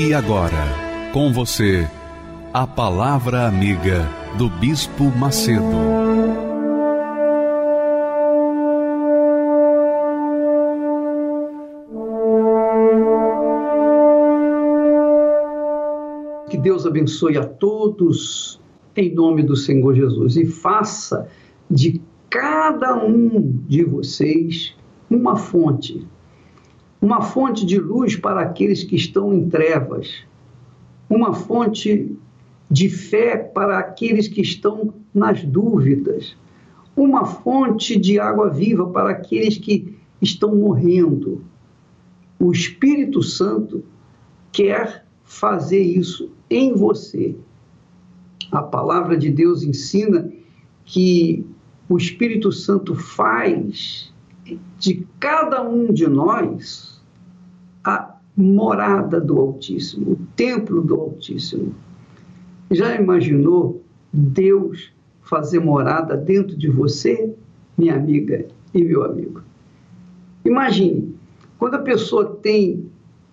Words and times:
E 0.00 0.14
agora, 0.14 1.10
com 1.12 1.32
você, 1.32 1.84
a 2.54 2.64
Palavra 2.68 3.48
Amiga 3.48 4.08
do 4.38 4.48
Bispo 4.48 5.06
Macedo. 5.06 5.64
Que 16.48 16.56
Deus 16.56 16.86
abençoe 16.86 17.36
a 17.36 17.44
todos 17.44 18.60
em 18.94 19.12
nome 19.12 19.42
do 19.42 19.56
Senhor 19.56 19.96
Jesus 19.96 20.36
e 20.36 20.46
faça 20.46 21.26
de 21.68 22.00
cada 22.30 23.04
um 23.04 23.58
de 23.66 23.82
vocês 23.82 24.76
uma 25.10 25.34
fonte 25.34 26.06
uma 27.00 27.22
fonte 27.22 27.64
de 27.64 27.78
luz 27.78 28.16
para 28.16 28.40
aqueles 28.40 28.82
que 28.82 28.96
estão 28.96 29.32
em 29.32 29.48
trevas, 29.48 30.24
uma 31.08 31.32
fonte 31.32 32.16
de 32.70 32.88
fé 32.88 33.36
para 33.36 33.78
aqueles 33.78 34.28
que 34.28 34.40
estão 34.40 34.92
nas 35.14 35.42
dúvidas, 35.42 36.36
uma 36.96 37.24
fonte 37.24 37.98
de 37.98 38.18
água 38.18 38.50
viva 38.50 38.88
para 38.88 39.10
aqueles 39.10 39.56
que 39.56 39.96
estão 40.20 40.54
morrendo. 40.54 41.44
O 42.38 42.52
Espírito 42.52 43.22
Santo 43.22 43.84
quer 44.52 45.06
fazer 45.24 45.80
isso 45.80 46.30
em 46.50 46.74
você. 46.74 47.36
A 48.50 48.62
palavra 48.62 49.16
de 49.16 49.30
Deus 49.30 49.62
ensina 49.62 50.30
que 50.84 51.44
o 51.88 51.96
Espírito 51.96 52.50
Santo 52.50 52.94
faz 52.94 54.12
de 54.78 55.06
cada 55.20 55.62
um 55.62 55.92
de 55.92 56.06
nós 56.06 56.87
a 57.84 58.14
morada 58.36 59.20
do 59.20 59.38
Altíssimo, 59.38 60.12
o 60.12 60.18
templo 60.36 60.82
do 60.82 60.94
Altíssimo. 60.94 61.74
Já 62.70 62.94
imaginou 62.94 63.82
Deus 64.12 64.92
fazer 65.22 65.58
morada 65.58 66.16
dentro 66.16 66.56
de 66.56 66.68
você, 66.68 67.34
minha 67.76 67.96
amiga 67.96 68.46
e 68.74 68.84
meu 68.84 69.04
amigo? 69.04 69.42
Imagine, 70.44 71.14
quando 71.58 71.74
a 71.74 71.80
pessoa 71.80 72.38
tem 72.42 72.86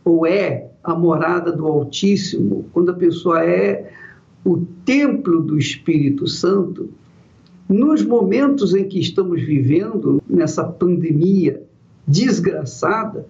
ou 0.03 0.25
é 0.25 0.69
a 0.83 0.93
morada 0.93 1.51
do 1.51 1.65
Altíssimo, 1.65 2.65
quando 2.73 2.91
a 2.91 2.95
pessoa 2.95 3.43
é 3.43 3.91
o 4.43 4.57
templo 4.85 5.41
do 5.41 5.57
Espírito 5.57 6.27
Santo, 6.27 6.89
nos 7.67 8.03
momentos 8.03 8.75
em 8.75 8.87
que 8.87 8.99
estamos 8.99 9.41
vivendo, 9.41 10.21
nessa 10.29 10.63
pandemia 10.63 11.63
desgraçada, 12.07 13.25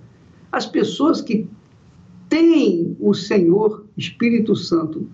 as 0.56 0.66
pessoas 0.66 1.22
que 1.22 1.48
têm 2.30 2.96
o 3.00 3.14
Senhor 3.14 3.84
Espírito 3.98 4.56
Santo 4.56 5.08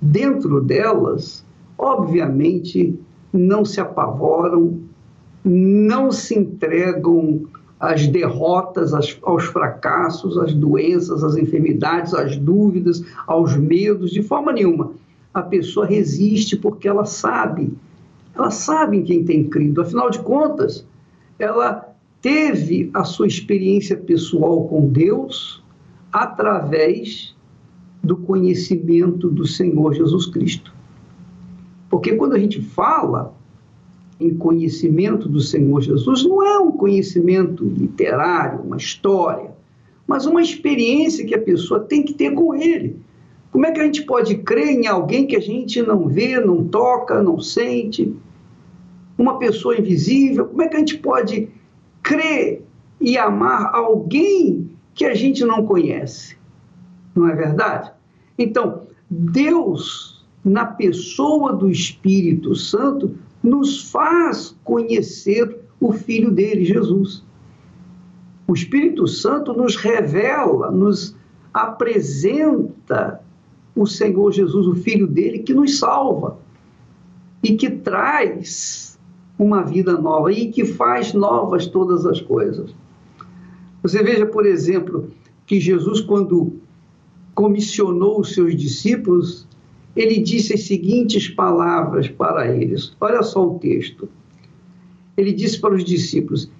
dentro 0.00 0.60
delas, 0.60 1.44
obviamente 1.76 2.98
não 3.32 3.64
se 3.64 3.80
apavoram, 3.80 4.80
não 5.44 6.10
se 6.10 6.36
entregam 6.36 7.42
às 7.78 8.06
derrotas, 8.08 8.92
aos 9.22 9.44
fracassos, 9.44 10.36
às 10.36 10.52
doenças, 10.52 11.22
às 11.22 11.36
enfermidades, 11.36 12.12
às 12.12 12.36
dúvidas, 12.36 13.04
aos 13.26 13.56
medos, 13.56 14.10
de 14.10 14.22
forma 14.22 14.52
nenhuma. 14.52 14.92
A 15.32 15.42
pessoa 15.42 15.86
resiste 15.86 16.56
porque 16.56 16.88
ela 16.88 17.04
sabe 17.04 17.72
ela 18.38 18.50
sabe 18.52 18.98
em 18.98 19.02
quem 19.02 19.24
tem 19.24 19.44
crido. 19.44 19.80
Afinal 19.80 20.10
de 20.10 20.20
contas, 20.20 20.86
ela 21.38 21.87
teve 22.20 22.90
a 22.94 23.04
sua 23.04 23.26
experiência 23.26 23.96
pessoal 23.96 24.66
com 24.68 24.88
Deus 24.88 25.62
através 26.12 27.36
do 28.02 28.16
conhecimento 28.16 29.28
do 29.28 29.46
Senhor 29.46 29.94
Jesus 29.94 30.26
Cristo. 30.26 30.74
Porque 31.90 32.14
quando 32.16 32.34
a 32.34 32.38
gente 32.38 32.60
fala 32.60 33.34
em 34.20 34.34
conhecimento 34.34 35.28
do 35.28 35.40
Senhor 35.40 35.80
Jesus, 35.80 36.24
não 36.24 36.42
é 36.42 36.58
um 36.58 36.72
conhecimento 36.72 37.64
literário, 37.64 38.62
uma 38.62 38.76
história, 38.76 39.52
mas 40.06 40.26
uma 40.26 40.42
experiência 40.42 41.24
que 41.24 41.34
a 41.34 41.40
pessoa 41.40 41.80
tem 41.80 42.02
que 42.02 42.14
ter 42.14 42.32
com 42.32 42.54
Ele. 42.54 42.96
Como 43.50 43.64
é 43.66 43.72
que 43.72 43.80
a 43.80 43.84
gente 43.84 44.02
pode 44.02 44.36
crer 44.38 44.68
em 44.68 44.86
alguém 44.86 45.26
que 45.26 45.36
a 45.36 45.40
gente 45.40 45.80
não 45.82 46.06
vê, 46.08 46.38
não 46.40 46.64
toca, 46.64 47.22
não 47.22 47.38
sente? 47.38 48.14
uma 49.18 49.38
pessoa 49.38 49.76
invisível? 49.76 50.46
Como 50.46 50.62
é 50.62 50.68
que 50.68 50.76
a 50.76 50.78
gente 50.78 50.96
pode 50.98 51.48
crer 52.02 52.62
e 53.00 53.16
amar 53.16 53.74
alguém 53.74 54.70
que 54.94 55.04
a 55.04 55.14
gente 55.14 55.44
não 55.44 55.64
conhece? 55.64 56.36
Não 57.14 57.28
é 57.28 57.34
verdade? 57.34 57.92
Então, 58.38 58.82
Deus, 59.10 60.26
na 60.44 60.66
pessoa 60.66 61.52
do 61.52 61.70
Espírito 61.70 62.54
Santo, 62.54 63.16
nos 63.42 63.90
faz 63.90 64.56
conhecer 64.64 65.58
o 65.80 65.92
Filho 65.92 66.30
dele, 66.30 66.64
Jesus. 66.64 67.24
O 68.46 68.54
Espírito 68.54 69.06
Santo 69.06 69.52
nos 69.52 69.76
revela, 69.76 70.70
nos 70.70 71.16
apresenta 71.52 73.20
o 73.74 73.86
Senhor 73.86 74.32
Jesus, 74.32 74.66
o 74.66 74.74
Filho 74.74 75.06
dele, 75.06 75.40
que 75.40 75.54
nos 75.54 75.78
salva 75.78 76.38
e 77.42 77.56
que 77.56 77.70
traz 77.70 78.87
uma 79.38 79.62
vida 79.62 79.92
nova 79.98 80.32
e 80.32 80.50
que 80.50 80.64
faz 80.64 81.14
novas 81.14 81.66
todas 81.66 82.04
as 82.04 82.20
coisas. 82.20 82.74
Você 83.82 84.02
veja, 84.02 84.26
por 84.26 84.44
exemplo, 84.44 85.10
que 85.46 85.60
Jesus, 85.60 86.00
quando 86.00 86.60
comissionou 87.34 88.20
os 88.20 88.34
seus 88.34 88.56
discípulos, 88.56 89.46
ele 89.94 90.20
disse 90.20 90.54
as 90.54 90.64
seguintes 90.64 91.28
palavras 91.28 92.08
para 92.08 92.54
eles. 92.54 92.94
Olha 93.00 93.22
só 93.22 93.46
o 93.46 93.58
texto. 93.58 94.08
Ele 95.16 95.32
disse 95.32 95.60
para 95.60 95.74
os 95.74 95.84
discípulos: 95.84 96.50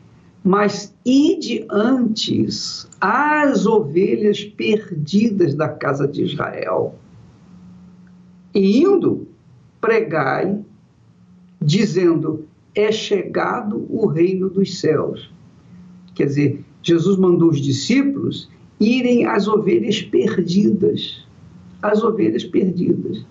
Mas 0.43 0.95
ide 1.05 1.67
antes 1.71 2.89
às 3.01 3.67
ovelhas 3.67 4.45
perdidas 4.45 5.55
da 5.55 5.69
casa 5.69 6.07
de 6.07 6.23
Israel. 6.23 6.95
E 8.55 8.81
indo, 8.81 9.29
pregai, 9.81 10.59
dizendo: 11.61 12.48
é 12.79 12.93
chegado 12.93 13.87
o 13.91 14.07
reino 14.07 14.49
dos 14.49 14.79
céus. 14.79 15.29
Quer 16.15 16.27
dizer, 16.27 16.65
Jesus 16.81 17.19
mandou 17.19 17.51
os 17.51 17.61
discípulos 17.61 18.49
irem 18.79 19.27
às 19.27 19.49
ovelhas 19.49 20.01
perdidas, 20.01 21.27
às 21.83 22.05
ovelhas 22.05 22.45
perdidas, 22.45 23.27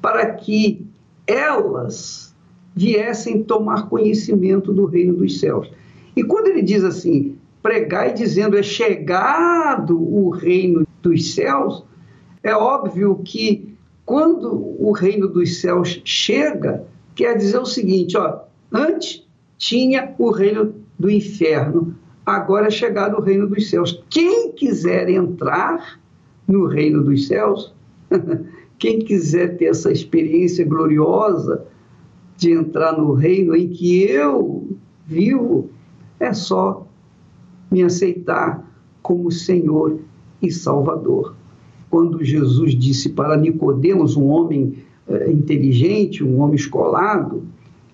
para 0.00 0.30
que 0.34 0.86
elas 1.26 2.32
viessem 2.74 3.42
tomar 3.42 3.88
conhecimento 3.88 4.72
do 4.72 4.84
reino 4.84 5.14
dos 5.14 5.40
céus. 5.40 5.68
E 6.14 6.22
quando 6.22 6.46
ele 6.46 6.62
diz 6.62 6.84
assim, 6.84 7.36
pregai 7.60 8.14
dizendo 8.14 8.56
é 8.56 8.62
chegado 8.62 10.00
o 10.00 10.30
reino 10.30 10.86
dos 11.02 11.34
céus, 11.34 11.82
é 12.44 12.54
óbvio 12.54 13.20
que 13.24 13.76
quando 14.06 14.52
o 14.78 14.92
reino 14.92 15.26
dos 15.26 15.60
céus 15.60 16.00
chega, 16.04 16.86
quer 17.16 17.36
dizer 17.36 17.58
o 17.58 17.66
seguinte, 17.66 18.16
ó, 18.16 18.46
Antes 18.72 19.26
tinha 19.56 20.14
o 20.18 20.30
reino 20.30 20.74
do 20.98 21.10
inferno, 21.10 21.94
agora 22.24 22.66
é 22.66 22.70
chegado 22.70 23.16
o 23.18 23.22
reino 23.22 23.46
dos 23.46 23.70
céus. 23.70 24.02
Quem 24.10 24.52
quiser 24.52 25.08
entrar 25.08 25.98
no 26.46 26.66
reino 26.66 27.02
dos 27.02 27.26
céus, 27.26 27.74
quem 28.78 29.00
quiser 29.00 29.56
ter 29.56 29.66
essa 29.66 29.90
experiência 29.90 30.64
gloriosa 30.64 31.66
de 32.36 32.52
entrar 32.52 32.96
no 32.96 33.14
reino 33.14 33.56
em 33.56 33.68
que 33.68 34.02
eu 34.04 34.76
vivo, 35.06 35.70
é 36.20 36.32
só 36.32 36.86
me 37.70 37.82
aceitar 37.82 38.64
como 39.02 39.30
Senhor 39.30 39.98
e 40.40 40.50
Salvador. 40.50 41.34
Quando 41.90 42.22
Jesus 42.22 42.74
disse 42.74 43.08
para 43.10 43.36
Nicodemos, 43.36 44.16
um 44.16 44.26
homem 44.26 44.74
eh, 45.08 45.30
inteligente, 45.30 46.22
um 46.22 46.40
homem 46.40 46.56
escolado, 46.56 47.44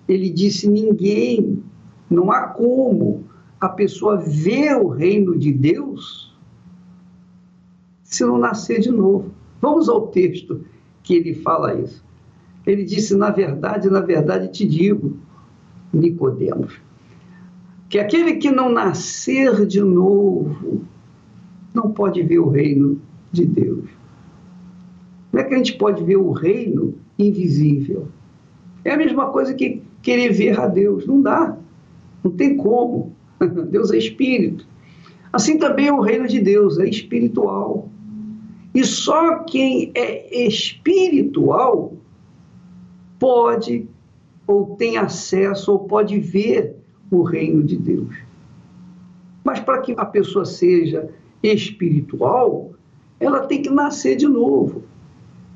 ele 0.07 0.29
disse: 0.29 0.69
ninguém, 0.69 1.63
não 2.09 2.31
há 2.31 2.47
como 2.47 3.23
a 3.59 3.69
pessoa 3.69 4.17
ver 4.17 4.75
o 4.75 4.87
reino 4.87 5.37
de 5.37 5.51
Deus 5.51 6.33
se 8.03 8.23
não 8.23 8.37
nascer 8.37 8.79
de 8.79 8.91
novo. 8.91 9.31
Vamos 9.59 9.89
ao 9.89 10.07
texto 10.07 10.63
que 11.01 11.15
ele 11.15 11.33
fala 11.33 11.73
isso. 11.73 12.03
Ele 12.65 12.83
disse: 12.83 13.15
Na 13.15 13.31
verdade, 13.31 13.89
na 13.89 14.01
verdade 14.01 14.49
te 14.49 14.65
digo, 14.65 15.17
Nicodemos, 15.91 16.79
que 17.89 17.99
aquele 17.99 18.35
que 18.35 18.51
não 18.51 18.69
nascer 18.69 19.65
de 19.65 19.81
novo 19.81 20.83
não 21.73 21.91
pode 21.91 22.21
ver 22.23 22.39
o 22.39 22.49
reino 22.49 23.01
de 23.31 23.45
Deus. 23.45 23.89
Como 25.31 25.41
é 25.41 25.43
que 25.43 25.53
a 25.53 25.57
gente 25.57 25.77
pode 25.77 26.03
ver 26.03 26.15
o 26.15 26.31
reino 26.31 26.95
invisível? 27.19 28.07
É 28.85 28.91
a 28.91 28.97
mesma 28.97 29.27
coisa 29.31 29.53
que 29.53 29.81
querer 30.05 30.31
ver 30.31 30.59
a 30.59 30.67
Deus. 30.67 31.07
Não 31.07 31.19
dá. 31.19 31.57
Não 32.23 32.29
tem 32.29 32.55
como. 32.55 33.15
Deus 33.71 33.91
é 33.91 33.97
espírito. 33.97 34.65
Assim 35.33 35.57
também 35.57 35.87
é 35.87 35.91
o 35.91 35.99
reino 35.99 36.27
de 36.27 36.39
Deus, 36.39 36.79
é 36.79 36.87
espiritual. 36.87 37.89
E 38.73 38.85
só 38.85 39.39
quem 39.39 39.91
é 39.95 40.45
espiritual 40.45 41.93
pode 43.19 43.87
ou 44.47 44.75
tem 44.75 44.95
acesso 44.97 45.71
ou 45.71 45.79
pode 45.79 46.19
ver 46.19 46.75
o 47.09 47.23
reino 47.23 47.63
de 47.63 47.75
Deus. 47.75 48.15
Mas 49.43 49.59
para 49.59 49.81
que 49.81 49.95
a 49.97 50.05
pessoa 50.05 50.45
seja 50.45 51.09
espiritual, 51.41 52.73
ela 53.19 53.47
tem 53.47 53.61
que 53.61 53.69
nascer 53.69 54.15
de 54.15 54.27
novo. 54.27 54.83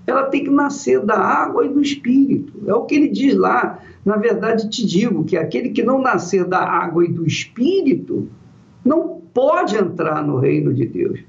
Ela 0.09 0.23
tem 0.23 0.43
que 0.43 0.49
nascer 0.49 1.05
da 1.05 1.17
água 1.17 1.65
e 1.65 1.69
do 1.69 1.81
espírito. 1.81 2.53
É 2.65 2.73
o 2.73 2.85
que 2.85 2.95
ele 2.95 3.09
diz 3.09 3.35
lá. 3.35 3.79
Na 4.03 4.17
verdade, 4.17 4.69
te 4.69 4.85
digo 4.85 5.23
que 5.23 5.37
aquele 5.37 5.69
que 5.69 5.83
não 5.83 6.01
nascer 6.01 6.45
da 6.45 6.59
água 6.59 7.05
e 7.05 7.07
do 7.07 7.25
espírito 7.25 8.27
não 8.83 9.21
pode 9.33 9.75
entrar 9.75 10.25
no 10.25 10.37
reino 10.37 10.73
de 10.73 10.85
Deus. 10.85 11.19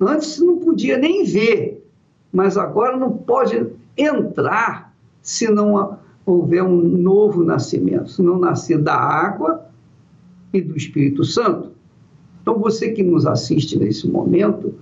Antes 0.00 0.40
não 0.40 0.58
podia 0.58 0.96
nem 0.96 1.24
ver, 1.24 1.86
mas 2.32 2.56
agora 2.56 2.96
não 2.96 3.12
pode 3.12 3.66
entrar 3.96 4.94
se 5.20 5.50
não 5.50 5.98
houver 6.24 6.62
um 6.62 6.82
novo 6.82 7.44
nascimento, 7.44 8.10
se 8.10 8.22
não 8.22 8.38
nascer 8.38 8.78
da 8.78 8.94
água 8.94 9.66
e 10.52 10.60
do 10.60 10.76
Espírito 10.76 11.24
Santo. 11.24 11.72
Então, 12.40 12.58
você 12.58 12.92
que 12.92 13.02
nos 13.02 13.26
assiste 13.26 13.78
nesse 13.78 14.08
momento, 14.08 14.74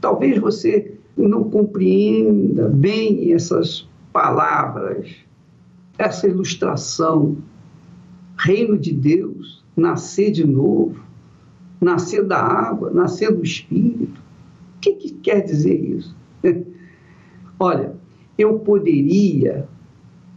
talvez 0.00 0.38
você 0.38 0.95
não 1.16 1.44
compreenda 1.44 2.68
bem 2.68 3.32
essas 3.32 3.88
palavras, 4.12 5.14
essa 5.98 6.26
ilustração. 6.26 7.36
Reino 8.38 8.78
de 8.78 8.92
Deus, 8.92 9.64
nascer 9.74 10.30
de 10.30 10.46
novo, 10.46 11.00
nascer 11.80 12.22
da 12.22 12.38
água, 12.38 12.90
nascer 12.90 13.32
do 13.32 13.42
Espírito. 13.42 14.20
O 14.76 14.80
que, 14.80 14.92
que 14.92 15.10
quer 15.12 15.40
dizer 15.40 15.74
isso? 15.74 16.14
Olha, 17.58 17.94
eu 18.36 18.58
poderia 18.58 19.66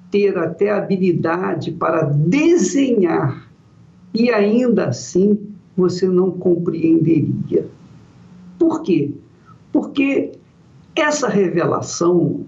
ter 0.10 0.38
até 0.38 0.72
habilidade 0.72 1.72
para 1.72 2.04
desenhar 2.04 3.50
e 4.14 4.32
ainda 4.32 4.88
assim 4.88 5.38
você 5.76 6.08
não 6.08 6.32
compreenderia. 6.32 7.68
Por 8.58 8.82
quê? 8.82 9.12
Porque 9.72 10.32
essa 11.02 11.28
revelação, 11.28 12.46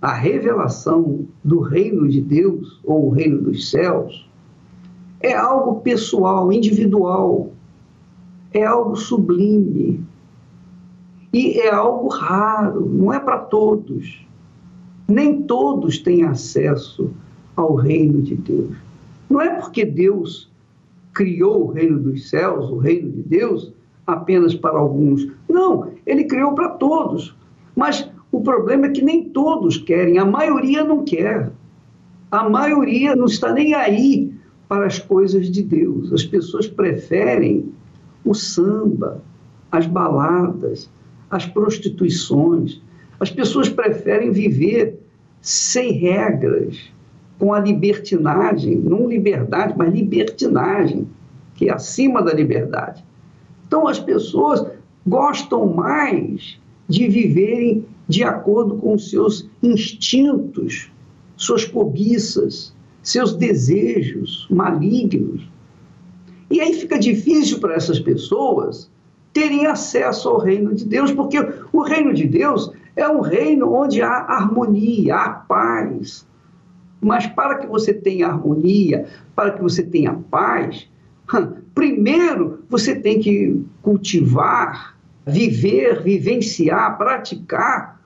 a 0.00 0.12
revelação 0.12 1.26
do 1.42 1.60
reino 1.60 2.08
de 2.08 2.20
Deus 2.20 2.80
ou 2.84 3.06
o 3.06 3.10
reino 3.10 3.42
dos 3.42 3.70
céus, 3.70 4.28
é 5.20 5.34
algo 5.34 5.80
pessoal, 5.80 6.52
individual, 6.52 7.50
é 8.52 8.64
algo 8.64 8.96
sublime 8.96 10.04
e 11.32 11.58
é 11.60 11.70
algo 11.70 12.08
raro, 12.08 12.88
não 12.88 13.12
é 13.12 13.18
para 13.18 13.38
todos. 13.38 14.26
Nem 15.06 15.42
todos 15.42 15.98
têm 15.98 16.24
acesso 16.24 17.10
ao 17.56 17.74
reino 17.74 18.22
de 18.22 18.36
Deus. 18.36 18.76
Não 19.28 19.40
é 19.40 19.60
porque 19.60 19.84
Deus 19.84 20.50
criou 21.12 21.64
o 21.64 21.72
reino 21.72 21.98
dos 21.98 22.30
céus, 22.30 22.70
o 22.70 22.78
reino 22.78 23.10
de 23.10 23.22
Deus, 23.22 23.72
apenas 24.06 24.54
para 24.54 24.78
alguns. 24.78 25.28
Não, 25.58 25.90
ele 26.06 26.22
criou 26.22 26.54
para 26.54 26.68
todos. 26.68 27.36
Mas 27.74 28.08
o 28.30 28.40
problema 28.40 28.86
é 28.86 28.90
que 28.90 29.02
nem 29.02 29.24
todos 29.30 29.76
querem, 29.76 30.16
a 30.16 30.24
maioria 30.24 30.84
não 30.84 31.04
quer. 31.04 31.50
A 32.30 32.48
maioria 32.48 33.16
não 33.16 33.24
está 33.24 33.52
nem 33.52 33.74
aí 33.74 34.32
para 34.68 34.86
as 34.86 35.00
coisas 35.00 35.50
de 35.50 35.64
Deus. 35.64 36.12
As 36.12 36.24
pessoas 36.24 36.68
preferem 36.68 37.72
o 38.24 38.34
samba, 38.34 39.20
as 39.72 39.86
baladas, 39.86 40.88
as 41.28 41.44
prostituições, 41.44 42.80
as 43.18 43.30
pessoas 43.30 43.68
preferem 43.68 44.30
viver 44.30 44.96
sem 45.40 45.92
regras, 45.92 46.92
com 47.36 47.52
a 47.52 47.58
libertinagem, 47.58 48.76
não 48.76 49.08
liberdade, 49.08 49.74
mas 49.76 49.92
libertinagem, 49.92 51.08
que 51.54 51.68
é 51.68 51.72
acima 51.72 52.22
da 52.22 52.32
liberdade. 52.32 53.04
Então 53.66 53.86
as 53.88 53.98
pessoas 53.98 54.77
gostam 55.08 55.66
mais 55.66 56.58
de 56.88 57.08
viverem 57.08 57.84
de 58.08 58.24
acordo 58.24 58.76
com 58.76 58.98
seus 58.98 59.48
instintos, 59.62 60.90
suas 61.36 61.64
cobiças, 61.64 62.74
seus 63.02 63.34
desejos 63.34 64.46
malignos. 64.50 65.48
E 66.50 66.60
aí 66.60 66.74
fica 66.74 66.98
difícil 66.98 67.58
para 67.60 67.74
essas 67.74 68.00
pessoas 68.00 68.90
terem 69.32 69.66
acesso 69.66 70.28
ao 70.28 70.38
reino 70.38 70.74
de 70.74 70.86
Deus, 70.86 71.12
porque 71.12 71.38
o 71.72 71.82
reino 71.82 72.14
de 72.14 72.26
Deus 72.26 72.72
é 72.96 73.08
um 73.08 73.20
reino 73.20 73.72
onde 73.72 74.02
há 74.02 74.08
harmonia, 74.08 75.14
há 75.14 75.30
paz. 75.30 76.26
Mas 77.00 77.26
para 77.26 77.58
que 77.58 77.66
você 77.66 77.92
tenha 77.92 78.26
harmonia, 78.26 79.06
para 79.36 79.52
que 79.52 79.62
você 79.62 79.82
tenha 79.82 80.14
paz, 80.30 80.88
primeiro 81.74 82.64
você 82.68 82.96
tem 82.96 83.20
que 83.20 83.62
cultivar, 83.82 84.97
viver, 85.28 86.02
vivenciar, 86.02 86.96
praticar 86.96 88.00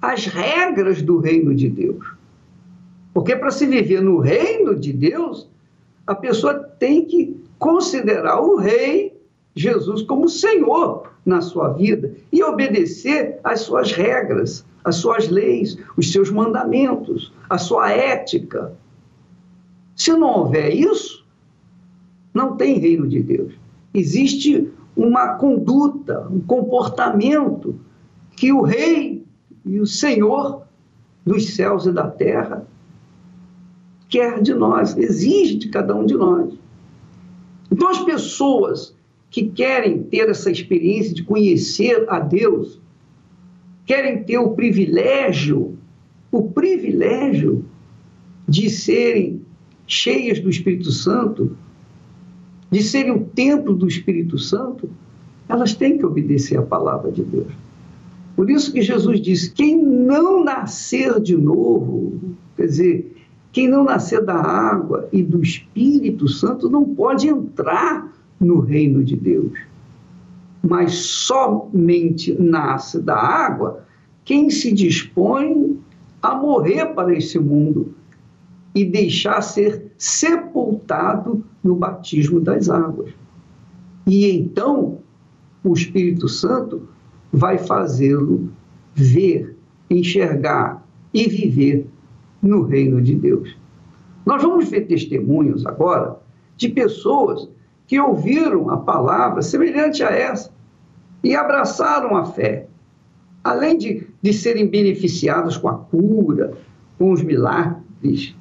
as 0.00 0.26
regras 0.26 1.02
do 1.02 1.18
reino 1.18 1.54
de 1.54 1.68
Deus. 1.68 2.04
Porque 3.14 3.36
para 3.36 3.50
se 3.50 3.66
viver 3.66 4.02
no 4.02 4.18
reino 4.18 4.74
de 4.74 4.92
Deus, 4.92 5.48
a 6.06 6.14
pessoa 6.14 6.54
tem 6.54 7.04
que 7.04 7.36
considerar 7.58 8.40
o 8.40 8.56
rei 8.56 9.16
Jesus 9.54 10.02
como 10.02 10.28
Senhor 10.28 11.12
na 11.24 11.40
sua 11.40 11.68
vida 11.74 12.12
e 12.32 12.42
obedecer 12.42 13.38
às 13.44 13.60
suas 13.60 13.92
regras, 13.92 14.64
às 14.82 14.96
suas 14.96 15.28
leis, 15.28 15.76
os 15.96 16.10
seus 16.10 16.30
mandamentos, 16.30 17.32
a 17.48 17.58
sua 17.58 17.90
ética. 17.90 18.72
Se 19.94 20.10
não 20.12 20.40
houver 20.40 20.74
isso, 20.74 21.24
não 22.34 22.56
tem 22.56 22.78
reino 22.78 23.06
de 23.06 23.22
Deus. 23.22 23.52
Existe 23.94 24.72
uma 24.96 25.34
conduta, 25.34 26.26
um 26.30 26.40
comportamento 26.40 27.78
que 28.36 28.52
o 28.52 28.62
Rei 28.62 29.24
e 29.64 29.80
o 29.80 29.86
Senhor 29.86 30.62
dos 31.24 31.54
céus 31.54 31.86
e 31.86 31.92
da 31.92 32.08
terra 32.08 32.66
quer 34.08 34.42
de 34.42 34.52
nós, 34.52 34.96
exige 34.96 35.56
de 35.56 35.68
cada 35.68 35.94
um 35.94 36.04
de 36.04 36.14
nós. 36.14 36.52
Então, 37.70 37.88
as 37.88 38.04
pessoas 38.04 38.94
que 39.30 39.48
querem 39.48 40.02
ter 40.02 40.28
essa 40.28 40.50
experiência 40.50 41.14
de 41.14 41.22
conhecer 41.22 42.04
a 42.10 42.20
Deus, 42.20 42.78
querem 43.86 44.22
ter 44.24 44.36
o 44.36 44.50
privilégio, 44.50 45.78
o 46.30 46.50
privilégio 46.50 47.64
de 48.46 48.68
serem 48.68 49.40
cheias 49.86 50.38
do 50.38 50.50
Espírito 50.50 50.90
Santo, 50.90 51.56
de 52.72 52.82
serem 52.82 53.12
o 53.12 53.20
templo 53.20 53.74
do 53.74 53.86
Espírito 53.86 54.38
Santo, 54.38 54.88
elas 55.46 55.74
têm 55.74 55.98
que 55.98 56.06
obedecer 56.06 56.58
à 56.58 56.62
palavra 56.62 57.12
de 57.12 57.22
Deus. 57.22 57.52
Por 58.34 58.48
isso 58.48 58.72
que 58.72 58.80
Jesus 58.80 59.20
disse: 59.20 59.52
quem 59.52 59.76
não 59.76 60.42
nascer 60.42 61.20
de 61.20 61.36
novo, 61.36 62.18
quer 62.56 62.66
dizer, 62.66 63.16
quem 63.52 63.68
não 63.68 63.84
nascer 63.84 64.24
da 64.24 64.34
água 64.34 65.06
e 65.12 65.22
do 65.22 65.42
Espírito 65.42 66.26
Santo 66.26 66.70
não 66.70 66.82
pode 66.82 67.28
entrar 67.28 68.10
no 68.40 68.60
reino 68.60 69.04
de 69.04 69.16
Deus. 69.16 69.52
Mas 70.62 70.94
somente 70.94 72.32
nasce 72.40 72.98
da 72.98 73.16
água 73.16 73.84
quem 74.24 74.48
se 74.48 74.72
dispõe 74.72 75.78
a 76.22 76.34
morrer 76.34 76.86
para 76.94 77.14
esse 77.14 77.38
mundo 77.38 77.94
e 78.74 78.82
deixar 78.82 79.42
ser 79.42 79.91
sepultado 80.02 81.44
no 81.62 81.76
batismo 81.76 82.40
das 82.40 82.68
águas. 82.68 83.12
E 84.04 84.28
então 84.32 84.98
o 85.62 85.72
Espírito 85.72 86.28
Santo 86.28 86.88
vai 87.32 87.56
fazê-lo 87.56 88.50
ver, 88.92 89.56
enxergar 89.88 90.84
e 91.14 91.28
viver 91.28 91.86
no 92.42 92.64
reino 92.64 93.00
de 93.00 93.14
Deus. 93.14 93.56
Nós 94.26 94.42
vamos 94.42 94.68
ver 94.68 94.88
testemunhos 94.88 95.64
agora 95.64 96.18
de 96.56 96.68
pessoas 96.68 97.48
que 97.86 98.00
ouviram 98.00 98.70
a 98.70 98.78
palavra 98.78 99.40
semelhante 99.40 100.02
a 100.02 100.10
essa, 100.10 100.50
e 101.22 101.36
abraçaram 101.36 102.16
a 102.16 102.24
fé. 102.24 102.66
Além 103.44 103.78
de, 103.78 104.08
de 104.20 104.32
serem 104.32 104.66
beneficiados 104.66 105.56
com 105.56 105.68
a 105.68 105.74
cura, 105.78 106.54
com 106.98 107.12
os 107.12 107.22
milagres, 107.22 108.34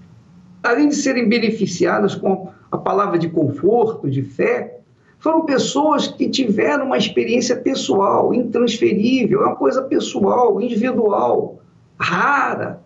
além 0.64 0.90
de 0.90 0.96
serem 0.96 1.28
beneficiadas 1.28 2.16
com 2.16 2.50
a 2.72 2.78
palavra 2.78 3.18
de 3.18 3.30
conforto, 3.30 4.10
de 4.10 4.22
fé, 4.22 4.80
foram 5.20 5.46
pessoas 5.46 6.08
que 6.08 6.30
tiveram 6.30 6.88
uma 6.88 6.98
experiência 6.98 7.56
pessoal, 7.56 8.34
intransferível, 8.34 9.44
é 9.44 9.48
uma 9.48 9.56
coisa 9.56 9.82
pessoal, 9.84 10.60
individual, 10.60 11.60
rara, 12.00 12.82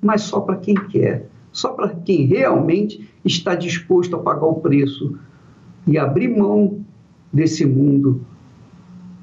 mas 0.00 0.22
só 0.22 0.40
para 0.40 0.56
quem 0.56 0.74
quer, 0.74 1.26
só 1.52 1.70
para 1.70 1.88
quem 1.90 2.24
realmente 2.24 3.08
está 3.24 3.54
disposto 3.54 4.16
a 4.16 4.20
pagar 4.20 4.46
o 4.46 4.60
preço 4.60 5.18
e 5.86 5.98
abrir 5.98 6.28
mão 6.28 6.84
desse 7.32 7.66
mundo 7.66 8.24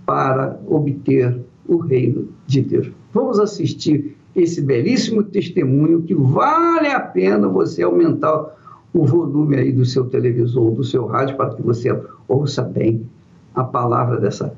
para 0.06 0.60
obter 0.68 1.40
o 1.68 1.78
reino 1.78 2.30
de 2.46 2.62
Deus. 2.62 2.92
Vamos 3.12 3.40
assistir 3.40 4.16
esse 4.36 4.62
belíssimo 4.62 5.24
testemunho 5.24 6.02
que 6.02 6.14
vale 6.14 6.88
a 6.88 7.00
pena 7.00 7.48
você 7.48 7.84
aumentar 7.84 8.54
o 8.94 9.06
volume 9.06 9.58
aí 9.58 9.72
do 9.72 9.86
seu 9.86 10.06
televisor, 10.06 10.72
do 10.72 10.84
seu 10.84 11.06
rádio, 11.06 11.38
para 11.38 11.54
que 11.54 11.62
você 11.62 11.98
ouça 12.28 12.62
bem 12.62 13.06
a 13.54 13.64
palavra 13.64 14.20
dessa 14.20 14.54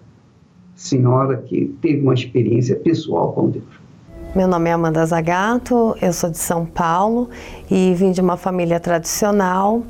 senhora 0.75 1.37
que 1.37 1.75
teve 1.81 2.01
uma 2.01 2.13
experiência 2.13 2.75
pessoal 2.75 3.33
com 3.33 3.49
Deus. 3.49 3.65
Meu 4.35 4.47
nome 4.47 4.69
é 4.69 4.73
Amanda 4.73 5.05
Zagato, 5.05 5.95
eu 6.01 6.13
sou 6.13 6.29
de 6.29 6.37
São 6.37 6.65
Paulo 6.65 7.29
e 7.69 7.93
vim 7.95 8.11
de 8.11 8.21
uma 8.21 8.37
família 8.37 8.79
tradicional. 8.79 9.83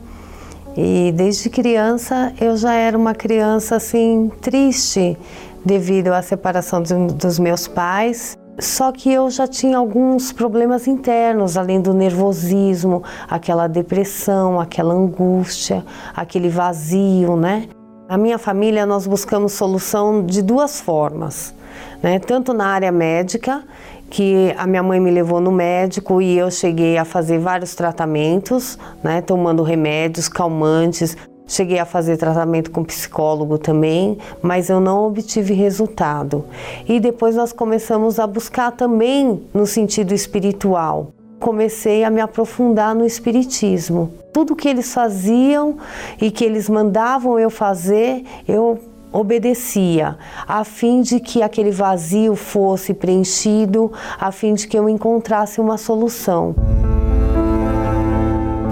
E 0.76 1.12
desde 1.12 1.50
criança 1.50 2.34
eu 2.40 2.56
já 2.56 2.74
era 2.74 2.98
uma 2.98 3.14
criança 3.14 3.76
assim 3.78 4.32
triste 4.40 5.18
devido 5.66 6.10
à 6.10 6.22
separação 6.22 6.82
dos 6.82 7.40
meus 7.40 7.68
pais. 7.68 8.38
Só 8.60 8.92
que 8.92 9.12
eu 9.12 9.30
já 9.30 9.48
tinha 9.48 9.78
alguns 9.78 10.32
problemas 10.32 10.88
internos, 10.88 11.56
além 11.58 11.80
do 11.80 11.94
nervosismo, 11.94 13.04
aquela 13.30 13.68
depressão, 13.68 14.60
aquela 14.60 14.96
angústia, 14.96 15.86
aquele 16.16 16.50
vazio, 16.50 17.36
né? 17.36 17.68
Na 18.10 18.18
minha 18.18 18.40
família 18.40 18.86
nós 18.86 19.06
buscamos 19.06 19.54
solução 19.54 20.26
de 20.26 20.42
duas 20.42 20.82
formas, 20.82 21.54
né? 22.02 22.18
Tanto 22.18 22.52
na 22.52 22.66
área 22.66 22.92
médica, 22.92 23.64
que 24.10 24.56
a 24.58 24.66
minha 24.66 24.82
mãe 24.82 25.00
me 25.00 25.12
levou 25.12 25.40
no 25.40 25.52
médico 25.52 26.20
e 26.22 26.38
eu 26.38 26.50
cheguei 26.50 26.98
a 26.98 27.06
fazer 27.06 27.38
vários 27.38 27.76
tratamentos, 27.76 28.80
né? 29.04 29.22
Tomando 29.22 29.62
remédios 29.62 30.28
calmantes, 30.28 31.16
Cheguei 31.48 31.80
a 31.80 31.86
fazer 31.86 32.18
tratamento 32.18 32.70
com 32.72 32.84
psicólogo 32.84 33.58
também, 33.58 34.18
mas 34.42 34.70
eu 34.70 34.82
não 34.82 35.08
obtive 35.08 35.54
resultado. 35.54 36.44
E 36.86 37.00
depois 37.00 37.38
nós 37.38 37.54
começamos 37.54 38.20
a 38.20 38.28
buscar 38.28 38.72
também 38.74 39.42
no 39.54 39.66
sentido 39.66 40.14
espiritual. 40.14 41.14
Comecei 41.40 42.04
a 42.04 42.10
me 42.10 42.20
aprofundar 42.20 42.94
no 42.94 43.06
espiritismo. 43.06 44.12
Tudo 44.34 44.58
que 44.58 44.68
eles 44.68 44.94
faziam 44.94 45.78
e 46.20 46.30
que 46.30 46.44
eles 46.44 46.68
mandavam 46.68 47.40
eu 47.40 47.50
fazer, 47.50 48.26
eu 48.46 48.78
obedecia, 49.14 50.18
a 50.46 50.66
fim 50.66 51.02
de 51.02 51.22
que 51.22 51.42
aquele 51.42 51.72
vazio 51.72 52.36
fosse 52.36 52.94
preenchido, 52.94 53.92
a 54.20 54.34
fim 54.34 54.54
de 54.54 54.68
que 54.68 54.78
eu 54.78 54.90
encontrasse 54.90 55.62
uma 55.62 55.78
solução 55.78 56.54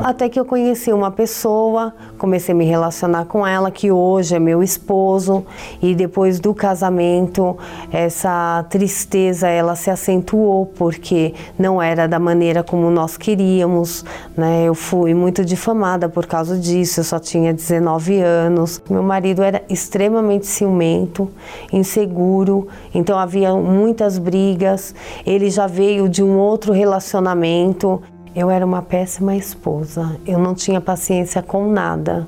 até 0.06 0.30
que 0.30 0.40
eu 0.40 0.46
conheci 0.46 0.94
uma 0.94 1.10
pessoa, 1.10 1.92
comecei 2.20 2.54
a 2.54 2.56
me 2.56 2.64
relacionar 2.64 3.26
com 3.26 3.46
ela, 3.46 3.72
que 3.72 3.92
hoje 3.92 4.36
é 4.36 4.40
meu 4.40 4.62
esposo, 4.62 5.44
e 5.82 5.96
depois 5.96 6.40
do 6.40 6.54
casamento, 6.54 7.58
essa 7.92 8.64
tristeza 8.70 9.48
ela 9.48 9.76
se 9.76 9.90
acentuou 9.90 10.68
porque 10.68 11.34
não 11.58 11.82
era 11.82 12.08
da 12.08 12.20
maneira 12.20 12.62
como 12.62 12.92
nós 12.92 13.18
queríamos, 13.18 14.06
né? 14.38 14.66
Eu 14.66 14.76
fui 14.76 15.16
muito 15.16 15.44
difamada 15.44 16.08
por 16.08 16.28
causa 16.28 16.56
disso, 16.56 17.00
eu 17.00 17.04
só 17.04 17.18
tinha 17.18 17.52
19 17.52 18.20
anos. 18.20 18.80
Meu 18.88 19.02
marido 19.02 19.42
era 19.42 19.64
extremamente 19.68 20.46
ciumento, 20.46 21.32
inseguro, 21.74 22.68
então 22.94 23.18
havia 23.18 23.56
muitas 23.56 24.20
brigas. 24.20 24.94
Ele 25.26 25.50
já 25.50 25.66
veio 25.66 26.08
de 26.08 26.22
um 26.22 26.38
outro 26.38 26.72
relacionamento 26.74 28.04
eu 28.36 28.50
era 28.50 28.66
uma 28.66 28.82
péssima 28.82 29.36
esposa, 29.36 30.20
eu 30.26 30.38
não 30.38 30.54
tinha 30.54 30.82
paciência 30.82 31.42
com 31.42 31.70
nada, 31.70 32.28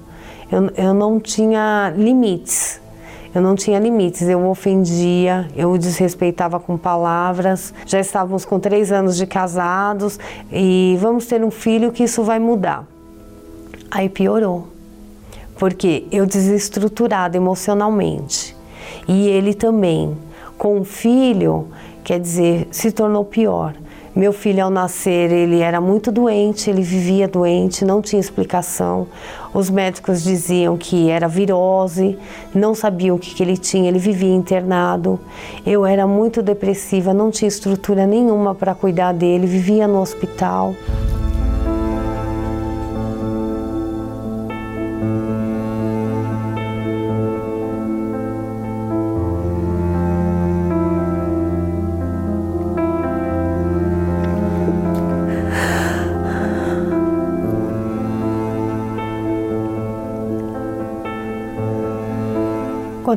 eu, 0.52 0.72
eu 0.78 0.94
não 0.94 1.20
tinha 1.20 1.94
limites. 1.96 2.80
Eu 3.36 3.42
não 3.42 3.56
tinha 3.56 3.78
limites, 3.78 4.24
eu 4.24 4.44
ofendia, 4.48 5.48
eu 5.56 5.78
desrespeitava 5.78 6.60
com 6.60 6.76
palavras. 6.76 7.72
Já 7.86 8.00
estávamos 8.00 8.46
com 8.46 8.60
três 8.60 8.92
anos 8.92 9.16
de 9.16 9.28
casados 9.28 10.18
e 10.52 10.98
vamos 11.00 11.28
ter 11.28 11.44
um 11.44 11.52
filho 11.52 11.92
que 11.92 12.04
isso 12.04 12.24
vai 12.24 12.40
mudar. 12.40 12.88
Aí 13.92 14.10
piorou, 14.10 14.70
porque 15.60 16.08
eu 16.12 16.26
desestruturada 16.26 17.38
emocionalmente 17.38 18.56
e 19.08 19.28
ele 19.28 19.54
também. 19.54 20.18
Com 20.58 20.80
o 20.80 20.84
filho, 20.84 21.68
quer 22.04 22.20
dizer, 22.20 22.68
se 22.72 22.92
tornou 22.92 23.24
pior. 23.24 23.76
Meu 24.18 24.34
filho, 24.34 24.64
ao 24.64 24.72
nascer, 24.72 25.32
ele 25.32 25.60
era 25.60 25.80
muito 25.80 26.12
doente, 26.12 26.72
ele 26.72 26.82
vivia 26.82 27.28
doente, 27.28 27.86
não 27.86 28.02
tinha 28.02 28.20
explicação. 28.20 29.06
Os 29.54 29.70
médicos 29.70 30.24
diziam 30.24 30.76
que 30.76 31.08
era 31.08 31.28
virose, 31.28 32.18
não 32.52 32.74
sabiam 32.74 33.16
o 33.16 33.20
que, 33.20 33.36
que 33.36 33.44
ele 33.44 33.56
tinha, 33.56 33.88
ele 33.88 34.00
vivia 34.00 34.34
internado. 34.34 35.20
Eu 35.64 35.86
era 35.86 36.08
muito 36.08 36.42
depressiva, 36.42 37.14
não 37.14 37.30
tinha 37.30 37.48
estrutura 37.48 38.08
nenhuma 38.08 38.56
para 38.56 38.74
cuidar 38.74 39.12
dele, 39.12 39.46
vivia 39.46 39.88
no 39.88 40.02
hospital. 40.02 40.74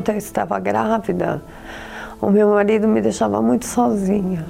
Enquanto 0.01 0.15
eu 0.15 0.17
estava 0.17 0.59
grávida, 0.59 1.43
o 2.19 2.31
meu 2.31 2.49
marido 2.49 2.87
me 2.87 2.99
deixava 3.01 3.39
muito 3.39 3.67
sozinha. 3.67 4.43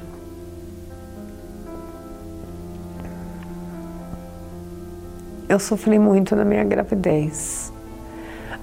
Eu 5.49 5.59
sofri 5.59 5.99
muito 5.99 6.37
na 6.37 6.45
minha 6.45 6.63
gravidez. 6.63 7.73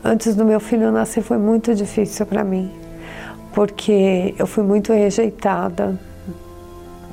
Antes 0.02 0.34
do 0.34 0.46
meu 0.46 0.58
filho 0.58 0.90
nascer 0.90 1.22
foi 1.22 1.36
muito 1.36 1.74
difícil 1.74 2.24
para 2.24 2.42
mim, 2.42 2.72
porque 3.52 4.34
eu 4.38 4.46
fui 4.46 4.64
muito 4.64 4.90
rejeitada 4.90 5.94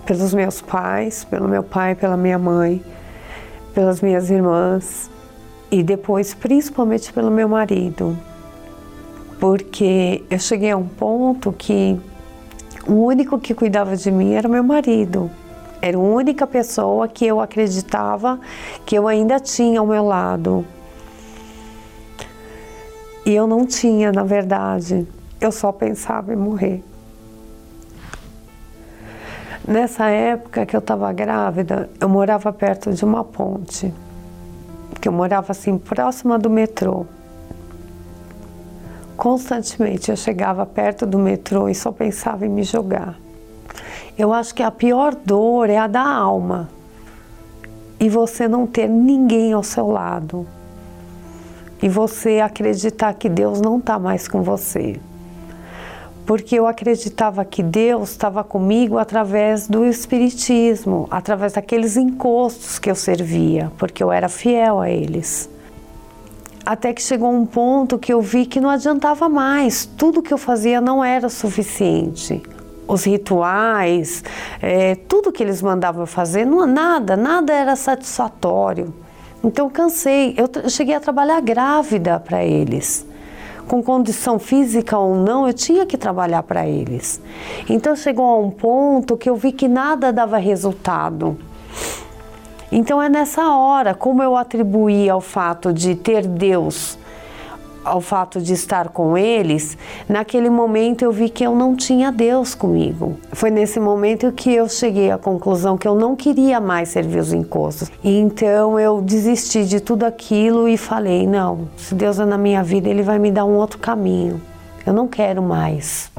pelos 0.06 0.34
meus 0.34 0.62
pais, 0.62 1.26
pelo 1.26 1.50
meu 1.50 1.64
pai, 1.64 1.96
pela 1.96 2.16
minha 2.16 2.40
mãe, 2.40 2.82
pelas 3.74 4.00
minhas 4.00 4.30
irmãs 4.30 5.12
e 5.70 5.84
depois 5.84 6.34
principalmente 6.34 7.12
pelo 7.12 7.30
meu 7.30 7.50
marido 7.50 8.18
porque 9.46 10.24
eu 10.28 10.40
cheguei 10.40 10.72
a 10.72 10.76
um 10.76 10.88
ponto 10.88 11.54
que 11.54 12.02
o 12.88 12.94
único 12.94 13.38
que 13.38 13.54
cuidava 13.54 13.96
de 13.96 14.10
mim 14.10 14.34
era 14.34 14.50
meu 14.50 14.64
marido. 14.64 15.30
Era 15.80 15.98
a 15.98 16.00
única 16.00 16.48
pessoa 16.48 17.08
que 17.08 17.28
eu 17.28 17.40
acreditava 17.40 18.40
que 18.88 18.96
eu 18.96 19.08
ainda 19.08 19.40
tinha 19.40 19.80
ao 19.80 19.86
meu 19.86 20.04
lado. 20.04 20.66
E 23.24 23.36
eu 23.36 23.46
não 23.46 23.68
tinha, 23.68 24.12
na 24.12 24.24
verdade. 24.24 25.08
Eu 25.40 25.52
só 25.52 25.72
pensava 25.72 26.34
em 26.34 26.36
morrer. 26.36 26.84
Nessa 29.68 30.10
época 30.10 30.66
que 30.66 30.76
eu 30.76 30.80
estava 30.80 31.14
grávida, 31.14 31.88
eu 32.02 32.10
morava 32.10 32.52
perto 32.52 32.92
de 32.92 33.06
uma 33.06 33.24
ponte, 33.24 33.94
que 35.00 35.08
eu 35.08 35.14
morava 35.14 35.52
assim 35.52 35.78
próxima 35.78 36.40
do 36.40 36.50
metrô. 36.50 37.06
Constantemente 39.18 40.12
eu 40.12 40.18
chegava 40.18 40.66
perto 40.66 41.06
do 41.06 41.18
metrô 41.18 41.70
e 41.70 41.76
só 41.76 41.92
pensava 41.92 42.46
em 42.46 42.50
me 42.50 42.64
jogar. 42.64 43.18
Eu 44.18 44.34
acho 44.34 44.54
que 44.54 44.64
a 44.64 44.72
pior 44.72 45.16
dor 45.16 45.70
é 45.70 45.78
a 45.78 45.88
da 45.88 46.06
alma 46.06 46.70
e 48.00 48.10
você 48.10 48.48
não 48.48 48.68
ter 48.68 48.88
ninguém 48.88 49.54
ao 49.54 49.64
seu 49.64 49.88
lado 49.88 50.46
e 51.82 51.90
você 51.90 52.40
acreditar 52.40 53.14
que 53.14 53.30
Deus 53.30 53.62
não 53.62 53.78
está 53.78 54.00
mais 54.00 54.28
com 54.28 54.42
você. 54.42 55.00
Porque 56.26 56.56
eu 56.56 56.66
acreditava 56.66 57.46
que 57.46 57.62
Deus 57.62 58.10
estava 58.10 58.44
comigo 58.44 58.98
através 58.98 59.68
do 59.68 59.86
Espiritismo, 59.86 61.08
através 61.12 61.54
daqueles 61.54 61.98
encostos 61.98 62.80
que 62.80 62.90
eu 62.90 62.96
servia, 62.96 63.72
porque 63.78 64.04
eu 64.04 64.12
era 64.12 64.28
fiel 64.28 64.80
a 64.80 64.90
eles. 64.90 65.50
Até 66.66 66.94
que 66.94 67.02
chegou 67.02 67.32
um 67.32 67.46
ponto 67.46 68.00
que 68.00 68.12
eu 68.12 68.22
vi 68.22 68.46
que 68.46 68.60
não 68.60 68.70
adiantava 68.70 69.30
mais, 69.30 69.86
tudo 69.86 70.22
que 70.22 70.34
eu 70.34 70.38
fazia 70.38 70.82
não 70.82 71.04
era 71.04 71.30
suficiente. 71.30 72.42
Os 72.88 73.04
rituais, 73.04 74.24
é, 74.62 74.96
tudo 74.96 75.32
que 75.32 75.42
eles 75.42 75.62
mandavam 75.62 76.06
fazer, 76.06 76.46
não, 76.46 76.66
nada, 76.66 77.16
nada 77.16 77.54
era 77.54 77.76
satisfatório. 77.76 78.94
Então 79.44 79.70
cansei, 79.70 80.34
eu, 80.38 80.50
eu 80.64 80.70
cheguei 80.70 80.96
a 80.96 81.00
trabalhar 81.00 81.40
grávida 81.42 82.20
para 82.20 82.44
eles 82.44 83.06
com 83.68 83.82
condição 83.82 84.38
física 84.38 84.98
ou 84.98 85.16
não, 85.16 85.48
eu 85.48 85.54
tinha 85.54 85.86
que 85.86 85.98
trabalhar 85.98 86.44
para 86.44 86.68
eles. 86.68 87.20
Então 87.68 87.96
chegou 87.96 88.26
a 88.26 88.38
um 88.38 88.52
ponto 88.52 89.18
que 89.18 89.30
eu 89.30 89.36
vi 89.36 89.52
que 89.52 89.68
nada 89.68 90.14
dava 90.14 90.38
resultado. 90.38 91.38
Então 92.72 93.02
é 93.02 93.08
nessa 93.08 93.50
hora, 93.50 93.94
como 93.94 94.24
eu 94.24 94.36
atribuí 94.36 95.10
ao 95.10 95.22
fato 95.22 95.72
de 95.72 95.96
ter 95.96 96.26
Deus, 96.26 96.98
ao 97.86 98.02
fato 98.02 98.42
de 98.42 98.54
estar 98.54 98.90
com 98.90 99.16
eles, 99.16 99.78
naquele 100.10 100.50
momento 100.50 101.04
eu 101.04 101.12
vi 101.12 101.30
que 101.30 101.46
eu 101.46 101.56
não 101.56 101.76
tinha 101.76 102.12
Deus 102.12 102.56
comigo. 102.56 103.18
Foi 103.32 103.52
nesse 103.52 103.80
momento 103.80 104.32
que 104.32 104.52
eu 104.52 104.68
cheguei 104.68 105.12
à 105.12 105.18
conclusão 105.18 105.78
que 105.78 105.88
eu 105.88 105.94
não 105.94 106.16
queria 106.16 106.60
mais 106.60 106.90
servir 106.90 107.20
os 107.20 107.32
encostos. 107.32 107.92
Então 108.04 108.80
eu 108.80 109.02
desisti 109.02 109.64
de 109.66 109.80
tudo 109.80 110.04
aquilo 110.04 110.68
e 110.68 110.78
falei: 110.78 111.28
não, 111.28 111.70
se 111.78 111.94
Deus 111.94 112.20
é 112.20 112.26
na 112.26 112.38
minha 112.38 112.64
vida, 112.64 112.90
Ele 112.90 113.04
vai 113.04 113.20
me 113.20 113.32
dar 113.32 113.46
um 113.46 113.56
outro 113.56 113.78
caminho. 113.78 114.42
Eu 114.86 114.94
não 114.94 115.08
quero 115.08 115.42
mais. 115.42 116.12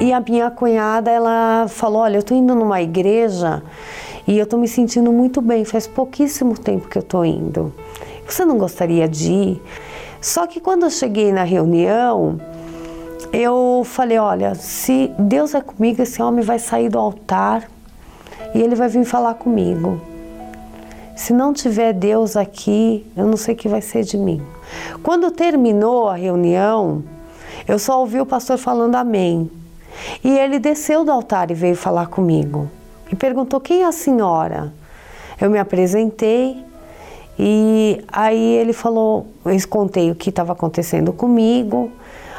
E 0.00 0.12
a 0.12 0.20
minha 0.20 0.50
cunhada, 0.50 1.10
ela 1.10 1.66
falou: 1.68 2.02
olha, 2.02 2.16
eu 2.16 2.22
tô 2.22 2.34
indo 2.34 2.54
numa 2.54 2.80
igreja 2.80 3.62
e 4.26 4.38
eu 4.38 4.44
estou 4.44 4.58
me 4.58 4.66
sentindo 4.66 5.12
muito 5.12 5.42
bem, 5.42 5.64
faz 5.64 5.86
pouquíssimo 5.86 6.58
tempo 6.58 6.88
que 6.88 6.96
eu 6.96 7.02
estou 7.02 7.24
indo. 7.24 7.72
Você 8.26 8.44
não 8.44 8.56
gostaria 8.56 9.06
de 9.06 9.32
ir? 9.32 9.62
Só 10.20 10.46
que 10.46 10.60
quando 10.60 10.84
eu 10.84 10.90
cheguei 10.90 11.30
na 11.30 11.44
reunião, 11.44 12.40
eu 13.30 13.82
falei: 13.84 14.16
olha, 14.16 14.54
se 14.54 15.12
Deus 15.18 15.54
é 15.54 15.60
comigo, 15.60 16.00
esse 16.00 16.22
homem 16.22 16.42
vai 16.42 16.58
sair 16.58 16.88
do 16.88 16.98
altar 16.98 17.68
e 18.54 18.62
ele 18.62 18.74
vai 18.74 18.88
vir 18.88 19.04
falar 19.04 19.34
comigo. 19.34 20.00
Se 21.14 21.32
não 21.32 21.52
tiver 21.52 21.92
Deus 21.92 22.36
aqui, 22.36 23.06
eu 23.14 23.26
não 23.26 23.36
sei 23.36 23.54
o 23.54 23.56
que 23.56 23.68
vai 23.68 23.82
ser 23.82 24.02
de 24.04 24.16
mim. 24.16 24.42
Quando 25.02 25.30
terminou 25.30 26.08
a 26.08 26.14
reunião, 26.14 27.04
eu 27.68 27.78
só 27.78 28.00
ouvi 28.00 28.20
o 28.20 28.26
pastor 28.26 28.56
falando 28.56 28.96
amém. 28.96 29.50
E 30.24 30.30
ele 30.30 30.58
desceu 30.58 31.04
do 31.04 31.12
altar 31.12 31.50
e 31.50 31.54
veio 31.54 31.76
falar 31.76 32.06
comigo 32.06 32.68
e 33.14 33.16
perguntou 33.16 33.60
quem 33.60 33.82
é 33.82 33.86
a 33.86 33.92
senhora. 33.92 34.72
Eu 35.40 35.48
me 35.48 35.58
apresentei 35.58 36.62
e 37.38 38.04
aí 38.08 38.56
ele 38.56 38.72
falou, 38.72 39.26
eu 39.44 39.68
contei 39.68 40.10
o 40.10 40.14
que 40.14 40.30
estava 40.30 40.52
acontecendo 40.52 41.12
comigo. 41.12 41.90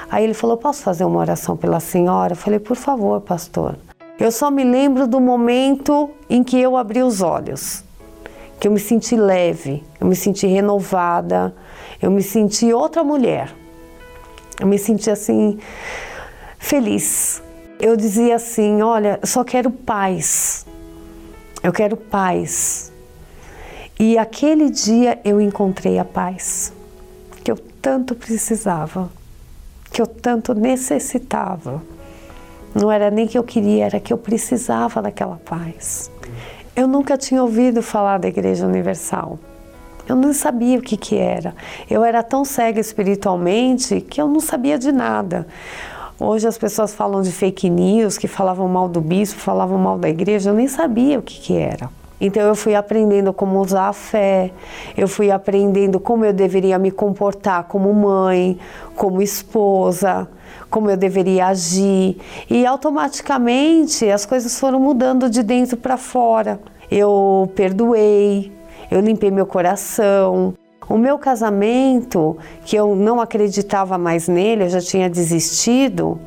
Aí 0.10 0.24
ele 0.24 0.34
falou: 0.34 0.56
Posso 0.56 0.84
fazer 0.84 1.04
uma 1.04 1.20
oração 1.20 1.58
pela 1.58 1.80
senhora? 1.80 2.34
Eu 2.34 2.38
falei: 2.38 2.60
Por 2.60 2.76
favor, 2.76 3.22
pastor. 3.22 3.76
Eu 4.20 4.32
só 4.32 4.50
me 4.50 4.64
lembro 4.64 5.08
do 5.08 5.20
momento 5.20 6.10
em 6.30 6.44
que 6.44 6.58
eu 6.58 6.78
abri 6.78 7.02
os 7.04 7.22
olhos, 7.22 7.84
que 8.60 8.68
eu 8.68 8.72
me 8.72 8.80
senti 8.80 9.16
leve, 9.16 9.84
eu 10.00 10.08
me 10.08 10.16
senti 10.16 10.48
renovada, 10.48 11.54
eu 12.02 12.10
me 12.10 12.22
senti 12.22 12.72
outra 12.72 13.04
mulher. 13.04 13.54
Eu 14.58 14.68
me 14.68 14.78
senti 14.78 15.10
assim, 15.10 15.60
feliz, 16.58 17.44
eu 17.80 17.96
dizia 17.96 18.36
assim: 18.36 18.82
olha, 18.82 19.20
eu 19.22 19.28
só 19.28 19.44
quero 19.44 19.70
paz. 19.70 20.66
Eu 21.64 21.72
quero 21.72 21.98
paz. 21.98 22.92
E 24.00 24.18
aquele 24.18 24.70
dia 24.70 25.20
eu 25.24 25.40
encontrei 25.40 25.98
a 25.98 26.06
paz 26.06 26.74
que 27.44 27.52
eu 27.52 27.58
tanto 27.82 28.16
precisava, 28.16 29.10
que 29.92 30.02
eu 30.02 30.08
tanto 30.08 30.54
necessitava. 30.54 31.82
Não 32.74 32.92
era 32.92 33.10
nem 33.10 33.26
que 33.26 33.38
eu 33.38 33.44
queria, 33.44 33.86
era 33.86 34.00
que 34.00 34.12
eu 34.12 34.18
precisava 34.18 35.02
daquela 35.02 35.38
paz. 35.38 36.12
Eu 36.76 36.88
nunca 36.88 37.18
tinha 37.18 37.42
ouvido 37.42 37.82
falar 37.82 38.18
da 38.18 38.28
Igreja 38.28 38.66
Universal. 38.66 39.40
Eu 40.08 40.16
não 40.16 40.34
sabia 40.34 40.78
o 40.78 40.82
que, 40.82 40.98
que 40.98 41.16
era. 41.16 41.56
Eu 41.90 42.04
era 42.04 42.22
tão 42.22 42.44
cega 42.44 42.80
espiritualmente 42.80 44.02
que 44.02 44.22
eu 44.22 44.28
não 44.28 44.40
sabia 44.40 44.78
de 44.78 44.92
nada. 44.92 45.48
Hoje 46.18 46.48
as 46.48 46.58
pessoas 46.58 46.94
falam 46.94 47.22
de 47.22 47.32
fake 47.32 47.70
news, 47.70 48.18
que 48.18 48.28
falavam 48.28 48.70
mal 48.70 48.88
do 48.88 49.02
bispo, 49.02 49.38
falavam 49.42 49.78
mal 49.78 49.98
da 49.98 50.08
igreja, 50.08 50.50
eu 50.50 50.54
nem 50.54 50.68
sabia 50.68 51.20
o 51.20 51.22
que, 51.22 51.42
que 51.42 51.58
era. 51.58 51.90
Então 52.22 52.42
eu 52.42 52.56
fui 52.56 52.74
aprendendo 52.74 53.34
como 53.34 53.60
usar 53.60 53.90
a 53.90 53.94
fé, 53.94 54.52
eu 54.96 55.10
fui 55.10 55.30
aprendendo 55.30 56.00
como 56.00 56.24
eu 56.24 56.32
deveria 56.32 56.80
me 56.80 56.90
comportar 56.90 57.66
como 57.66 57.94
mãe, 57.94 58.58
como 58.96 59.22
esposa, 59.22 60.26
como 60.70 60.90
eu 60.90 60.96
deveria 60.96 61.48
agir. 61.48 62.18
E 62.50 62.66
automaticamente 62.66 64.10
as 64.10 64.26
coisas 64.26 64.58
foram 64.58 64.80
mudando 64.80 65.30
de 65.30 65.44
dentro 65.44 65.76
para 65.76 65.98
fora. 65.98 66.62
Eu 66.90 67.52
perdoei, 67.56 68.54
eu 68.90 69.02
limpei 69.02 69.32
meu 69.32 69.46
coração, 69.46 70.54
o 70.88 70.98
meu 70.98 71.18
casamento, 71.18 72.38
que 72.64 72.76
eu 72.76 72.96
não 72.96 73.20
acreditava 73.20 73.98
mais 73.98 74.28
nele, 74.28 74.64
eu 74.64 74.70
já 74.70 74.82
tinha 74.82 75.10
desistido, 75.10 76.20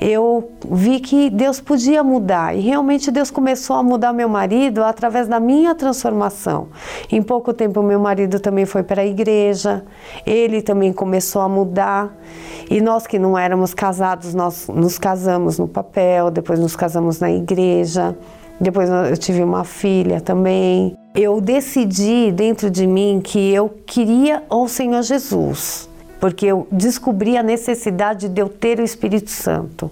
eu 0.00 0.50
vi 0.68 0.98
que 0.98 1.30
Deus 1.30 1.60
podia 1.60 2.02
mudar 2.02 2.56
e 2.56 2.60
realmente 2.60 3.10
Deus 3.10 3.30
começou 3.30 3.76
a 3.76 3.82
mudar 3.84 4.12
meu 4.12 4.28
marido 4.28 4.82
através 4.82 5.28
da 5.28 5.38
minha 5.38 5.76
transformação. 5.76 6.68
Em 7.10 7.22
pouco 7.22 7.54
tempo, 7.54 7.82
meu 7.82 8.00
marido 8.00 8.40
também 8.40 8.66
foi 8.66 8.82
para 8.82 9.02
a 9.02 9.06
igreja, 9.06 9.84
ele 10.26 10.60
também 10.60 10.92
começou 10.92 11.40
a 11.40 11.48
mudar 11.48 12.12
e 12.68 12.80
nós 12.80 13.06
que 13.06 13.18
não 13.18 13.38
éramos 13.38 13.74
casados, 13.74 14.34
nós 14.34 14.66
nos 14.68 14.98
casamos 14.98 15.58
no 15.58 15.68
papel, 15.68 16.30
depois 16.30 16.58
nos 16.58 16.74
casamos 16.74 17.20
na 17.20 17.30
igreja. 17.30 18.16
Depois 18.62 18.88
eu 18.88 19.16
tive 19.16 19.42
uma 19.42 19.64
filha 19.64 20.20
também. 20.20 20.96
Eu 21.16 21.40
decidi 21.40 22.30
dentro 22.30 22.70
de 22.70 22.86
mim 22.86 23.20
que 23.22 23.52
eu 23.52 23.68
queria 23.68 24.44
o 24.48 24.68
Senhor 24.68 25.02
Jesus, 25.02 25.88
porque 26.20 26.46
eu 26.46 26.68
descobri 26.70 27.36
a 27.36 27.42
necessidade 27.42 28.28
de 28.28 28.40
eu 28.40 28.48
ter 28.48 28.78
o 28.78 28.84
Espírito 28.84 29.30
Santo. 29.30 29.90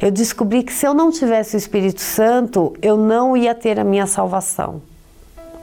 Eu 0.00 0.12
descobri 0.12 0.62
que 0.62 0.72
se 0.72 0.86
eu 0.86 0.94
não 0.94 1.10
tivesse 1.10 1.56
o 1.56 1.58
Espírito 1.58 2.00
Santo, 2.00 2.74
eu 2.80 2.96
não 2.96 3.36
ia 3.36 3.56
ter 3.56 3.80
a 3.80 3.82
minha 3.82 4.06
salvação. 4.06 4.80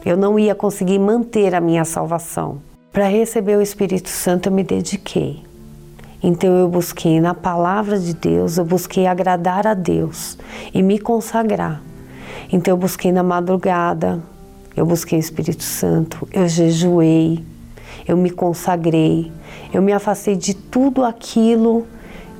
Eu 0.06 0.18
não 0.18 0.38
ia 0.38 0.54
conseguir 0.54 1.00
manter 1.00 1.56
a 1.56 1.62
minha 1.62 1.86
salvação. 1.86 2.58
Para 2.92 3.08
receber 3.08 3.58
o 3.58 3.62
Espírito 3.62 4.10
Santo, 4.10 4.50
eu 4.50 4.52
me 4.52 4.66
dediquei. 4.66 5.42
Então 6.22 6.58
eu 6.58 6.68
busquei 6.68 7.22
na 7.22 7.34
palavra 7.34 7.98
de 7.98 8.14
Deus, 8.14 8.58
eu 8.58 8.66
busquei 8.66 9.08
agradar 9.08 9.66
a 9.66 9.74
Deus 9.74 10.38
e 10.74 10.84
me 10.84 11.00
consagrar. 11.00 11.82
Então 12.52 12.74
eu 12.74 12.78
busquei 12.78 13.12
na 13.12 13.24
madrugada, 13.24 14.22
eu 14.76 14.86
busquei 14.86 15.18
o 15.18 15.22
Espírito 15.22 15.64
Santo, 15.64 16.28
eu 16.32 16.48
jejuei, 16.48 17.44
eu 18.08 18.16
me 18.16 18.30
consagrei, 18.30 19.32
eu 19.74 19.82
me 19.82 19.92
afastei 19.92 20.36
de 20.36 20.54
tudo 20.54 21.04
aquilo 21.04 21.86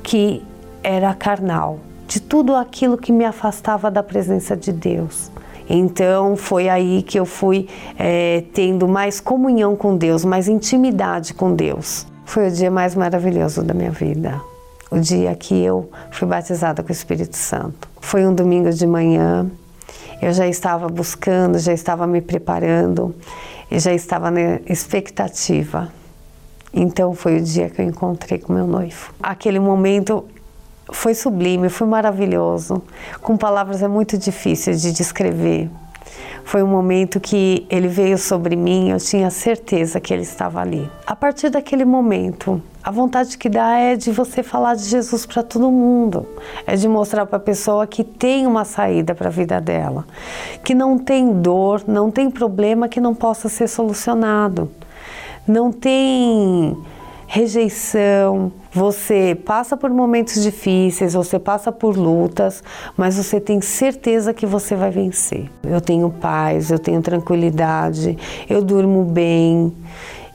que 0.04 0.42
era 0.84 1.14
carnal, 1.14 1.80
de 2.08 2.22
tudo 2.22 2.56
aquilo 2.56 2.98
que 2.98 3.12
me 3.12 3.26
afastava 3.26 3.92
da 3.92 4.02
presença 4.02 4.56
de 4.56 4.72
Deus. 4.72 5.30
Então 5.70 6.38
foi 6.38 6.70
aí 6.70 7.02
que 7.02 7.20
eu 7.20 7.26
fui 7.26 7.68
é, 8.00 8.44
tendo 8.54 8.88
mais 8.88 9.20
comunhão 9.20 9.76
com 9.76 9.98
Deus, 9.98 10.24
mais 10.24 10.48
intimidade 10.48 11.34
com 11.34 11.54
Deus. 11.54 12.08
Foi 12.24 12.48
o 12.48 12.52
dia 12.52 12.72
mais 12.72 12.96
maravilhoso 12.96 13.64
da 13.64 13.74
minha 13.74 13.92
vida. 13.92 14.40
O 14.90 15.00
dia 15.00 15.36
que 15.36 15.62
eu 15.62 15.90
fui 16.12 16.28
batizada 16.28 16.82
com 16.82 16.90
o 16.90 16.92
Espírito 16.92 17.36
Santo. 17.36 17.90
Foi 18.00 18.26
um 18.26 18.34
domingo 18.34 18.72
de 18.72 18.88
manhã, 18.88 19.50
eu 20.22 20.34
já 20.34 20.48
estava 20.48 20.88
buscando, 20.88 21.60
já 21.60 21.74
estava 21.74 22.08
me 22.08 22.22
preparando, 22.22 23.16
e 23.70 23.80
já 23.80 23.94
estava 23.94 24.32
na 24.32 24.60
expectativa. 24.68 25.92
Então 26.74 27.14
foi 27.14 27.38
o 27.38 27.42
dia 27.42 27.70
que 27.70 27.82
eu 27.82 27.86
encontrei 27.86 28.40
com 28.40 28.54
meu 28.54 28.68
noivo. 28.68 29.14
Aquele 29.22 29.60
momento 29.60 30.26
foi 30.92 31.14
sublime, 31.14 31.70
foi 31.70 31.88
maravilhoso. 31.88 32.82
Com 33.22 33.38
palavras 33.38 33.82
é 33.82 33.88
muito 33.88 34.18
difícil 34.18 34.74
de 34.74 34.92
descrever. 34.92 35.70
Foi 36.48 36.64
um 36.64 36.68
momento 36.68 37.20
que 37.20 37.68
ele 37.70 37.90
veio 37.90 38.18
sobre 38.18 38.56
mim, 38.56 38.90
eu 38.90 38.98
tinha 39.00 39.30
certeza 39.30 40.00
que 40.00 40.14
ele 40.14 40.22
estava 40.22 40.62
ali. 40.62 40.90
A 41.06 41.14
partir 41.14 41.50
daquele 41.50 41.84
momento, 41.84 42.62
a 42.82 42.90
vontade 42.90 43.38
que 43.38 43.50
dá 43.50 43.78
é 43.78 43.98
de 43.98 44.14
você 44.14 44.42
falar 44.42 44.76
de 44.76 44.84
Jesus 44.84 45.26
para 45.26 45.44
todo 45.44 45.70
mundo, 45.70 46.26
é 46.66 46.78
de 46.78 46.88
mostrar 46.88 47.26
para 47.26 47.36
a 47.36 47.42
pessoa 47.42 47.86
que 47.86 48.02
tem 48.02 48.48
uma 48.48 48.64
saída 48.64 49.14
para 49.14 49.28
a 49.28 49.30
vida 49.30 49.60
dela, 49.60 50.06
que 50.64 50.74
não 50.74 50.98
tem 50.98 51.34
dor, 51.42 51.84
não 51.86 52.10
tem 52.10 52.32
problema 52.32 52.88
que 52.88 53.02
não 53.02 53.14
possa 53.14 53.50
ser 53.50 53.68
solucionado, 53.68 54.72
não 55.46 55.70
tem 55.70 56.78
rejeição, 57.28 58.54
você 58.72 59.38
passa 59.46 59.76
por 59.76 59.90
momentos 59.90 60.42
difíceis, 60.42 61.14
você 61.14 61.38
passa 61.38 61.72
por 61.74 61.98
lutas, 61.98 62.64
mas 62.96 63.18
você 63.18 63.40
tem 63.40 63.60
certeza 63.60 64.34
que 64.34 64.46
você 64.46 64.76
vai 64.76 64.90
vencer. 64.90 65.50
Eu 65.62 65.82
tenho 65.82 66.10
paz, 66.10 66.72
eu 66.72 66.80
tenho 66.80 67.02
tranquilidade, 67.02 68.18
eu 68.50 68.64
durmo 68.64 69.04
bem. 69.04 69.74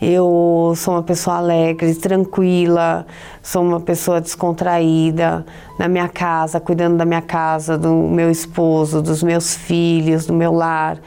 Eu 0.01 0.75
sou 0.77 0.95
uma 0.95 1.03
pessoa 1.03 1.37
alegre, 1.37 1.95
tranquila, 1.95 3.07
sou 3.41 3.63
uma 3.63 3.81
pessoa 3.81 4.21
descontraída 4.21 5.47
na 5.79 5.87
minha 5.87 6.09
casa, 6.09 6.59
cuidando 6.59 6.97
da 6.97 7.05
minha 7.05 7.23
casa, 7.23 7.79
do 7.79 7.95
meu 7.95 8.29
esposo, 8.29 9.01
dos 9.01 9.23
meus 9.23 9.55
filhos, 9.55 10.27
do 10.27 10.33
meu 10.33 10.53
lar 10.53 10.99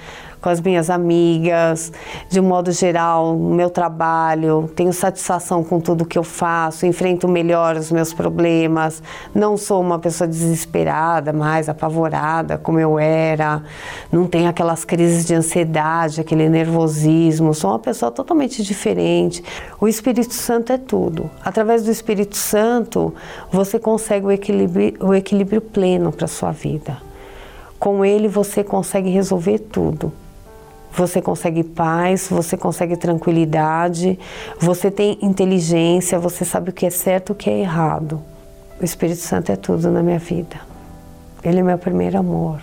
com 0.45 0.49
as 0.49 0.61
minhas 0.61 0.91
amigas, 0.91 1.91
de 2.29 2.39
um 2.39 2.43
modo 2.43 2.71
geral, 2.71 3.35
no 3.35 3.55
meu 3.55 3.67
trabalho, 3.67 4.69
tenho 4.75 4.93
satisfação 4.93 5.63
com 5.63 5.79
tudo 5.79 6.05
que 6.05 6.19
eu 6.19 6.23
faço, 6.23 6.85
enfrento 6.85 7.27
melhor 7.27 7.75
os 7.75 7.91
meus 7.91 8.13
problemas, 8.13 9.01
não 9.33 9.57
sou 9.57 9.81
uma 9.81 9.97
pessoa 9.97 10.27
desesperada, 10.27 11.33
mais 11.33 11.67
apavorada 11.67 12.59
como 12.59 12.79
eu 12.79 12.99
era, 12.99 13.63
não 14.11 14.27
tenho 14.27 14.47
aquelas 14.47 14.85
crises 14.85 15.25
de 15.25 15.33
ansiedade, 15.33 16.21
aquele 16.21 16.47
nervosismo, 16.47 17.51
sou 17.51 17.71
uma 17.71 17.79
pessoa 17.79 18.11
totalmente 18.11 18.61
diferente. 18.61 19.43
O 19.81 19.87
Espírito 19.87 20.35
Santo 20.35 20.71
é 20.71 20.77
tudo. 20.77 21.27
Através 21.43 21.83
do 21.83 21.89
Espírito 21.89 22.37
Santo, 22.37 23.15
você 23.51 23.79
consegue 23.79 24.27
o 24.27 24.31
equilíbrio, 24.31 24.93
o 24.99 25.11
equilíbrio 25.11 25.59
pleno 25.59 26.11
para 26.11 26.27
sua 26.27 26.51
vida. 26.51 26.97
Com 27.79 28.05
ele 28.05 28.27
você 28.27 28.63
consegue 28.63 29.09
resolver 29.09 29.57
tudo 29.57 30.13
você 30.95 31.21
consegue 31.21 31.63
paz, 31.63 32.27
você 32.29 32.55
consegue 32.55 32.95
tranquilidade, 32.95 34.17
você 34.59 34.89
tem 34.89 35.17
inteligência, 35.21 36.17
você 36.17 36.45
sabe 36.45 36.69
o 36.69 36.73
que 36.73 36.85
é 36.85 36.89
certo 36.89 37.29
e 37.29 37.33
o 37.33 37.35
que 37.35 37.49
é 37.49 37.59
errado. 37.59 38.21
O 38.79 38.85
Espírito 38.85 39.21
Santo 39.21 39.51
é 39.51 39.55
tudo 39.55 39.91
na 39.91 40.01
minha 40.01 40.19
vida. 40.19 40.59
Ele 41.43 41.59
é 41.59 41.63
meu 41.63 41.77
primeiro 41.77 42.17
amor. 42.17 42.61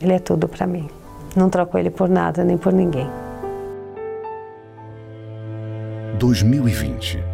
Ele 0.00 0.12
é 0.12 0.18
tudo 0.18 0.48
para 0.48 0.66
mim. 0.66 0.88
Não 1.34 1.48
troco 1.48 1.78
ele 1.78 1.90
por 1.90 2.08
nada 2.08 2.44
nem 2.44 2.56
por 2.56 2.72
ninguém. 2.72 3.08
2020 6.18 7.30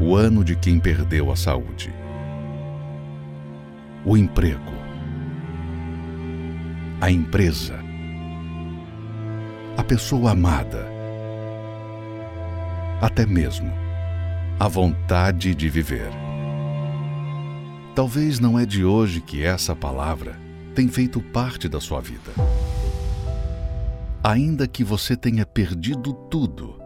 o 0.00 0.16
ano 0.16 0.42
de 0.42 0.56
quem 0.56 0.80
perdeu 0.80 1.30
a 1.30 1.36
saúde, 1.36 1.94
o 4.04 4.16
emprego, 4.16 4.72
a 7.00 7.08
empresa 7.08 7.81
a 9.82 9.84
pessoa 9.84 10.30
amada, 10.30 10.86
até 13.00 13.26
mesmo 13.26 13.68
a 14.56 14.68
vontade 14.68 15.56
de 15.56 15.68
viver. 15.68 16.08
Talvez 17.92 18.38
não 18.38 18.56
é 18.56 18.64
de 18.64 18.84
hoje 18.84 19.20
que 19.20 19.44
essa 19.44 19.74
palavra 19.74 20.38
tem 20.72 20.86
feito 20.86 21.20
parte 21.20 21.68
da 21.68 21.80
sua 21.80 22.00
vida. 22.00 22.30
Ainda 24.22 24.68
que 24.68 24.84
você 24.84 25.16
tenha 25.16 25.44
perdido 25.44 26.12
tudo, 26.12 26.80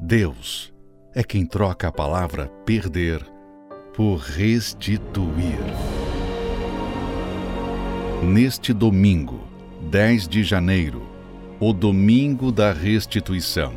Deus 0.00 0.72
é 1.14 1.22
quem 1.22 1.44
troca 1.44 1.88
a 1.88 1.92
palavra 1.92 2.46
perder 2.64 3.22
por 3.94 4.16
restituir. 4.16 5.60
Neste 8.24 8.72
domingo, 8.72 9.46
10 9.90 10.26
de 10.28 10.42
janeiro, 10.42 11.11
o 11.64 11.72
Domingo 11.72 12.50
da 12.50 12.72
Restituição, 12.72 13.72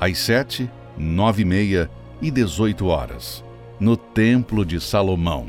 às 0.00 0.18
sete, 0.18 0.68
nove 0.98 1.42
e 1.42 1.44
meia 1.44 1.88
e 2.20 2.32
dezoito 2.32 2.88
horas, 2.88 3.44
no 3.78 3.96
Templo 3.96 4.66
de 4.66 4.80
Salomão, 4.80 5.46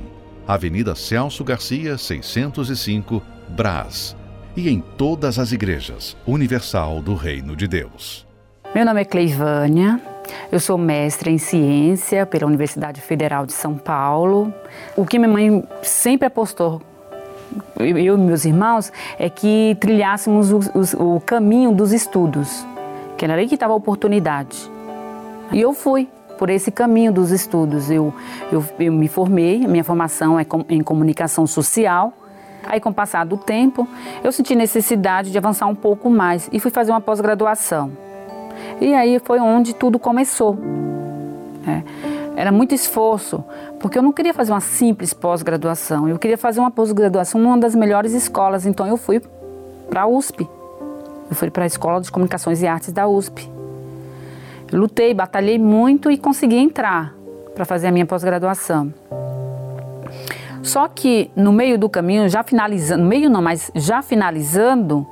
Avenida 0.47 0.93
Celso 0.93 1.43
Garcia, 1.43 1.97
605, 1.97 3.23
Brás, 3.49 4.15
e 4.55 4.69
em 4.69 4.79
todas 4.79 5.39
as 5.39 5.51
igrejas 5.51 6.15
Universal 6.27 7.01
do 7.01 7.15
Reino 7.15 7.55
de 7.55 7.67
Deus. 7.67 8.27
Meu 8.75 8.85
nome 8.85 9.01
é 9.01 9.05
Cleivânia, 9.05 9.99
eu 10.51 10.59
sou 10.59 10.77
mestre 10.77 11.31
em 11.31 11.39
ciência 11.39 12.23
pela 12.27 12.45
Universidade 12.45 13.01
Federal 13.01 13.47
de 13.47 13.53
São 13.53 13.75
Paulo. 13.75 14.53
O 14.95 15.07
que 15.07 15.17
minha 15.17 15.31
mãe 15.31 15.63
sempre 15.81 16.27
apostou 16.27 16.83
eu 17.79 18.15
e 18.15 18.17
meus 18.17 18.45
irmãos, 18.45 18.91
é 19.17 19.29
que 19.29 19.77
trilhássemos 19.79 20.51
o, 20.51 20.59
o, 20.97 21.15
o 21.15 21.21
caminho 21.21 21.71
dos 21.71 21.91
estudos, 21.91 22.65
que 23.17 23.25
era 23.25 23.35
aí 23.35 23.47
que 23.47 23.55
estava 23.55 23.73
a 23.73 23.75
oportunidade. 23.75 24.71
E 25.51 25.61
eu 25.61 25.73
fui 25.73 26.09
por 26.37 26.49
esse 26.49 26.71
caminho 26.71 27.11
dos 27.11 27.31
estudos. 27.31 27.89
Eu, 27.89 28.13
eu, 28.51 28.63
eu 28.79 28.93
me 28.93 29.07
formei, 29.07 29.65
minha 29.67 29.83
formação 29.83 30.39
é 30.39 30.45
com, 30.45 30.63
em 30.69 30.81
comunicação 30.81 31.47
social. 31.47 32.13
Aí, 32.65 32.79
com 32.79 32.89
o 32.89 32.93
passar 32.93 33.25
do 33.25 33.37
tempo, 33.37 33.87
eu 34.23 34.31
senti 34.31 34.55
necessidade 34.55 35.31
de 35.31 35.37
avançar 35.37 35.67
um 35.67 35.75
pouco 35.75 36.09
mais 36.09 36.49
e 36.51 36.59
fui 36.59 36.69
fazer 36.69 36.91
uma 36.91 37.01
pós-graduação. 37.01 37.91
E 38.81 38.93
aí 38.93 39.19
foi 39.19 39.39
onde 39.39 39.73
tudo 39.73 39.97
começou. 39.97 40.57
Era 42.37 42.51
muito 42.51 42.75
esforço, 42.75 43.43
porque 43.79 43.97
eu 43.97 44.03
não 44.03 44.13
queria 44.13 44.31
fazer 44.31 44.51
uma 44.51 44.61
simples 44.61 45.11
pós-graduação, 45.11 46.07
eu 46.07 46.19
queria 46.19 46.37
fazer 46.37 46.59
uma 46.59 46.69
pós-graduação 46.69 47.41
numa 47.41 47.57
das 47.57 47.73
melhores 47.73 48.13
escolas, 48.13 48.63
então 48.63 48.85
eu 48.85 48.95
fui 48.95 49.19
para 49.89 50.03
a 50.03 50.07
USP. 50.07 50.47
Eu 51.27 51.35
fui 51.35 51.49
para 51.49 51.63
a 51.63 51.65
Escola 51.65 51.99
de 51.99 52.11
Comunicações 52.11 52.61
e 52.61 52.67
Artes 52.67 52.91
da 52.91 53.07
USP. 53.07 53.49
Lutei, 54.71 55.15
batalhei 55.15 55.57
muito 55.57 56.11
e 56.11 56.17
consegui 56.17 56.57
entrar 56.57 57.11
para 57.55 57.65
fazer 57.65 57.87
a 57.87 57.91
minha 57.91 58.05
pós-graduação. 58.05 58.93
Só 60.61 60.87
que 60.87 61.31
no 61.35 61.51
meio 61.51 61.75
do 61.75 61.89
caminho, 61.89 62.29
já 62.29 62.43
finalizando, 62.43 63.01
no 63.01 63.09
meio 63.09 63.31
não, 63.31 63.41
mas 63.41 63.71
já 63.73 64.03
finalizando, 64.03 65.07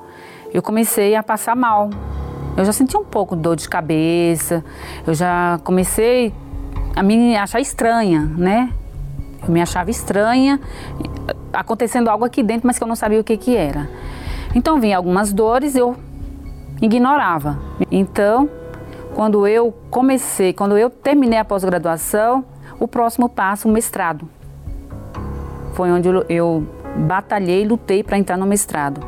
eu 0.53 0.61
comecei 0.61 1.15
a 1.15 1.23
passar 1.23 1.55
mal. 1.55 1.89
Eu 2.55 2.63
já 2.63 2.71
senti 2.71 2.95
um 2.95 3.03
pouco 3.03 3.35
de 3.35 3.41
dor 3.41 3.55
de 3.55 3.67
cabeça, 3.67 4.63
eu 5.07 5.15
já 5.15 5.59
comecei 5.63 6.31
a 6.95 7.03
me 7.03 7.35
achar 7.35 7.59
estranha, 7.59 8.21
né? 8.37 8.71
Eu 9.43 9.51
me 9.51 9.61
achava 9.61 9.89
estranha, 9.89 10.59
acontecendo 11.53 12.09
algo 12.09 12.25
aqui 12.25 12.41
dentro, 12.41 12.65
mas 12.65 12.77
que 12.77 12.83
eu 12.83 12.87
não 12.87 12.95
sabia 12.95 13.19
o 13.19 13.23
que, 13.23 13.37
que 13.37 13.55
era. 13.55 13.89
Então 14.55 14.79
vinha 14.79 14.97
algumas 14.97 15.33
dores, 15.33 15.75
eu 15.75 15.95
ignorava. 16.81 17.59
Então, 17.91 18.49
quando 19.13 19.45
eu 19.45 19.73
comecei, 19.89 20.53
quando 20.53 20.77
eu 20.77 20.89
terminei 20.89 21.37
a 21.37 21.45
pós-graduação, 21.45 22.43
o 22.79 22.87
próximo 22.87 23.29
passo, 23.29 23.67
o 23.67 23.71
mestrado. 23.71 24.27
Foi 25.73 25.91
onde 25.91 26.07
eu 26.29 26.65
batalhei, 27.07 27.67
lutei 27.67 28.03
para 28.03 28.17
entrar 28.17 28.37
no 28.37 28.45
mestrado. 28.45 29.01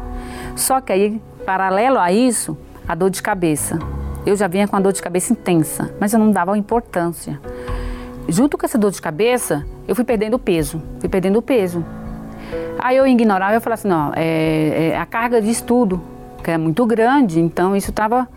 Só 0.55 0.81
que 0.81 0.91
aí, 0.91 1.21
paralelo 1.45 1.99
a 1.99 2.11
isso, 2.11 2.57
a 2.87 2.93
dor 2.93 3.09
de 3.09 3.21
cabeça. 3.21 3.79
Eu 4.27 4.35
já 4.35 4.45
vinha 4.45 4.67
com 4.67 4.75
a 4.75 4.79
dor 4.81 4.91
de 4.91 5.01
cabeça 5.01 5.31
intensa, 5.31 5.89
mas 6.01 6.11
eu 6.11 6.19
não 6.19 6.31
dava 6.31 6.57
importância. 6.57 7.39
Junto 8.27 8.57
com 8.57 8.65
essa 8.65 8.77
dor 8.77 8.91
de 8.91 9.01
cabeça, 9.01 9.65
eu 9.87 9.95
fui 9.95 10.03
perdendo 10.03 10.37
peso, 10.37 10.83
fui 10.99 11.07
perdendo 11.07 11.41
peso. 11.41 11.85
Aí 12.77 12.97
eu 12.97 13.07
ignorava, 13.07 13.53
eu 13.53 13.61
falava 13.61 13.79
assim, 13.79 13.87
não, 13.87 14.11
é, 14.13 14.89
é 14.91 14.97
a 14.97 15.05
carga 15.05 15.41
de 15.41 15.49
estudo, 15.49 16.01
que 16.43 16.51
é 16.51 16.57
muito 16.57 16.85
grande, 16.85 17.39
então 17.39 17.73
isso 17.73 17.91
estava 17.91 18.27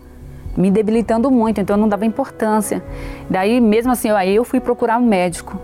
me 0.55 0.71
debilitando 0.71 1.29
muito, 1.29 1.59
então 1.59 1.75
eu 1.75 1.81
não 1.81 1.89
dava 1.89 2.05
importância. 2.05 2.81
Daí, 3.29 3.59
mesmo 3.59 3.91
assim, 3.91 4.09
aí 4.11 4.33
eu 4.33 4.45
fui 4.45 4.61
procurar 4.61 4.97
um 4.97 5.05
médico. 5.05 5.59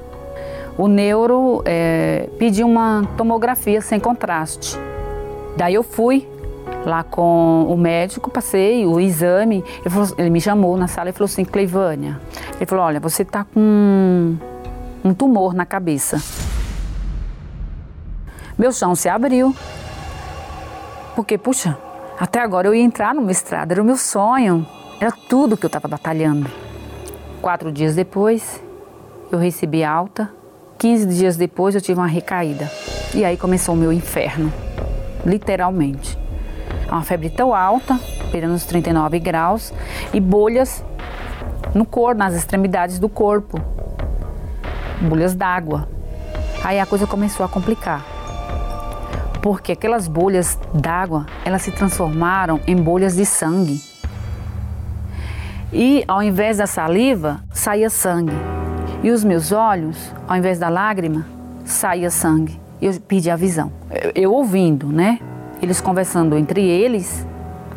O 0.77 0.89
neuro 0.89 1.63
é, 1.63 2.27
pediu 2.37 2.67
uma 2.67 3.07
tomografia 3.15 3.79
sem 3.79 3.97
contraste. 3.97 4.77
Daí 5.55 5.73
eu 5.73 5.83
fui, 5.83 6.27
lá 6.87 7.03
com 7.03 7.65
o 7.69 7.77
médico, 7.77 8.31
passei 8.31 8.85
o 8.85 8.99
exame, 8.99 9.63
ele, 9.81 9.89
falou, 9.89 10.09
ele 10.17 10.29
me 10.29 10.39
chamou 10.39 10.77
na 10.77 10.87
sala 10.87 11.09
e 11.09 11.13
falou 11.13 11.25
assim, 11.25 11.43
Cleivânia, 11.43 12.19
ele 12.55 12.65
falou, 12.65 12.85
olha, 12.85 12.99
você 12.99 13.23
está 13.23 13.43
com 13.43 14.35
um 15.03 15.13
tumor 15.13 15.53
na 15.53 15.65
cabeça. 15.65 16.21
Meu 18.57 18.71
chão 18.71 18.95
se 18.95 19.07
abriu, 19.07 19.55
porque, 21.15 21.37
puxa, 21.37 21.77
até 22.19 22.39
agora 22.39 22.67
eu 22.67 22.73
ia 22.73 22.83
entrar 22.83 23.13
no 23.13 23.21
mestrado, 23.21 23.71
era 23.71 23.81
o 23.81 23.85
meu 23.85 23.97
sonho, 23.97 24.65
era 24.99 25.11
tudo 25.11 25.57
que 25.57 25.65
eu 25.65 25.67
estava 25.67 25.87
batalhando. 25.87 26.49
Quatro 27.41 27.71
dias 27.71 27.93
depois, 27.93 28.63
eu 29.31 29.37
recebi 29.37 29.83
alta, 29.83 30.31
15 30.79 31.05
dias 31.07 31.37
depois 31.37 31.75
eu 31.75 31.81
tive 31.81 31.99
uma 31.99 32.07
recaída. 32.07 32.71
E 33.13 33.23
aí 33.23 33.37
começou 33.37 33.75
o 33.75 33.77
meu 33.77 33.93
inferno, 33.93 34.51
literalmente 35.23 36.16
uma 36.89 37.03
febre 37.03 37.29
tão 37.29 37.53
alta, 37.53 37.99
beirando 38.31 38.53
os 38.53 38.65
39 38.65 39.19
graus, 39.19 39.73
e 40.13 40.19
bolhas 40.19 40.83
no 41.73 41.85
corpo, 41.85 42.17
nas 42.17 42.33
extremidades 42.33 42.99
do 42.99 43.09
corpo, 43.09 43.59
bolhas 45.01 45.33
d'água. 45.33 45.87
Aí 46.63 46.79
a 46.79 46.85
coisa 46.85 47.05
começou 47.05 47.45
a 47.45 47.49
complicar, 47.49 48.03
porque 49.41 49.71
aquelas 49.71 50.07
bolhas 50.07 50.57
d'água, 50.73 51.25
elas 51.45 51.61
se 51.61 51.71
transformaram 51.71 52.59
em 52.65 52.75
bolhas 52.75 53.15
de 53.15 53.25
sangue. 53.25 53.81
E 55.71 56.03
ao 56.07 56.23
invés 56.23 56.57
da 56.57 56.67
saliva, 56.67 57.41
saía 57.51 57.89
sangue. 57.89 58.33
E 59.03 59.11
os 59.11 59.23
meus 59.23 59.51
olhos, 59.51 60.13
ao 60.27 60.35
invés 60.35 60.57
da 60.57 60.69
lágrima, 60.69 61.25
saía 61.65 62.09
sangue. 62.09 62.59
Eu 62.81 62.93
perdi 63.01 63.29
a 63.29 63.35
visão. 63.35 63.71
Eu, 63.91 64.11
eu 64.15 64.33
ouvindo, 64.33 64.87
né? 64.87 65.19
Eles 65.61 65.81
conversando 65.81 66.37
entre 66.37 66.61
eles, 66.61 67.25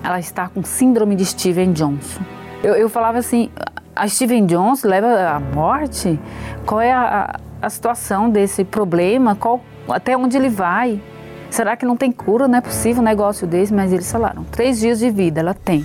ela 0.03 0.19
está 0.19 0.49
com 0.49 0.63
síndrome 0.63 1.15
de 1.17 1.25
Steven 1.25 1.73
Johnson. 1.73 2.21
Eu, 2.63 2.75
eu 2.75 2.89
falava 2.89 3.19
assim, 3.19 3.51
a 3.97 4.07
Steven 4.07 4.47
Johnson 4.47 4.89
leva 4.89 5.29
à 5.29 5.41
morte? 5.41 6.19
Qual 6.67 6.81
é 6.81 6.93
a, 6.93 7.39
a 7.61 7.71
situação 7.71 8.29
desse 8.29 8.65
problema? 8.65 9.35
Qual, 9.35 9.61
até 9.89 10.17
onde 10.17 10.37
ele 10.37 10.49
vai? 10.49 11.01
Será 11.51 11.77
que 11.77 11.85
não 11.85 11.97
tem 11.97 12.13
cura? 12.13 12.47
Não 12.47 12.59
é 12.59 12.61
possível 12.61 13.03
um 13.03 13.05
negócio 13.05 13.47
desse? 13.47 13.73
Mas 13.73 13.93
eles 13.93 14.11
falaram, 14.11 14.45
três 14.45 14.79
dias 14.79 14.99
de 14.99 15.11
vida 15.11 15.41
ela 15.41 15.55
tem. 15.55 15.85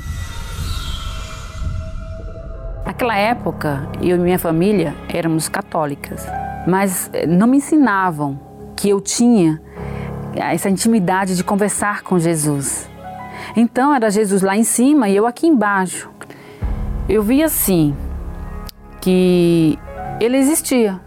Naquela 2.85 3.17
época, 3.17 3.89
eu 4.01 4.15
e 4.15 4.19
minha 4.19 4.37
família 4.37 4.93
éramos 5.11 5.49
católicas, 5.49 6.25
mas 6.67 7.09
eh, 7.13 7.25
não 7.25 7.47
me 7.47 7.57
ensinavam 7.57 8.39
que 8.75 8.89
eu 8.89 9.01
tinha 9.01 9.61
essa 10.35 10.69
intimidade 10.69 11.35
de 11.35 11.43
conversar 11.43 12.03
com 12.03 12.19
Jesus. 12.19 12.89
Então 13.55 13.93
era 13.93 14.09
Jesus 14.09 14.41
lá 14.41 14.55
em 14.55 14.63
cima 14.63 15.07
e 15.09 15.15
eu 15.15 15.25
aqui 15.25 15.47
embaixo. 15.47 16.09
Eu 17.07 17.21
vi 17.21 17.43
assim 17.43 17.95
que 18.99 19.77
ele 20.19 20.37
existia, 20.37 20.99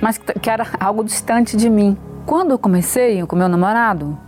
mas 0.00 0.18
que 0.18 0.50
era 0.50 0.66
algo 0.80 1.04
distante 1.04 1.56
de 1.56 1.70
mim. 1.70 1.96
Quando 2.26 2.50
eu 2.50 2.58
comecei 2.58 3.24
com 3.26 3.36
meu 3.36 3.48
namorado, 3.48 4.18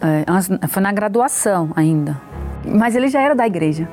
é, 0.00 0.68
foi 0.68 0.82
na 0.82 0.92
graduação 0.92 1.70
ainda, 1.76 2.20
mas 2.64 2.96
ele 2.96 3.08
já 3.08 3.20
era 3.20 3.34
da 3.34 3.46
igreja. 3.46 3.88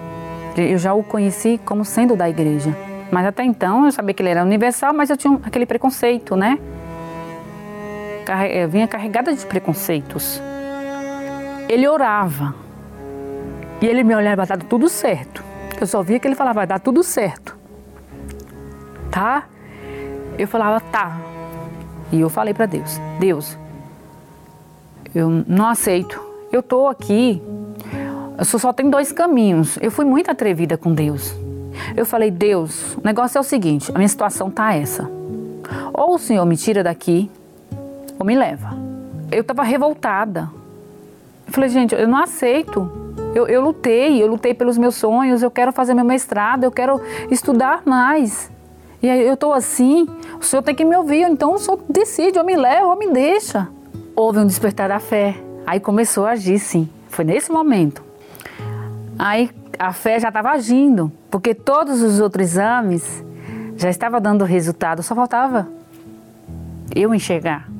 Eu 0.55 0.77
já 0.77 0.93
o 0.93 1.03
conheci 1.03 1.59
como 1.63 1.85
sendo 1.85 2.15
da 2.15 2.29
igreja. 2.29 2.75
Mas 3.11 3.25
até 3.25 3.43
então 3.43 3.85
eu 3.85 3.91
sabia 3.91 4.13
que 4.13 4.21
ele 4.21 4.29
era 4.29 4.43
universal, 4.43 4.93
mas 4.93 5.09
eu 5.09 5.17
tinha 5.17 5.39
aquele 5.43 5.65
preconceito, 5.65 6.35
né? 6.35 6.57
Eu 8.49 8.69
vinha 8.69 8.87
carregada 8.87 9.33
de 9.33 9.45
preconceitos. 9.45 10.41
Ele 11.67 11.87
orava. 11.87 12.55
E 13.81 13.85
ele 13.85 14.03
me 14.03 14.15
olhava, 14.15 14.45
vai 14.45 14.57
dar 14.57 14.65
tudo 14.65 14.87
certo. 14.89 15.43
Eu 15.79 15.87
só 15.87 16.03
via 16.03 16.19
que 16.19 16.27
ele 16.27 16.35
falava, 16.35 16.59
vai 16.59 16.67
dar 16.67 16.79
tudo 16.79 17.03
certo. 17.03 17.57
Tá? 19.09 19.45
Eu 20.37 20.47
falava, 20.47 20.79
tá. 20.79 21.19
E 22.11 22.19
eu 22.19 22.29
falei 22.29 22.53
para 22.53 22.65
Deus, 22.65 22.99
Deus, 23.19 23.57
eu 25.15 25.29
não 25.47 25.67
aceito. 25.67 26.21
Eu 26.51 26.61
tô 26.61 26.87
aqui 26.87 27.41
eu 28.41 28.59
só 28.59 28.73
tenho 28.73 28.89
dois 28.89 29.11
caminhos. 29.11 29.77
Eu 29.79 29.91
fui 29.91 30.03
muito 30.03 30.31
atrevida 30.31 30.75
com 30.75 30.93
Deus. 30.93 31.31
Eu 31.95 32.07
falei, 32.07 32.31
Deus, 32.31 32.95
o 32.95 33.01
negócio 33.03 33.37
é 33.37 33.41
o 33.41 33.43
seguinte, 33.43 33.91
a 33.93 33.97
minha 33.97 34.07
situação 34.07 34.49
tá 34.49 34.73
essa. 34.73 35.09
Ou 35.93 36.15
o 36.15 36.17
Senhor 36.17 36.43
me 36.45 36.57
tira 36.57 36.83
daqui, 36.83 37.29
ou 38.21 38.25
me 38.25 38.35
leva. 38.35 38.69
Eu 39.31 39.41
estava 39.41 39.63
revoltada. 39.63 40.47
Eu 41.47 41.53
falei, 41.53 41.69
gente, 41.69 41.95
eu 41.95 42.07
não 42.07 42.19
aceito. 42.19 42.89
Eu, 43.33 43.47
eu 43.47 43.61
lutei, 43.61 44.21
eu 44.21 44.27
lutei 44.27 44.53
pelos 44.53 44.77
meus 44.77 44.95
sonhos, 44.95 45.41
eu 45.41 45.49
quero 45.49 45.71
fazer 45.71 45.93
meu 45.93 46.05
mestrado, 46.05 46.63
eu 46.63 46.71
quero 46.71 47.01
estudar 47.31 47.81
mais. 47.83 48.51
E 49.01 49.09
aí 49.09 49.25
eu 49.25 49.33
estou 49.33 49.53
assim, 49.53 50.07
o 50.39 50.43
Senhor 50.43 50.61
tem 50.61 50.75
que 50.75 50.85
me 50.85 50.95
ouvir, 50.95 51.23
então 51.23 51.55
o 51.55 51.57
Senhor 51.57 51.79
decide, 51.89 52.37
ou 52.37 52.45
me 52.45 52.55
leva, 52.55 52.85
ou 52.85 52.95
me 52.95 53.09
deixa. 53.09 53.67
Houve 54.15 54.39
um 54.39 54.45
despertar 54.45 54.89
da 54.89 54.99
fé. 54.99 55.35
Aí 55.65 55.79
começou 55.79 56.25
a 56.27 56.31
agir, 56.31 56.59
sim. 56.59 56.87
Foi 57.09 57.25
nesse 57.25 57.51
momento. 57.51 58.03
Aí 59.17 59.49
a 59.79 59.91
fé 59.91 60.19
já 60.19 60.27
estava 60.27 60.51
agindo, 60.51 61.11
porque 61.31 61.55
todos 61.55 62.03
os 62.03 62.19
outros 62.19 62.49
exames 62.49 63.23
já 63.77 63.89
estavam 63.89 64.21
dando 64.21 64.45
resultado, 64.45 65.01
só 65.01 65.15
faltava 65.15 65.67
eu 66.93 67.15
enxergar. 67.15 67.70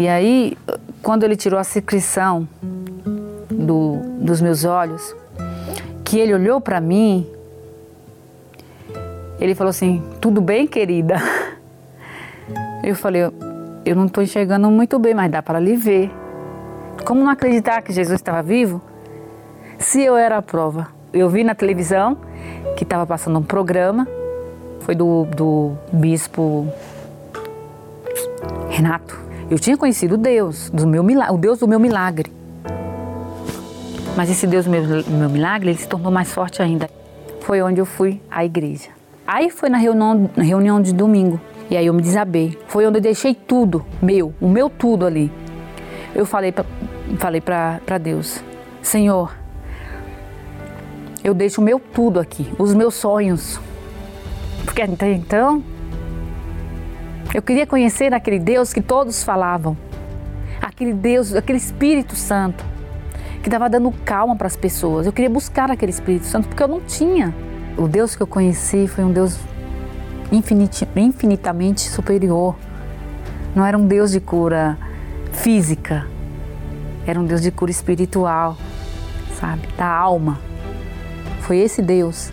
E 0.00 0.08
aí, 0.08 0.56
quando 1.02 1.24
ele 1.24 1.36
tirou 1.36 1.60
a 1.60 1.64
secreção 1.64 2.48
do, 3.50 3.98
dos 4.18 4.40
meus 4.40 4.64
olhos, 4.64 5.14
que 6.02 6.18
ele 6.18 6.32
olhou 6.32 6.58
para 6.58 6.80
mim, 6.80 7.26
ele 9.38 9.54
falou 9.54 9.68
assim: 9.68 10.02
Tudo 10.18 10.40
bem, 10.40 10.66
querida? 10.66 11.16
Eu 12.82 12.96
falei: 12.96 13.30
Eu 13.84 13.94
não 13.94 14.06
estou 14.06 14.24
enxergando 14.24 14.70
muito 14.70 14.98
bem, 14.98 15.12
mas 15.12 15.30
dá 15.30 15.42
para 15.42 15.60
lhe 15.60 15.76
ver. 15.76 16.10
Como 17.04 17.20
não 17.20 17.30
acreditar 17.30 17.82
que 17.82 17.92
Jesus 17.92 18.18
estava 18.18 18.42
vivo? 18.42 18.80
se 19.78 20.02
eu 20.02 20.16
era 20.16 20.36
a 20.36 20.42
prova. 20.42 20.88
Eu 21.12 21.28
vi 21.28 21.42
na 21.42 21.54
televisão 21.54 22.16
que 22.76 22.84
estava 22.84 23.06
passando 23.06 23.38
um 23.38 23.42
programa, 23.42 24.06
foi 24.80 24.94
do, 24.94 25.24
do 25.24 25.72
bispo 25.92 26.68
Renato. 28.68 29.29
Eu 29.50 29.58
tinha 29.58 29.76
conhecido 29.76 30.16
Deus, 30.16 30.70
do 30.70 30.86
meu 30.86 31.04
o 31.04 31.36
Deus 31.36 31.58
do 31.58 31.66
meu 31.66 31.80
milagre. 31.80 32.32
Mas 34.16 34.30
esse 34.30 34.46
Deus 34.46 34.64
do 34.64 34.70
meu, 34.70 34.82
meu 35.08 35.28
milagre, 35.28 35.70
ele 35.70 35.78
se 35.78 35.88
tornou 35.88 36.12
mais 36.12 36.32
forte 36.32 36.62
ainda. 36.62 36.88
Foi 37.40 37.60
onde 37.60 37.80
eu 37.80 37.84
fui 37.84 38.22
à 38.30 38.44
igreja. 38.44 38.90
Aí 39.26 39.50
foi 39.50 39.68
na 39.68 39.76
reunião, 39.76 40.30
na 40.36 40.44
reunião 40.44 40.80
de 40.80 40.94
domingo. 40.94 41.40
E 41.68 41.76
aí 41.76 41.86
eu 41.86 41.92
me 41.92 42.00
desabei. 42.00 42.56
Foi 42.68 42.86
onde 42.86 42.98
eu 42.98 43.02
deixei 43.02 43.34
tudo, 43.34 43.84
meu, 44.00 44.32
o 44.40 44.48
meu 44.48 44.70
tudo 44.70 45.04
ali. 45.04 45.32
Eu 46.14 46.24
falei 46.24 46.52
para 46.52 46.64
falei 47.18 47.40
para 47.40 47.98
Deus, 47.98 48.40
Senhor, 48.80 49.36
eu 51.24 51.34
deixo 51.34 51.60
o 51.60 51.64
meu 51.64 51.80
tudo 51.80 52.20
aqui, 52.20 52.48
os 52.56 52.72
meus 52.72 52.94
sonhos. 52.94 53.60
Porque 54.64 54.80
até 54.80 55.12
então, 55.12 55.62
eu 57.32 57.42
queria 57.42 57.66
conhecer 57.66 58.12
aquele 58.12 58.38
Deus 58.38 58.72
que 58.72 58.82
todos 58.82 59.22
falavam, 59.22 59.76
aquele 60.60 60.92
Deus, 60.92 61.34
aquele 61.34 61.58
Espírito 61.58 62.16
Santo, 62.16 62.64
que 63.42 63.48
estava 63.48 63.68
dando 63.70 63.92
calma 64.04 64.36
para 64.36 64.46
as 64.46 64.56
pessoas. 64.56 65.06
Eu 65.06 65.12
queria 65.12 65.30
buscar 65.30 65.70
aquele 65.70 65.90
Espírito 65.90 66.26
Santo 66.26 66.48
porque 66.48 66.62
eu 66.62 66.68
não 66.68 66.80
tinha. 66.80 67.34
O 67.78 67.86
Deus 67.88 68.14
que 68.16 68.22
eu 68.22 68.26
conheci 68.26 68.86
foi 68.86 69.04
um 69.04 69.12
Deus 69.12 69.38
infinitamente 70.32 71.88
superior. 71.88 72.56
Não 73.54 73.64
era 73.64 73.78
um 73.78 73.86
Deus 73.86 74.10
de 74.10 74.20
cura 74.20 74.76
física, 75.32 76.06
era 77.06 77.18
um 77.18 77.24
Deus 77.24 77.40
de 77.40 77.50
cura 77.50 77.70
espiritual, 77.70 78.56
sabe, 79.38 79.66
da 79.76 79.86
alma. 79.86 80.38
Foi 81.40 81.58
esse 81.58 81.80
Deus 81.80 82.30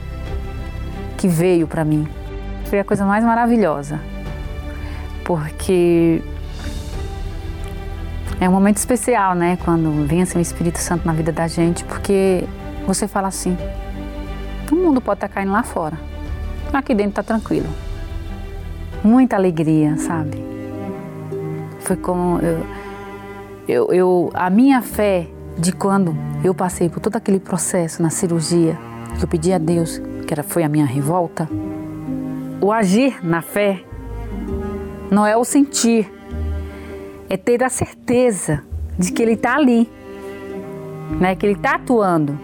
que 1.18 1.28
veio 1.28 1.68
para 1.68 1.86
mim. 1.86 2.08
Foi 2.66 2.80
a 2.80 2.84
coisa 2.84 3.06
mais 3.06 3.24
maravilhosa, 3.24 4.00
porque 5.28 6.22
é 8.40 8.48
um 8.48 8.52
momento 8.54 8.78
especial, 8.78 9.36
né? 9.36 9.58
Quando 9.66 10.08
vem 10.08 10.22
assim 10.22 10.38
o 10.38 10.42
Espírito 10.42 10.80
Santo 10.80 11.06
na 11.06 11.12
vida 11.12 11.34
da 11.34 11.50
gente, 11.50 11.84
porque 11.84 12.46
você 12.88 13.10
fala 13.10 13.28
assim: 13.28 13.58
o 14.72 14.76
mundo 14.76 15.02
pode 15.02 15.18
estar 15.18 15.28
caindo 15.28 15.52
lá 15.52 15.64
fora, 15.64 16.00
aqui 16.72 16.96
dentro 16.96 17.10
está 17.10 17.24
tranquilo. 17.24 17.68
Muita 19.04 19.36
alegria, 19.36 19.98
sabe? 19.98 20.42
Foi 21.82 21.98
como 21.98 22.40
eu, 22.40 22.66
eu, 23.68 23.94
eu, 23.94 24.32
a 24.34 24.50
minha 24.50 24.82
fé 24.82 25.28
de 25.58 25.74
quando 25.74 26.16
eu 26.42 26.56
passei 26.56 26.90
por 26.90 27.02
todo 27.02 27.18
aquele 27.18 27.40
processo 27.40 28.02
na 28.02 28.10
cirurgia, 28.10 28.78
que 29.18 29.26
eu 29.26 29.28
pedi 29.28 29.52
a 29.52 29.58
Deus, 29.58 30.02
que 30.26 30.34
era, 30.34 30.42
foi 30.42 30.64
a 30.64 30.70
minha 30.70 30.86
revolta, 30.86 31.50
o 32.62 32.72
agir 32.72 33.20
na 33.22 33.42
fé 33.42 33.84
não 35.12 35.26
é 35.26 35.36
o 35.38 35.44
sentir, 35.44 36.12
é 37.30 37.38
ter 37.38 37.64
a 37.64 37.70
certeza 37.70 38.64
de 38.98 39.12
que 39.12 39.22
Ele 39.22 39.34
está 39.34 39.56
ali, 39.56 39.90
né? 41.20 41.36
que 41.36 41.46
Ele 41.46 41.54
está 41.54 41.76
atuando. 41.76 42.38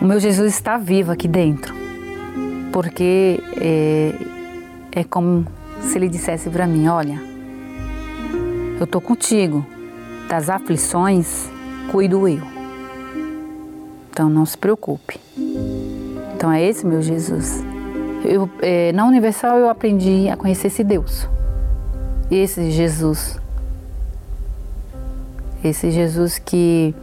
O 0.00 0.04
meu 0.04 0.18
Jesus 0.18 0.52
está 0.54 0.76
vivo 0.78 1.12
aqui 1.12 1.28
dentro, 1.28 1.74
porque 2.72 3.40
é, 3.60 4.14
é 4.92 5.04
como 5.04 5.46
se 5.80 5.96
Ele 5.96 6.08
dissesse 6.08 6.50
para 6.50 6.66
mim: 6.66 6.88
Olha, 6.88 7.20
eu 8.78 8.84
estou 8.84 9.00
contigo, 9.00 9.64
das 10.28 10.50
aflições 10.50 11.48
cuido 11.90 12.26
eu. 12.26 12.42
Então 14.10 14.28
não 14.28 14.44
se 14.44 14.58
preocupe. 14.58 15.18
Então 16.34 16.50
é 16.50 16.62
esse 16.62 16.84
meu 16.86 17.00
Jesus. 17.00 17.62
Eu, 18.24 18.48
é, 18.60 18.92
na 18.92 19.06
Universal 19.06 19.58
eu 19.58 19.68
aprendi 19.68 20.28
a 20.28 20.36
conhecer 20.36 20.68
esse 20.68 20.84
Deus, 20.84 21.28
esse 22.36 22.70
Jesus, 22.70 23.40
esse 25.62 25.90
Jesus 25.90 26.38
que 26.38 26.94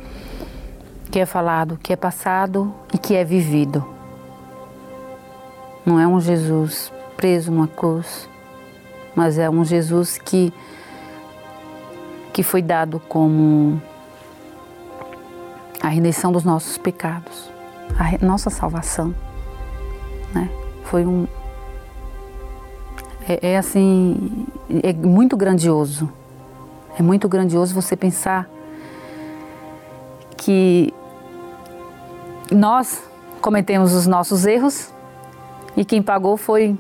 que 1.12 1.20
é 1.20 1.26
falado, 1.26 1.78
que 1.82 1.92
é 1.92 1.96
passado 1.96 2.72
e 2.94 2.98
que 2.98 3.16
é 3.16 3.24
vivido. 3.24 3.84
Não 5.84 6.00
é 6.00 6.08
um 6.08 6.20
Jesus 6.20 6.94
preso 7.18 7.52
numa 7.52 7.68
cruz, 7.68 8.30
mas 9.16 9.40
é 9.40 9.50
um 9.50 9.66
Jesus 9.66 10.18
que 10.18 10.54
que 12.32 12.44
foi 12.44 12.62
dado 12.62 13.00
como 13.10 13.82
a 15.82 15.88
redenção 15.88 16.32
dos 16.32 16.44
nossos 16.44 16.78
pecados, 16.78 17.50
a 17.98 18.24
nossa 18.24 18.50
salvação 18.50 19.16
né? 20.34 20.50
Foi 20.84 21.06
um 21.06 21.28
é, 23.28 23.52
é 23.52 23.58
assim, 23.58 24.48
é 24.84 24.94
muito 24.94 25.36
grandioso. 25.36 26.12
É 26.98 27.02
muito 27.02 27.28
grandioso 27.28 27.74
você 27.74 27.96
pensar 27.96 28.50
que 30.38 30.94
nós 32.52 33.02
cometemos 33.42 33.94
os 33.94 34.06
nossos 34.06 34.46
erros 34.46 34.94
e 35.78 35.86
quem 35.86 36.02
pagou 36.02 36.36
foi 36.36 36.78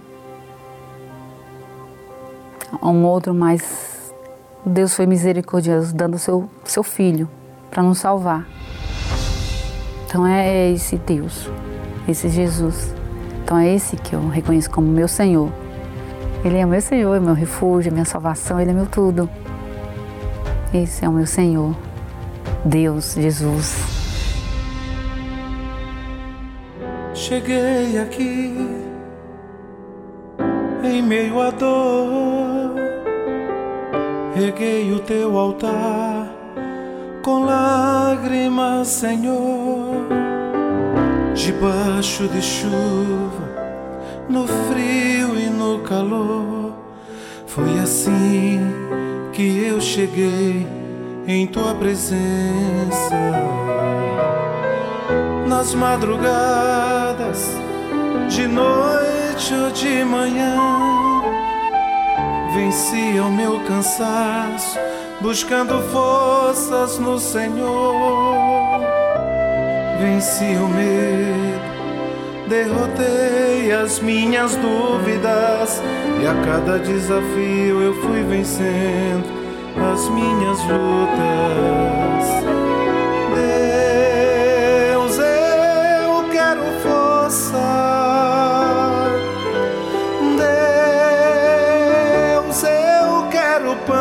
um 2.82 3.04
outro, 3.06 3.34
mas 3.34 4.14
Deus 4.66 4.94
foi 4.94 5.06
misericordioso, 5.06 5.94
dando 5.96 6.18
seu, 6.18 6.50
seu 6.66 6.84
filho 6.84 7.30
para 7.70 7.82
nos 7.82 8.00
salvar. 8.00 8.48
Então 10.06 10.26
é 10.26 10.72
esse 10.72 10.98
Deus, 10.98 11.50
esse 12.08 12.30
Jesus. 12.30 12.94
Então 13.44 13.58
é 13.58 13.74
esse 13.74 13.96
que 13.96 14.14
eu 14.14 14.28
reconheço 14.28 14.70
como 14.70 14.88
meu 14.88 15.08
Senhor. 15.08 15.52
Ele 16.44 16.58
é 16.58 16.66
meu 16.66 16.82
Senhor, 16.82 17.20
meu 17.20 17.34
refúgio, 17.34 17.92
minha 17.92 18.06
salvação, 18.06 18.60
Ele 18.60 18.72
é 18.72 18.74
meu 18.74 18.86
tudo. 18.86 19.30
Esse 20.74 21.04
é 21.04 21.10
o 21.10 21.12
meu 21.12 21.26
Senhor, 21.26 21.76
Deus, 22.64 23.16
Jesus. 23.16 24.00
Cheguei 27.14 28.00
aqui 28.00 28.56
em 30.84 31.02
meio 31.02 31.42
à 31.42 31.52
dor, 31.52 32.76
reguei 34.34 34.94
o 34.94 35.00
teu 35.00 35.38
altar 35.38 36.28
com 37.24 37.44
lágrimas, 37.46 38.88
Senhor, 38.88 40.08
debaixo 41.36 42.28
de 42.28 42.42
chuva, 42.42 43.39
no 44.30 44.48
frio 44.48 45.38
e 45.38 45.50
no 45.50 45.80
calor. 45.80 46.74
Foi 47.48 47.80
assim 47.80 48.62
que 49.34 49.66
eu 49.66 49.82
cheguei 49.82 50.68
em 51.28 51.48
tua 51.48 51.74
presença. 51.76 52.20
Nas 55.48 55.74
madrugadas, 55.74 57.44
de 58.30 58.48
noite 58.48 59.54
ou 59.54 59.72
de 59.72 60.04
manhã, 60.04 60.56
vencia 62.54 63.24
o 63.24 63.32
meu 63.32 63.60
cansaço, 63.62 64.78
buscando 65.20 65.82
forças 65.92 67.00
no 67.00 67.18
Senhor. 67.20 68.80
Venci 70.00 70.56
o 70.56 70.68
medo, 70.70 71.69
derrotei 72.50 73.72
as 73.72 74.00
minhas 74.00 74.56
dúvidas, 74.56 75.82
e 76.20 76.26
a 76.26 76.34
cada 76.44 76.80
desafio 76.80 77.82
eu 77.82 77.94
fui 78.02 78.24
vencendo 78.24 79.24
as 79.94 80.10
minhas 80.10 80.58
lutas. 80.64 82.26
Deus, 84.96 85.20
eu 85.20 86.24
quero 86.32 86.64
força. 86.82 87.62
Deus, 92.42 92.64
eu 92.64 93.28
quero 93.30 93.76
pão. 93.86 93.96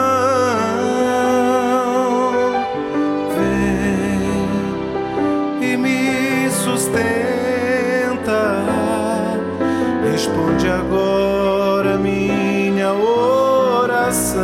Vem 5.61 5.71
e 5.71 5.77
me 5.77 6.49
sustenta. 6.51 7.28
Responde 10.39 10.69
agora 10.69 11.99
minha 11.99 12.93
oração. 12.93 14.39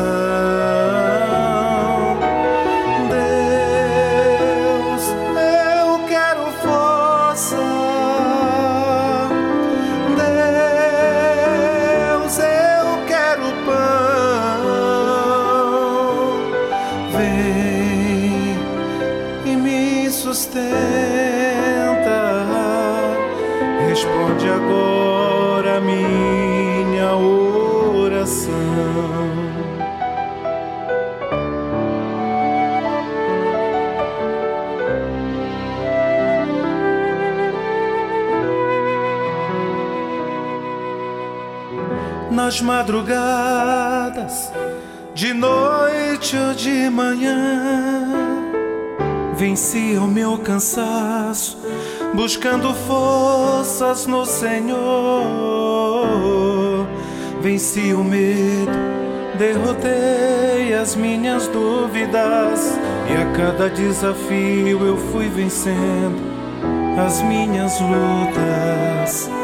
Nas 42.54 42.60
madrugadas, 42.60 44.52
de 45.12 45.32
noite 45.32 46.36
ou 46.36 46.54
de 46.54 46.88
manhã. 46.88 48.12
Venci 49.34 49.96
o 49.98 50.06
meu 50.06 50.38
cansaço, 50.38 51.58
buscando 52.14 52.72
forças 52.86 54.06
no 54.06 54.24
Senhor. 54.24 54.76
Venci 57.40 57.92
o 57.92 58.04
medo, 58.04 58.78
derrotei 59.36 60.74
as 60.74 60.94
minhas 60.94 61.48
dúvidas, 61.48 62.78
e 63.10 63.14
a 63.20 63.32
cada 63.36 63.68
desafio 63.68 64.86
eu 64.86 64.96
fui 64.96 65.28
vencendo 65.28 66.22
as 67.04 67.20
minhas 67.22 67.80
lutas. 67.80 69.43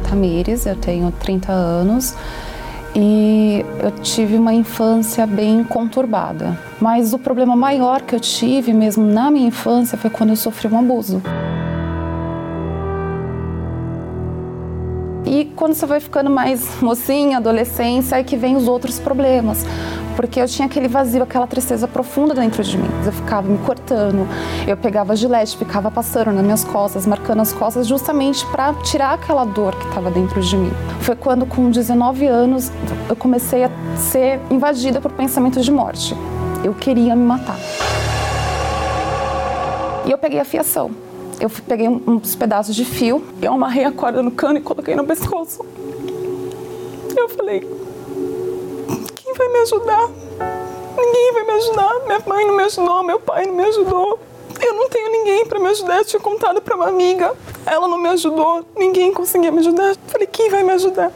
É 0.00 0.08
Tamires, 0.08 0.66
eu 0.66 0.76
tenho 0.76 1.12
30 1.12 1.52
anos 1.52 2.14
e 2.94 3.64
eu 3.82 3.90
tive 4.02 4.36
uma 4.36 4.52
infância 4.52 5.26
bem 5.26 5.62
conturbada. 5.62 6.58
Mas 6.80 7.12
o 7.12 7.18
problema 7.18 7.54
maior 7.54 8.00
que 8.00 8.14
eu 8.14 8.20
tive 8.20 8.72
mesmo 8.72 9.04
na 9.04 9.30
minha 9.30 9.46
infância 9.46 9.96
foi 9.96 10.10
quando 10.10 10.30
eu 10.30 10.36
sofri 10.36 10.68
um 10.68 10.78
abuso. 10.78 11.22
E 15.26 15.44
quando 15.54 15.74
você 15.74 15.86
vai 15.86 16.00
ficando 16.00 16.28
mais 16.28 16.80
mocinha, 16.82 17.36
adolescência, 17.36 18.16
é 18.16 18.24
que 18.24 18.36
vem 18.36 18.56
os 18.56 18.66
outros 18.66 18.98
problemas. 18.98 19.64
Porque 20.20 20.38
eu 20.38 20.46
tinha 20.46 20.66
aquele 20.66 20.86
vazio, 20.86 21.22
aquela 21.22 21.46
tristeza 21.46 21.88
profunda 21.88 22.34
dentro 22.34 22.62
de 22.62 22.76
mim. 22.76 22.90
Eu 23.06 23.10
ficava 23.10 23.48
me 23.48 23.56
cortando, 23.56 24.28
eu 24.68 24.76
pegava 24.76 25.16
gilete, 25.16 25.56
ficava 25.56 25.90
passando 25.90 26.30
nas 26.30 26.44
minhas 26.44 26.62
costas, 26.62 27.06
marcando 27.06 27.40
as 27.40 27.54
costas, 27.54 27.86
justamente 27.86 28.44
para 28.48 28.74
tirar 28.82 29.14
aquela 29.14 29.46
dor 29.46 29.74
que 29.74 29.86
estava 29.86 30.10
dentro 30.10 30.38
de 30.42 30.58
mim. 30.58 30.70
Foi 31.00 31.16
quando, 31.16 31.46
com 31.46 31.70
19 31.70 32.26
anos, 32.26 32.70
eu 33.08 33.16
comecei 33.16 33.64
a 33.64 33.70
ser 33.96 34.38
invadida 34.50 35.00
por 35.00 35.10
pensamentos 35.10 35.64
de 35.64 35.72
morte. 35.72 36.14
Eu 36.62 36.74
queria 36.74 37.16
me 37.16 37.24
matar. 37.24 37.56
E 40.04 40.10
eu 40.10 40.18
peguei 40.18 40.38
a 40.38 40.44
fiação. 40.44 40.90
Eu 41.40 41.48
peguei 41.48 41.88
uns 41.88 42.36
pedaços 42.36 42.76
de 42.76 42.84
fio, 42.84 43.24
eu 43.40 43.54
amarrei 43.54 43.86
a 43.86 43.90
corda 43.90 44.22
no 44.22 44.30
cano 44.30 44.58
e 44.58 44.60
coloquei 44.60 44.94
no 44.94 45.06
pescoço. 45.06 45.64
Eu 47.16 47.26
falei: 47.30 47.66
quem 49.30 49.34
vai 49.34 49.48
me 49.48 49.58
ajudar? 49.60 50.08
Ninguém 50.96 51.32
vai 51.32 51.44
me 51.44 51.52
ajudar. 51.52 52.00
Minha 52.06 52.22
mãe 52.26 52.46
não 52.46 52.56
me 52.56 52.64
ajudou, 52.64 53.02
meu 53.02 53.20
pai 53.20 53.46
não 53.46 53.54
me 53.54 53.64
ajudou. 53.64 54.18
Eu 54.60 54.74
não 54.74 54.88
tenho 54.88 55.10
ninguém 55.10 55.46
para 55.46 55.58
me 55.58 55.68
ajudar. 55.68 55.98
Eu 55.98 56.04
tinha 56.04 56.20
contado 56.20 56.60
para 56.60 56.74
uma 56.74 56.88
amiga, 56.88 57.32
ela 57.64 57.86
não 57.86 57.98
me 57.98 58.08
ajudou. 58.08 58.64
Ninguém 58.76 59.12
conseguia 59.12 59.52
me 59.52 59.60
ajudar. 59.60 59.90
Eu 59.90 59.96
falei: 60.08 60.26
quem 60.26 60.50
vai 60.50 60.62
me 60.62 60.72
ajudar? 60.72 61.12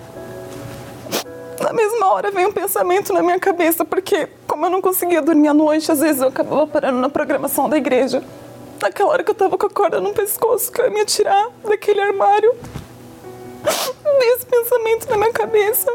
Na 1.61 1.73
mesma 1.73 2.13
hora 2.13 2.31
vem 2.31 2.47
um 2.47 2.53
pensamento 2.53 3.13
na 3.13 3.23
minha 3.23 3.39
cabeça, 3.41 3.85
porque 3.85 4.29
como 4.47 4.67
eu 4.67 4.71
não 4.71 4.81
conseguia 4.81 5.21
dormir 5.21 5.49
à 5.49 5.55
noite, 5.55 5.91
às 5.91 6.01
vezes 6.01 6.21
eu 6.21 6.29
acabava 6.29 6.67
parando 6.67 6.99
na 6.99 7.09
programação 7.09 7.69
da 7.69 7.77
igreja. 7.77 8.23
Naquela 8.81 9.11
hora 9.11 9.25
que 9.25 9.31
eu 9.31 9.35
tava 9.35 9.57
com 9.57 9.67
a 9.67 9.71
corda 9.71 10.01
no 10.01 10.13
pescoço, 10.13 10.71
que 10.71 10.81
eu 10.81 10.85
ia 10.85 10.91
me 10.91 11.01
atirar 11.01 11.49
daquele 11.65 12.01
armário. 12.01 12.55
Veio 14.19 14.35
esse 14.37 14.47
pensamento 14.47 15.09
na 15.09 15.17
minha 15.17 15.33
cabeça. 15.33 15.91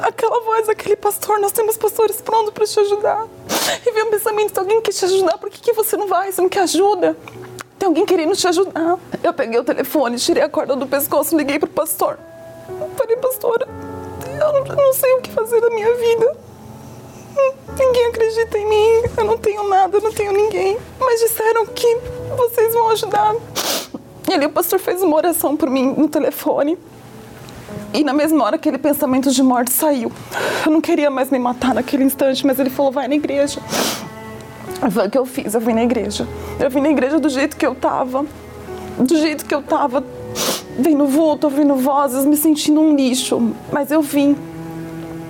Aquela 0.00 0.40
voz, 0.40 0.68
aquele 0.68 0.96
pastor, 0.96 1.38
nós 1.38 1.52
temos 1.52 1.76
pastores 1.76 2.20
prontos 2.20 2.52
para 2.52 2.66
te 2.66 2.78
ajudar. 2.80 3.26
E 3.86 3.90
veio 3.90 4.06
um 4.06 4.10
pensamento, 4.10 4.52
se 4.52 4.58
alguém 4.58 4.80
quer 4.80 4.92
te 4.92 5.04
ajudar, 5.04 5.38
por 5.38 5.48
que, 5.50 5.60
que 5.60 5.72
você 5.72 5.96
não 5.96 6.06
vai? 6.06 6.30
Você 6.30 6.42
não 6.42 6.48
quer 6.48 6.60
ajuda? 6.60 7.16
Tem 7.78 7.86
alguém 7.86 8.04
querendo 8.04 8.36
te 8.36 8.46
ajudar. 8.46 8.98
Eu 9.22 9.32
peguei 9.32 9.58
o 9.58 9.64
telefone, 9.64 10.18
tirei 10.18 10.42
a 10.42 10.48
corda 10.48 10.76
do 10.76 10.86
pescoço, 10.86 11.36
liguei 11.36 11.58
pro 11.58 11.68
pastor. 11.68 12.18
Falei, 12.96 13.16
pastora, 13.16 13.68
eu 14.40 14.52
não, 14.52 14.66
eu 14.66 14.76
não 14.76 14.92
sei 14.92 15.12
o 15.14 15.20
que 15.20 15.30
fazer 15.30 15.60
da 15.60 15.70
minha 15.70 15.94
vida. 15.94 16.36
Ninguém 17.78 18.06
acredita 18.06 18.58
em 18.58 18.66
mim, 18.66 19.10
eu 19.16 19.24
não 19.24 19.38
tenho 19.38 19.68
nada, 19.68 19.96
eu 19.96 20.00
não 20.00 20.12
tenho 20.12 20.32
ninguém. 20.32 20.78
Mas 20.98 21.20
disseram 21.20 21.66
que 21.66 21.96
vocês 22.36 22.72
vão 22.72 22.90
ajudar. 22.90 23.34
E 24.28 24.34
ali 24.34 24.46
o 24.46 24.50
pastor 24.50 24.78
fez 24.78 25.02
uma 25.02 25.16
oração 25.16 25.56
por 25.56 25.68
mim 25.68 25.94
no 25.96 26.08
telefone. 26.08 26.78
E 27.94 28.02
na 28.02 28.12
mesma 28.12 28.44
hora 28.44 28.56
aquele 28.56 28.76
pensamento 28.76 29.30
de 29.30 29.40
morte 29.40 29.72
saiu. 29.72 30.10
Eu 30.66 30.72
não 30.72 30.80
queria 30.80 31.08
mais 31.12 31.30
me 31.30 31.38
matar 31.38 31.72
naquele 31.72 32.02
instante, 32.02 32.44
mas 32.44 32.58
ele 32.58 32.68
falou: 32.68 32.90
vai 32.90 33.06
na 33.06 33.14
igreja. 33.14 33.60
Foi 34.90 35.06
o 35.06 35.10
que 35.10 35.16
eu 35.16 35.24
fiz, 35.24 35.54
eu 35.54 35.60
vim 35.60 35.74
na 35.74 35.84
igreja. 35.84 36.26
Eu 36.58 36.68
vim 36.68 36.80
na 36.80 36.90
igreja 36.90 37.20
do 37.20 37.28
jeito 37.28 37.56
que 37.56 37.64
eu 37.64 37.72
tava. 37.72 38.26
Do 38.98 39.16
jeito 39.16 39.44
que 39.44 39.54
eu 39.54 39.62
tava. 39.62 40.02
Vendo 40.76 41.06
vulto, 41.06 41.46
ouvindo 41.46 41.76
vozes, 41.76 42.24
me 42.24 42.36
sentindo 42.36 42.80
um 42.80 42.96
lixo. 42.96 43.54
Mas 43.72 43.92
eu 43.92 44.02
vim. 44.02 44.36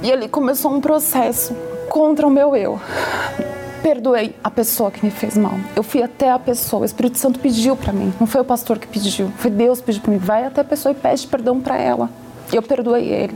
E 0.03 0.11
ali 0.11 0.27
começou 0.27 0.73
um 0.73 0.81
processo 0.81 1.55
contra 1.91 2.27
o 2.27 2.31
meu 2.31 2.57
eu. 2.57 2.81
Perdoei 3.83 4.35
a 4.43 4.51
pessoa 4.51 4.91
que 4.91 5.05
me 5.05 5.11
fez 5.11 5.37
mal. 5.37 5.53
Eu 5.77 5.83
fui 5.83 6.03
até 6.03 6.31
a 6.31 6.39
pessoa. 6.39 6.81
O 6.81 6.85
Espírito 6.87 7.19
Santo 7.19 7.39
pediu 7.39 7.77
para 7.77 7.93
mim. 7.93 8.11
Não 8.19 8.27
foi 8.27 8.41
o 8.41 8.45
pastor 8.45 8.79
que 8.79 8.87
pediu. 8.87 9.31
Foi 9.37 9.51
Deus 9.51 9.81
que 9.81 9.85
pediu 9.85 10.01
para 10.01 10.13
mim. 10.13 10.19
Vai 10.19 10.47
até 10.47 10.63
a 10.63 10.65
pessoa 10.65 10.93
e 10.93 10.95
pede 10.95 11.27
perdão 11.27 11.61
para 11.61 11.77
ela. 11.77 12.24
Eu 12.55 12.63
perdoei 12.63 13.09
ele. 13.09 13.35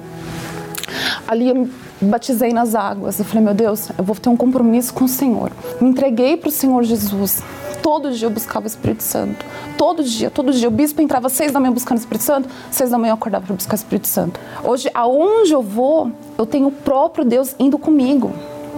Ali 1.27 1.49
eu 1.49 1.55
me 1.57 1.71
batizei 2.01 2.53
nas 2.53 2.75
águas. 2.75 3.19
Eu 3.19 3.25
falei, 3.25 3.43
meu 3.43 3.53
Deus, 3.53 3.91
eu 3.99 4.05
vou 4.05 4.15
ter 4.15 4.29
um 4.29 4.37
compromisso 4.37 4.95
com 4.95 5.05
o 5.05 5.09
Senhor. 5.09 5.51
Me 5.81 5.91
entreguei 5.91 6.37
para 6.37 6.49
o 6.49 6.53
Senhor 6.53 6.83
Jesus. 6.85 7.43
Todo 7.83 8.13
dia 8.13 8.27
eu 8.27 8.31
buscava 8.31 8.65
o 8.65 8.69
Espírito 8.69 9.03
Santo. 9.03 9.45
Todo 9.77 10.05
dia, 10.05 10.31
todo 10.31 10.53
dia. 10.53 10.69
O 10.69 10.71
bispo 10.71 11.03
entrava 11.03 11.27
às 11.27 11.33
seis 11.33 11.51
da 11.51 11.59
manhã 11.59 11.73
buscando 11.73 11.99
o 11.99 12.01
Espírito 12.01 12.23
Santo, 12.23 12.49
seis 12.71 12.91
da 12.91 12.99
manhã 12.99 13.11
eu 13.11 13.15
acordava 13.15 13.47
para 13.47 13.57
buscar 13.57 13.75
o 13.75 13.75
Espírito 13.75 14.07
Santo. 14.07 14.39
Hoje, 14.63 14.89
aonde 14.95 15.53
eu 15.53 15.63
vou, 15.63 16.13
eu 16.37 16.47
tenho 16.47 16.69
o 16.69 16.73
próprio 16.73 17.25
Deus 17.25 17.57
indo 17.59 17.77
comigo. 17.77 18.33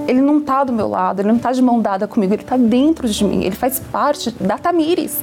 Ele 0.09 0.21
não 0.21 0.39
está 0.39 0.65
do 0.65 0.73
meu 0.73 0.89
lado, 0.89 1.21
ele 1.21 1.29
não 1.29 1.37
está 1.37 1.53
de 1.53 1.61
mão 1.61 1.81
dada 1.81 2.09
comigo, 2.09 2.33
ele 2.33 2.43
está 2.43 2.57
dentro 2.57 3.07
de 3.09 3.25
mim, 3.25 3.45
ele 3.45 3.55
faz 3.55 3.79
parte 3.79 4.31
da 4.41 4.57
Tamires. 4.57 5.19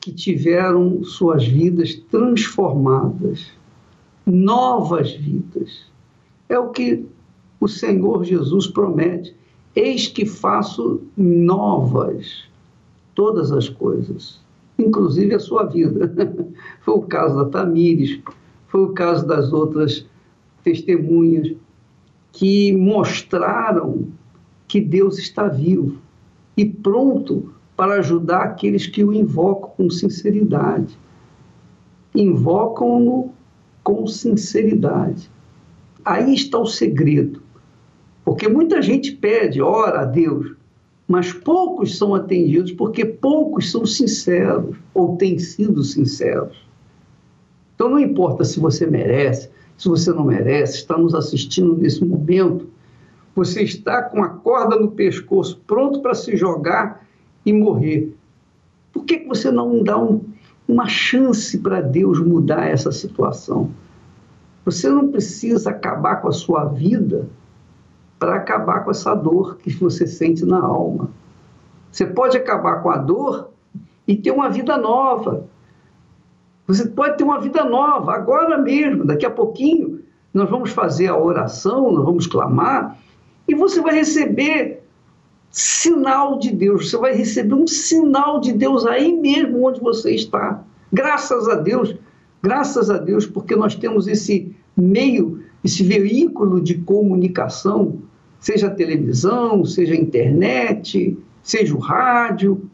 que 0.00 0.12
tiveram 0.12 1.02
suas 1.02 1.46
vidas 1.46 1.94
transformadas, 2.10 3.46
novas 4.24 5.12
vidas. 5.12 5.86
É 6.48 6.58
o 6.58 6.70
que 6.70 7.04
o 7.60 7.68
Senhor 7.68 8.24
Jesus 8.24 8.66
promete. 8.66 9.34
Eis 9.74 10.06
que 10.06 10.24
faço 10.24 11.02
novas 11.16 12.44
todas 13.14 13.52
as 13.52 13.68
coisas, 13.68 14.40
inclusive 14.78 15.34
a 15.34 15.40
sua 15.40 15.64
vida. 15.64 16.14
foi 16.82 16.94
o 16.94 17.02
caso 17.02 17.36
da 17.36 17.44
Tamires, 17.46 18.20
foi 18.68 18.82
o 18.82 18.92
caso 18.92 19.26
das 19.26 19.52
outras 19.52 20.06
testemunhas 20.62 21.56
que 22.32 22.72
mostraram 22.72 24.06
que 24.68 24.80
Deus 24.80 25.18
está 25.18 25.48
vivo 25.48 25.98
e 26.56 26.64
pronto 26.64 27.52
para 27.74 27.94
ajudar 27.94 28.42
aqueles 28.42 28.86
que 28.86 29.02
o 29.02 29.12
invocam 29.12 29.70
com 29.70 29.90
sinceridade. 29.90 30.98
Invocam-no 32.14 33.32
com 33.82 34.06
sinceridade. 34.06 35.30
Aí 36.04 36.34
está 36.34 36.58
o 36.58 36.66
segredo. 36.66 37.42
Porque 38.24 38.48
muita 38.48 38.82
gente 38.82 39.12
pede, 39.12 39.62
ora 39.62 40.00
a 40.00 40.04
Deus, 40.04 40.54
mas 41.06 41.32
poucos 41.32 41.96
são 41.96 42.14
atendidos 42.14 42.72
porque 42.72 43.04
poucos 43.04 43.70
são 43.70 43.86
sinceros 43.86 44.76
ou 44.92 45.16
têm 45.16 45.38
sido 45.38 45.82
sinceros. 45.82 46.67
Então 47.78 47.88
não 47.88 48.00
importa 48.00 48.42
se 48.42 48.58
você 48.58 48.88
merece, 48.88 49.48
se 49.76 49.88
você 49.88 50.10
não 50.10 50.24
merece, 50.24 50.78
está 50.78 50.98
nos 50.98 51.14
assistindo 51.14 51.76
nesse 51.76 52.04
momento, 52.04 52.66
você 53.36 53.62
está 53.62 54.02
com 54.02 54.20
a 54.20 54.30
corda 54.30 54.74
no 54.74 54.90
pescoço, 54.90 55.62
pronto 55.64 56.02
para 56.02 56.12
se 56.12 56.36
jogar 56.36 57.06
e 57.46 57.52
morrer. 57.52 58.12
Por 58.92 59.04
que, 59.04 59.18
que 59.18 59.28
você 59.28 59.52
não 59.52 59.84
dá 59.84 59.96
um, 59.96 60.20
uma 60.66 60.88
chance 60.88 61.56
para 61.56 61.80
Deus 61.80 62.18
mudar 62.18 62.66
essa 62.66 62.90
situação? 62.90 63.70
Você 64.64 64.88
não 64.88 65.12
precisa 65.12 65.70
acabar 65.70 66.16
com 66.16 66.26
a 66.26 66.32
sua 66.32 66.64
vida 66.64 67.28
para 68.18 68.34
acabar 68.34 68.84
com 68.84 68.90
essa 68.90 69.14
dor 69.14 69.56
que 69.58 69.70
você 69.76 70.04
sente 70.04 70.44
na 70.44 70.58
alma. 70.58 71.10
Você 71.92 72.04
pode 72.04 72.36
acabar 72.36 72.82
com 72.82 72.90
a 72.90 72.96
dor 72.96 73.50
e 74.04 74.16
ter 74.16 74.32
uma 74.32 74.50
vida 74.50 74.76
nova. 74.76 75.46
Você 76.68 76.86
pode 76.86 77.16
ter 77.16 77.24
uma 77.24 77.40
vida 77.40 77.64
nova 77.64 78.12
agora 78.12 78.58
mesmo, 78.58 79.06
daqui 79.06 79.24
a 79.24 79.30
pouquinho 79.30 80.00
nós 80.34 80.50
vamos 80.50 80.70
fazer 80.70 81.06
a 81.06 81.18
oração, 81.18 81.90
nós 81.90 82.04
vamos 82.04 82.26
clamar 82.26 82.98
e 83.48 83.54
você 83.54 83.80
vai 83.80 83.94
receber 83.94 84.82
sinal 85.50 86.38
de 86.38 86.52
Deus, 86.52 86.90
você 86.90 86.98
vai 86.98 87.14
receber 87.14 87.54
um 87.54 87.66
sinal 87.66 88.38
de 88.38 88.52
Deus 88.52 88.84
aí 88.84 89.10
mesmo 89.14 89.66
onde 89.66 89.80
você 89.80 90.14
está. 90.14 90.62
Graças 90.92 91.48
a 91.48 91.54
Deus, 91.54 91.96
graças 92.42 92.90
a 92.90 92.98
Deus, 92.98 93.26
porque 93.26 93.56
nós 93.56 93.74
temos 93.74 94.06
esse 94.06 94.54
meio, 94.76 95.42
esse 95.64 95.82
veículo 95.82 96.60
de 96.60 96.74
comunicação 96.74 97.96
seja 98.38 98.66
a 98.66 98.74
televisão, 98.74 99.64
seja 99.64 99.94
a 99.94 99.96
internet, 99.96 101.16
seja 101.42 101.74
o 101.74 101.78
rádio. 101.78 102.70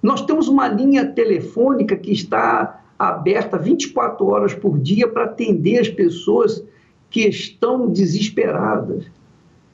Nós 0.00 0.22
temos 0.22 0.46
uma 0.46 0.68
linha 0.68 1.04
telefônica 1.04 1.96
que 1.96 2.12
está 2.12 2.79
aberta 3.08 3.56
24 3.56 4.26
horas 4.26 4.52
por 4.52 4.78
dia 4.78 5.08
para 5.08 5.24
atender 5.24 5.78
as 5.78 5.88
pessoas 5.88 6.62
que 7.08 7.26
estão 7.26 7.88
desesperadas. 7.88 9.06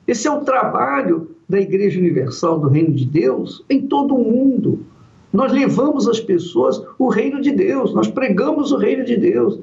Esse 0.06 0.28
é 0.28 0.30
o 0.30 0.42
trabalho 0.42 1.34
da 1.48 1.60
Igreja 1.60 1.98
Universal 1.98 2.60
do 2.60 2.68
Reino 2.68 2.92
de 2.92 3.04
Deus 3.04 3.64
em 3.68 3.82
todo 3.82 4.14
o 4.14 4.22
mundo. 4.22 4.86
Nós 5.32 5.50
levamos 5.52 6.06
às 6.08 6.20
pessoas 6.20 6.80
o 6.96 7.08
reino 7.08 7.40
de 7.40 7.50
Deus, 7.50 7.92
nós 7.92 8.06
pregamos 8.06 8.70
o 8.70 8.76
reino 8.76 9.04
de 9.04 9.16
Deus. 9.16 9.58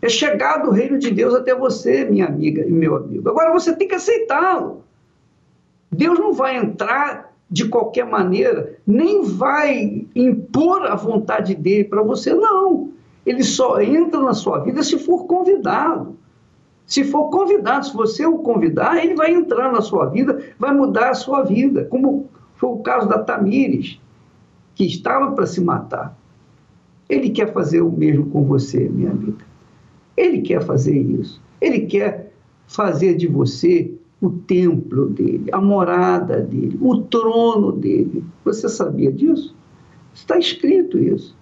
É 0.00 0.08
chegado 0.08 0.68
o 0.68 0.72
reino 0.72 0.96
de 0.96 1.10
Deus 1.10 1.34
até 1.34 1.54
você, 1.54 2.04
minha 2.04 2.26
amiga 2.26 2.64
e 2.64 2.70
meu 2.70 2.94
amigo. 2.94 3.28
Agora 3.28 3.52
você 3.52 3.74
tem 3.74 3.88
que 3.88 3.96
aceitá-lo. 3.96 4.84
Deus 5.90 6.18
não 6.20 6.32
vai 6.32 6.56
entrar 6.56 7.32
de 7.50 7.68
qualquer 7.68 8.06
maneira, 8.06 8.78
nem 8.86 9.24
vai 9.24 10.06
impor 10.14 10.86
a 10.86 10.94
vontade 10.94 11.54
dele 11.54 11.84
para 11.84 12.02
você, 12.02 12.32
não. 12.32 12.91
Ele 13.24 13.42
só 13.42 13.80
entra 13.80 14.20
na 14.20 14.34
sua 14.34 14.58
vida 14.60 14.82
se 14.82 14.98
for 14.98 15.26
convidado. 15.26 16.16
Se 16.86 17.04
for 17.04 17.30
convidado, 17.30 17.86
se 17.86 17.94
você 17.94 18.26
o 18.26 18.38
convidar, 18.38 19.02
ele 19.02 19.14
vai 19.14 19.32
entrar 19.32 19.72
na 19.72 19.80
sua 19.80 20.06
vida, 20.06 20.42
vai 20.58 20.74
mudar 20.74 21.10
a 21.10 21.14
sua 21.14 21.42
vida, 21.42 21.84
como 21.84 22.28
foi 22.56 22.70
o 22.70 22.78
caso 22.78 23.08
da 23.08 23.18
Tamires, 23.18 24.00
que 24.74 24.84
estava 24.84 25.32
para 25.32 25.46
se 25.46 25.60
matar. 25.60 26.16
Ele 27.08 27.30
quer 27.30 27.52
fazer 27.52 27.82
o 27.82 27.90
mesmo 27.90 28.26
com 28.26 28.44
você, 28.44 28.88
minha 28.88 29.10
amiga. 29.10 29.44
Ele 30.16 30.42
quer 30.42 30.62
fazer 30.62 30.96
isso. 30.96 31.40
Ele 31.60 31.80
quer 31.86 32.32
fazer 32.66 33.16
de 33.16 33.26
você 33.26 33.92
o 34.20 34.30
templo 34.30 35.06
dele, 35.06 35.46
a 35.52 35.60
morada 35.60 36.40
dele, 36.40 36.78
o 36.80 36.98
trono 37.02 37.72
dele. 37.72 38.24
Você 38.44 38.68
sabia 38.68 39.10
disso? 39.10 39.54
Está 40.14 40.38
escrito 40.38 40.98
isso. 40.98 41.36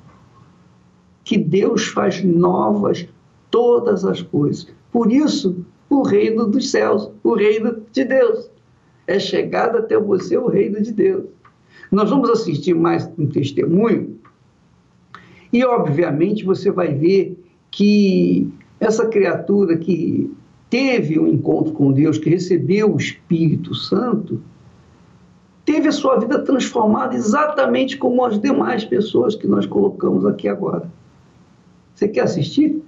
Que 1.25 1.37
Deus 1.37 1.87
faz 1.89 2.23
novas 2.25 3.07
todas 3.51 4.05
as 4.05 4.23
coisas. 4.23 4.69
Por 4.93 5.13
isso, 5.13 5.65
o 5.89 6.03
reino 6.03 6.47
dos 6.47 6.71
céus, 6.71 7.11
o 7.23 7.35
reino 7.35 7.83
de 7.93 8.05
Deus. 8.05 8.51
É 9.07 9.19
chegado 9.19 9.79
até 9.79 9.99
você 9.99 10.37
o 10.37 10.47
reino 10.47 10.81
de 10.81 10.93
Deus. 10.93 11.25
Nós 11.91 12.09
vamos 12.09 12.31
assistir 12.31 12.75
mais 12.75 13.11
um 13.19 13.27
testemunho 13.27 14.21
e, 15.53 15.65
obviamente, 15.65 16.45
você 16.45 16.71
vai 16.71 16.95
ver 16.95 17.37
que 17.71 18.49
essa 18.79 19.07
criatura 19.07 19.77
que 19.77 20.33
teve 20.69 21.19
um 21.19 21.27
encontro 21.27 21.73
com 21.73 21.91
Deus, 21.91 22.19
que 22.19 22.31
recebeu 22.31 22.95
o 22.95 22.97
Espírito 22.97 23.75
Santo, 23.75 24.41
teve 25.65 25.89
a 25.89 25.93
sua 25.93 26.17
vida 26.19 26.39
transformada 26.45 27.17
exatamente 27.17 27.97
como 27.97 28.25
as 28.25 28.41
demais 28.41 28.85
pessoas 28.85 29.35
que 29.35 29.49
nós 29.49 29.67
colocamos 29.67 30.25
aqui 30.25 30.47
agora. 30.47 30.89
Você 32.01 32.09
quer 32.09 32.23
assistir? 32.23 32.83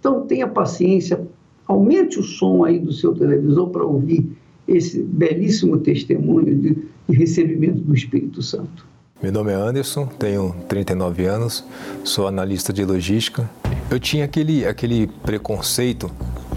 Então 0.00 0.22
tenha 0.22 0.48
paciência, 0.48 1.20
aumente 1.66 2.18
o 2.18 2.22
som 2.22 2.64
aí 2.64 2.78
do 2.78 2.90
seu 2.90 3.14
televisor 3.14 3.68
para 3.68 3.84
ouvir 3.84 4.34
esse 4.66 5.02
belíssimo 5.02 5.76
testemunho 5.76 6.56
de, 6.56 6.78
de 7.06 7.16
recebimento 7.16 7.80
do 7.80 7.94
Espírito 7.94 8.42
Santo. 8.42 8.86
Meu 9.22 9.30
nome 9.30 9.52
é 9.52 9.54
Anderson, 9.54 10.06
tenho 10.06 10.56
39 10.68 11.26
anos, 11.26 11.66
sou 12.02 12.26
analista 12.26 12.72
de 12.72 12.82
logística. 12.82 13.50
Eu 13.90 14.00
tinha 14.00 14.24
aquele, 14.24 14.64
aquele 14.64 15.06
preconceito 15.06 16.10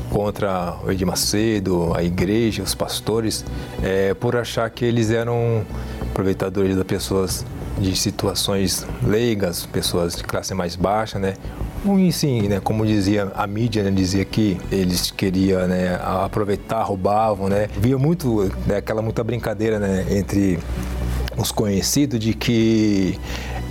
contra 0.09 0.79
o 0.85 0.89
Edir 0.89 1.05
Macedo, 1.05 1.93
a 1.93 2.01
igreja, 2.01 2.63
os 2.63 2.73
pastores, 2.73 3.43
é, 3.83 4.13
por 4.13 4.37
achar 4.37 4.69
que 4.69 4.85
eles 4.85 5.11
eram 5.11 5.65
aproveitadores 6.09 6.77
das 6.77 6.85
pessoas 6.85 7.45
de 7.79 7.95
situações 7.95 8.85
leigas, 9.01 9.65
pessoas 9.65 10.15
de 10.15 10.23
classe 10.23 10.53
mais 10.53 10.75
baixa, 10.75 11.17
né? 11.17 11.35
E 11.97 12.11
sim, 12.11 12.47
né, 12.49 12.59
como 12.59 12.85
dizia 12.85 13.31
a 13.35 13.47
mídia, 13.47 13.83
né, 13.83 13.91
dizia 13.91 14.25
que 14.25 14.57
eles 14.69 15.11
queriam 15.11 15.65
né, 15.65 15.99
aproveitar, 16.03 16.83
roubavam, 16.83 17.47
né? 17.47 17.69
Via 17.79 17.97
muito 17.97 18.51
né, 18.67 18.77
aquela 18.77 19.01
muita 19.01 19.23
brincadeira 19.23 19.79
né, 19.79 20.05
entre 20.09 20.59
os 21.37 21.51
conhecidos 21.51 22.19
de 22.19 22.33
que 22.33 23.17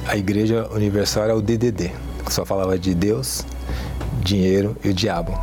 a 0.07 0.17
Igreja 0.17 0.67
Universal 0.73 1.25
era 1.25 1.37
o 1.37 1.43
DDD, 1.43 1.93
só 2.31 2.47
falava 2.47 2.79
de 2.79 2.95
Deus, 2.95 3.45
dinheiro 4.23 4.75
e 4.83 4.89
o 4.89 4.95
diabo. 4.95 5.39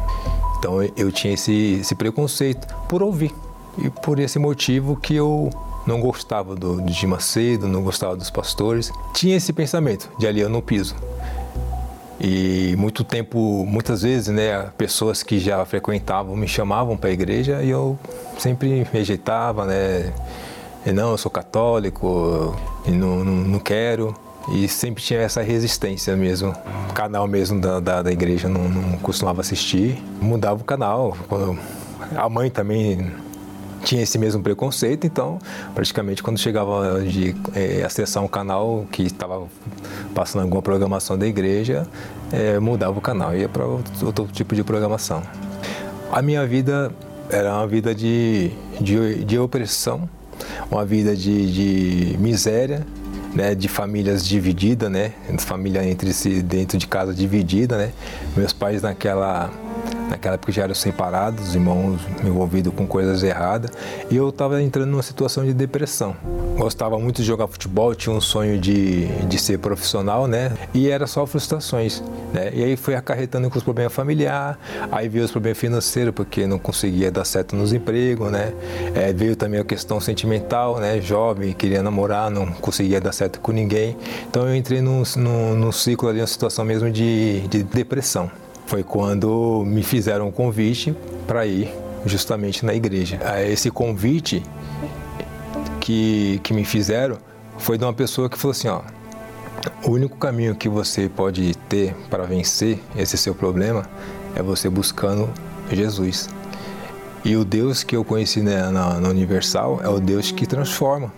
Então 0.57 0.82
eu 0.97 1.11
tinha 1.11 1.36
esse, 1.36 1.78
esse 1.82 1.93
preconceito 1.93 2.68
por 2.89 3.03
ouvir 3.03 3.32
e 3.78 3.89
por 3.89 4.18
esse 4.20 4.39
motivo 4.39 4.95
que 4.95 5.16
eu 5.16 5.51
não 5.86 5.99
gostava 5.99 6.55
do, 6.55 6.81
do 6.81 6.91
de 6.91 7.07
Macedo, 7.07 7.67
não 7.67 7.83
gostava 7.83 8.15
dos 8.15 8.29
pastores. 8.29 8.91
Tinha 9.13 9.36
esse 9.36 9.53
pensamento 9.53 10.09
de 10.17 10.27
ali 10.27 10.41
eu 10.41 10.49
não 10.49 10.61
piso. 10.61 10.95
E 12.19 12.75
muito 12.77 13.03
tempo, 13.03 13.65
muitas 13.67 14.01
vezes, 14.01 14.29
né, 14.29 14.69
pessoas 14.77 15.21
que 15.21 15.38
já 15.38 15.63
frequentavam 15.65 16.36
me 16.36 16.47
chamavam 16.47 16.95
para 16.95 17.09
a 17.09 17.13
igreja 17.13 17.61
e 17.61 17.69
eu 17.69 17.99
sempre 18.38 18.88
rejeitava, 18.91 19.65
né? 19.65 20.13
E 20.86 20.91
não, 20.91 21.11
eu 21.11 21.17
sou 21.17 21.31
católico, 21.31 22.55
e 22.86 22.91
não, 22.91 23.23
não, 23.23 23.33
não 23.33 23.59
quero. 23.59 24.15
E 24.53 24.67
sempre 24.67 25.03
tinha 25.03 25.19
essa 25.19 25.41
resistência 25.41 26.15
mesmo. 26.15 26.53
O 26.89 26.93
canal 26.93 27.27
mesmo 27.27 27.59
da, 27.59 27.79
da, 27.79 28.01
da 28.03 28.11
igreja 28.11 28.47
não, 28.47 28.69
não, 28.69 28.97
costumava 28.99 29.41
assistir. 29.41 30.01
Mudava 30.21 30.61
o 30.61 30.63
canal. 30.63 31.17
A 32.15 32.29
mãe 32.29 32.51
também 32.51 33.11
tinha 33.86 34.01
esse 34.01 34.17
mesmo 34.17 34.41
preconceito, 34.41 35.05
então 35.05 35.39
praticamente 35.73 36.21
quando 36.21 36.39
chegava 36.39 37.01
de 37.01 37.36
é, 37.53 37.83
acessar 37.83 38.23
um 38.23 38.27
canal 38.27 38.86
que 38.91 39.03
estava 39.03 39.47
passando 40.13 40.41
alguma 40.41 40.61
programação 40.61 41.17
da 41.17 41.27
igreja, 41.27 41.88
é, 42.31 42.59
mudava 42.59 42.97
o 42.97 43.01
canal, 43.01 43.36
ia 43.36 43.47
para 43.47 43.65
outro, 43.65 44.05
outro, 44.05 44.27
tipo 44.27 44.55
de 44.55 44.63
programação. 44.63 45.21
A 46.11 46.21
minha 46.21 46.45
vida 46.45 46.91
era 47.29 47.53
uma 47.53 47.67
vida 47.67 47.93
de, 47.93 48.51
de, 48.81 49.23
de 49.23 49.39
opressão, 49.39 50.09
uma 50.69 50.83
vida 50.83 51.15
de, 51.15 51.51
de 52.11 52.17
miséria, 52.17 52.86
né, 53.33 53.53
de 53.53 53.67
famílias 53.67 54.25
divididas, 54.25 54.89
né, 54.89 55.11
família 55.39 55.86
entre 55.86 56.11
si 56.13 56.41
dentro 56.41 56.77
de 56.77 56.88
casa 56.88 57.13
dividida, 57.13 57.77
né. 57.77 57.91
Meus 58.36 58.53
pais 58.53 58.81
naquela 58.81 59.51
Naquela 60.10 60.36
época 60.36 60.51
já 60.51 60.64
eram 60.64 60.76
separados, 60.76 61.56
irmãos 61.56 61.99
envolvidos 62.24 62.74
com 62.74 62.86
coisas 62.86 63.24
erradas, 63.24 63.72
e 64.10 64.16
eu 64.16 64.30
estava 64.30 64.62
entrando 64.62 64.89
numa 64.89 65.03
situação 65.03 65.43
de 65.43 65.53
depressão. 65.53 66.16
Gostava 66.58 66.97
muito 66.99 67.22
de 67.22 67.24
jogar 67.28 67.47
futebol, 67.47 67.93
tinha 67.95 68.16
um 68.16 68.22
sonho 68.22 68.60
de, 68.60 69.08
de 69.26 69.39
ser 69.39 69.60
profissional, 69.60 70.28
né? 70.28 70.51
E 70.74 70.89
era 70.89 71.08
só 71.08 71.26
frustrações, 71.26 72.03
né? 72.34 72.51
E 72.53 72.64
aí 72.64 72.78
foi 72.78 72.95
acarretando 72.95 73.49
com 73.49 73.58
os 73.58 73.64
problemas 73.64 73.93
familiares, 73.93 74.58
aí 74.91 75.10
veio 75.10 75.26
os 75.26 75.32
problemas 75.32 75.58
financeiros, 75.58 76.14
porque 76.14 76.45
não 76.45 76.60
conseguia 76.60 77.12
dar 77.12 77.26
certo 77.26 77.56
nos 77.56 77.74
empregos, 77.74 78.32
né? 78.32 78.53
É, 78.93 79.12
veio 79.12 79.36
também 79.36 79.60
a 79.60 79.66
questão 79.66 79.99
sentimental, 79.99 80.78
né? 80.78 81.01
Jovem, 81.01 81.53
queria 81.53 81.82
namorar, 81.82 82.30
não 82.30 82.45
conseguia 82.47 83.01
dar 83.01 83.12
certo 83.12 83.39
com 83.39 83.51
ninguém. 83.51 83.97
Então 84.30 84.47
eu 84.47 84.56
entrei 84.56 84.82
num, 84.82 85.03
num, 85.18 85.56
num 85.56 85.72
ciclo 85.72 86.08
ali, 86.10 86.22
uma 86.22 86.28
situação 86.28 86.64
mesmo 86.64 86.89
de, 86.89 87.41
de 87.47 87.64
depressão 87.64 88.30
foi 88.66 88.84
quando 88.84 89.63
me 89.66 89.84
fizeram 89.84 90.28
um 90.28 90.32
convite 90.32 90.95
para 91.28 91.45
ir 91.45 91.74
justamente 92.05 92.66
na 92.66 92.74
igreja. 92.74 93.20
Esse 93.47 93.70
convite 93.72 94.43
que, 95.80 96.39
que 96.43 96.53
me 96.53 96.66
fizeram 96.66 97.18
foi 97.57 97.78
de 97.78 97.84
uma 97.84 97.93
pessoa 97.93 98.30
que 98.30 98.38
falou 98.38 98.51
assim, 98.51 98.68
ó, 98.68 98.82
o 99.84 99.91
único 99.91 100.18
caminho 100.18 100.55
que 100.55 100.68
você 100.68 101.09
pode 101.09 101.55
ter 101.70 101.95
para 102.09 102.24
vencer 102.24 102.80
esse 102.95 103.18
seu 103.18 103.34
problema 103.34 103.88
é 104.36 104.41
você 104.41 104.70
buscando 104.70 105.30
Jesus. 105.72 106.30
E 107.24 107.36
o 107.36 107.43
Deus 107.43 107.84
que 107.84 107.95
eu 107.95 108.03
conheci 108.03 108.41
na, 108.41 108.72
na, 108.72 108.99
na 108.99 109.09
Universal 109.09 109.80
é 109.84 109.89
o 109.89 109.99
Deus 109.99 110.32
que 110.32 110.45
transforma, 110.45 111.11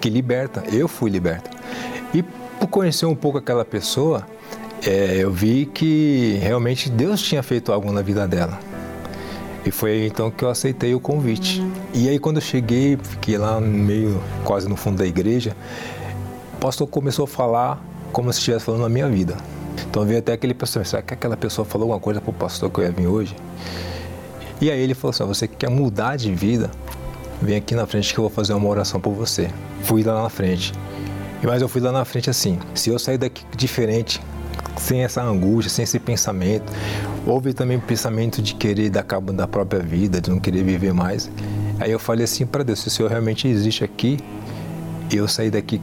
que 0.00 0.10
liberta. 0.10 0.64
Eu 0.72 0.88
fui 0.88 1.10
liberto. 1.10 1.50
E 2.12 2.22
por 2.22 2.66
conhecer 2.68 3.06
um 3.06 3.14
pouco 3.14 3.38
aquela 3.38 3.64
pessoa, 3.64 4.26
é, 4.82 5.16
eu 5.18 5.30
vi 5.30 5.66
que 5.66 6.38
realmente 6.42 6.90
Deus 6.90 7.22
tinha 7.22 7.42
feito 7.42 7.72
algo 7.72 7.90
na 7.92 8.02
vida 8.02 8.26
dela. 8.26 8.58
E 9.64 9.70
foi 9.70 10.06
então 10.06 10.30
que 10.30 10.44
eu 10.44 10.50
aceitei 10.50 10.94
o 10.94 11.00
convite. 11.00 11.62
E 11.94 12.08
aí 12.08 12.18
quando 12.18 12.36
eu 12.36 12.42
cheguei, 12.42 12.98
fiquei 13.02 13.38
lá 13.38 13.60
meio 13.60 14.20
quase 14.44 14.68
no 14.68 14.76
fundo 14.76 14.98
da 14.98 15.06
igreja, 15.06 15.56
o 16.54 16.56
pastor 16.58 16.86
começou 16.86 17.24
a 17.24 17.28
falar 17.28 17.82
como 18.12 18.32
se 18.32 18.38
estivesse 18.38 18.64
falando 18.64 18.82
na 18.82 18.88
minha 18.88 19.08
vida. 19.08 19.36
Então 19.88 20.04
veio 20.04 20.18
até 20.18 20.32
aquele 20.32 20.54
pessoal, 20.54 20.84
será 20.84 21.02
que 21.02 21.14
aquela 21.14 21.36
pessoa 21.36 21.64
falou 21.64 21.86
alguma 21.86 22.00
coisa 22.00 22.20
para 22.20 22.30
o 22.30 22.34
pastor 22.34 22.70
que 22.70 22.80
eu 22.80 22.84
ia 22.84 22.90
vir 22.90 23.06
hoje? 23.06 23.34
E 24.60 24.70
aí 24.70 24.80
ele 24.80 24.94
falou 24.94 25.10
assim, 25.10 25.24
você 25.24 25.48
quer 25.48 25.70
mudar 25.70 26.16
de 26.16 26.32
vida? 26.32 26.70
Vem 27.40 27.56
aqui 27.56 27.74
na 27.74 27.86
frente 27.86 28.12
que 28.12 28.18
eu 28.18 28.22
vou 28.22 28.30
fazer 28.30 28.52
uma 28.54 28.68
oração 28.68 29.00
por 29.00 29.12
você. 29.12 29.50
Fui 29.82 30.02
lá 30.02 30.22
na 30.22 30.28
frente. 30.28 30.72
Mas 31.42 31.60
eu 31.60 31.68
fui 31.68 31.80
lá 31.80 31.92
na 31.92 32.04
frente 32.04 32.30
assim, 32.30 32.58
se 32.74 32.88
eu 32.90 32.98
sair 32.98 33.18
daqui 33.18 33.44
diferente, 33.56 34.20
sem 34.76 35.02
essa 35.02 35.22
angústia, 35.22 35.70
sem 35.70 35.82
esse 35.82 35.98
pensamento. 35.98 36.72
Houve 37.26 37.52
também 37.52 37.76
o 37.76 37.80
pensamento 37.80 38.42
de 38.42 38.54
querer 38.54 38.90
dar 38.90 39.02
cabo 39.02 39.32
da 39.32 39.46
própria 39.46 39.80
vida, 39.80 40.20
de 40.20 40.30
não 40.30 40.38
querer 40.38 40.62
viver 40.62 40.92
mais. 40.92 41.30
Aí 41.80 41.90
eu 41.90 41.98
falei 41.98 42.24
assim 42.24 42.46
para 42.46 42.62
Deus, 42.62 42.80
se 42.80 42.88
o 42.88 42.90
Senhor 42.90 43.08
realmente 43.10 43.48
existe 43.48 43.82
aqui, 43.82 44.18
eu 45.10 45.26
saí 45.26 45.50
daqui 45.50 45.80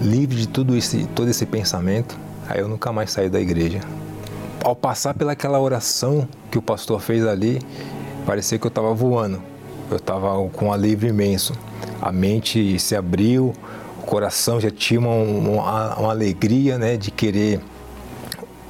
livre 0.00 0.36
de 0.36 0.48
tudo 0.48 0.76
esse, 0.76 1.04
todo 1.14 1.28
esse 1.28 1.44
pensamento, 1.44 2.18
aí 2.48 2.60
eu 2.60 2.68
nunca 2.68 2.92
mais 2.92 3.10
saí 3.10 3.28
da 3.28 3.40
igreja. 3.40 3.80
Ao 4.64 4.74
passar 4.74 5.14
pelaquela 5.14 5.58
oração 5.60 6.26
que 6.50 6.58
o 6.58 6.62
pastor 6.62 7.00
fez 7.00 7.26
ali, 7.26 7.60
parecia 8.26 8.58
que 8.58 8.66
eu 8.66 8.70
estava 8.70 8.92
voando. 8.94 9.42
Eu 9.90 9.96
estava 9.96 10.48
com 10.50 10.66
um 10.66 10.72
alívio 10.72 11.08
imenso. 11.08 11.52
A 12.00 12.12
mente 12.12 12.78
se 12.78 12.94
abriu, 12.94 13.52
o 13.98 14.02
coração 14.02 14.60
já 14.60 14.70
tinha 14.70 15.00
uma, 15.00 15.14
uma, 15.14 15.96
uma 15.96 16.10
alegria 16.10 16.78
né, 16.78 16.96
de 16.96 17.10
querer 17.10 17.60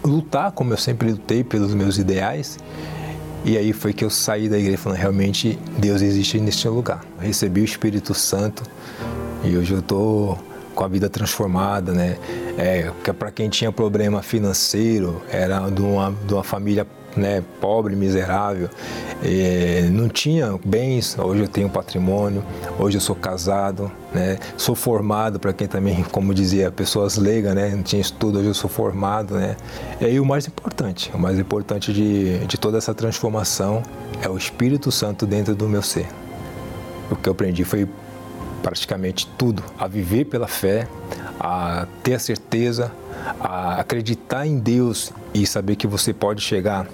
lutar, 0.05 0.53
como 0.53 0.73
eu 0.73 0.77
sempre 0.77 1.11
lutei 1.11 1.45
pelos 1.45 1.75
meus 1.75 1.99
ideais. 1.99 2.59
E 3.45 3.57
aí 3.57 3.73
foi 3.73 3.93
que 3.93 4.05
eu 4.05 4.11
saí 4.11 4.49
da 4.49 4.59
igreja 4.59 4.77
falando, 4.77 4.99
realmente 4.99 5.59
Deus 5.79 6.03
existe 6.03 6.39
neste 6.39 6.69
lugar. 6.69 7.01
Eu 7.19 7.27
recebi 7.27 7.63
o 7.63 7.65
Espírito 7.65 8.13
Santo 8.13 8.63
e 9.43 9.57
hoje 9.57 9.73
eu 9.73 9.81
estou 9.81 10.39
com 10.75 10.85
a 10.85 10.89
vida 10.89 11.09
transformada, 11.09 11.93
né? 11.93 12.17
É, 12.59 12.91
para 13.13 13.31
quem 13.31 13.49
tinha 13.49 13.73
problema 13.73 14.23
financeiro, 14.23 15.23
era 15.31 15.71
de 15.71 15.81
uma, 15.81 16.15
de 16.27 16.35
uma 16.35 16.45
família 16.45 16.87
né, 17.17 17.43
pobre, 17.61 17.97
miserável, 17.97 18.69
é, 19.23 19.89
não 19.91 20.09
tinha 20.09 20.59
bens, 20.65 21.19
hoje 21.19 21.43
eu 21.43 21.49
tenho 21.49 21.69
patrimônio, 21.69 22.43
hoje 22.79 22.97
eu 22.97 23.01
sou 23.01 23.15
casado, 23.15 23.91
né, 24.15 24.39
sou 24.57 24.75
formado, 24.75 25.39
para 25.39 25.53
quem 25.53 25.69
também, 25.69 26.03
como 26.05 26.33
dizia, 26.33 26.71
pessoas 26.71 27.17
leigas, 27.17 27.55
né, 27.55 27.69
não 27.71 27.83
tinha 27.83 28.01
estudo, 28.01 28.39
hoje 28.39 28.49
eu 28.49 28.55
sou 28.55 28.71
formado. 28.71 29.35
Né, 29.35 29.57
e 30.01 30.07
aí 30.07 30.21
o 30.21 30.25
mais 30.25 30.47
importante, 30.47 31.11
o 31.15 31.19
mais 31.19 31.39
importante 31.39 31.93
de, 31.93 32.39
de 32.47 32.57
toda 32.57 32.79
essa 32.79 32.95
transformação 32.95 33.83
é 34.23 34.29
o 34.29 34.37
Espírito 34.39 34.91
Santo 34.91 35.27
dentro 35.27 35.55
do 35.55 35.69
meu 35.69 35.83
ser. 35.83 36.07
O 37.11 37.17
que 37.17 37.29
eu 37.29 37.33
aprendi 37.33 37.65
foi 37.65 37.87
praticamente 38.63 39.27
tudo, 39.39 39.63
a 39.79 39.87
viver 39.87 40.27
pela 40.27 40.47
fé, 40.47 40.87
a 41.39 41.87
ter 42.03 42.15
a 42.15 42.19
certeza, 42.19 42.93
a 43.39 43.81
acreditar 43.81 44.47
em 44.47 44.59
Deus 44.59 45.13
e 45.35 45.47
saber 45.47 45.77
que 45.77 45.87
você 45.87 46.13
pode 46.13 46.41
chegar 46.41 46.87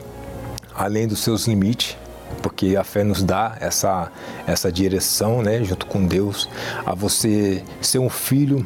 além 0.75 1.07
dos 1.07 1.21
seus 1.21 1.47
limites, 1.47 1.97
porque 2.43 2.77
a 2.77 2.85
fé 2.85 3.05
nos 3.05 3.23
dá 3.23 3.57
essa, 3.61 4.11
essa 4.47 4.71
direção, 4.71 5.43
né, 5.43 5.63
junto 5.65 5.87
com 5.87 6.07
Deus, 6.07 6.49
a 6.85 6.95
você 6.95 7.63
ser 7.81 7.99
um 7.99 8.11
filho 8.11 8.65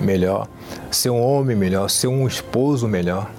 melhor, 0.00 0.48
ser 0.90 1.10
um 1.10 1.20
homem 1.20 1.56
melhor, 1.56 1.88
ser 1.88 2.08
um 2.08 2.26
esposo 2.26 2.88
melhor. 2.88 3.30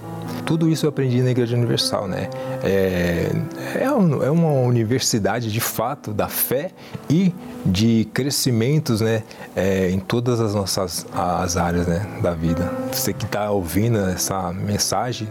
Tudo 0.44 0.68
isso 0.68 0.86
eu 0.86 0.90
aprendi 0.90 1.22
na 1.22 1.30
Igreja 1.30 1.56
Universal, 1.56 2.06
né? 2.06 2.30
É, 2.62 3.32
é, 3.74 3.84
é 3.84 4.30
uma 4.30 4.50
universidade 4.52 5.50
de 5.50 5.60
fato 5.60 6.12
da 6.12 6.28
fé 6.28 6.70
e 7.10 7.34
de 7.64 8.08
crescimentos, 8.14 9.00
né? 9.00 9.24
É, 9.56 9.90
em 9.90 9.98
todas 9.98 10.40
as 10.40 10.54
nossas 10.54 11.04
as 11.12 11.56
áreas, 11.56 11.88
né? 11.88 12.06
Da 12.22 12.32
vida. 12.32 12.70
Você 12.92 13.12
que 13.12 13.24
está 13.24 13.50
ouvindo 13.50 13.98
essa 13.98 14.52
mensagem, 14.52 15.26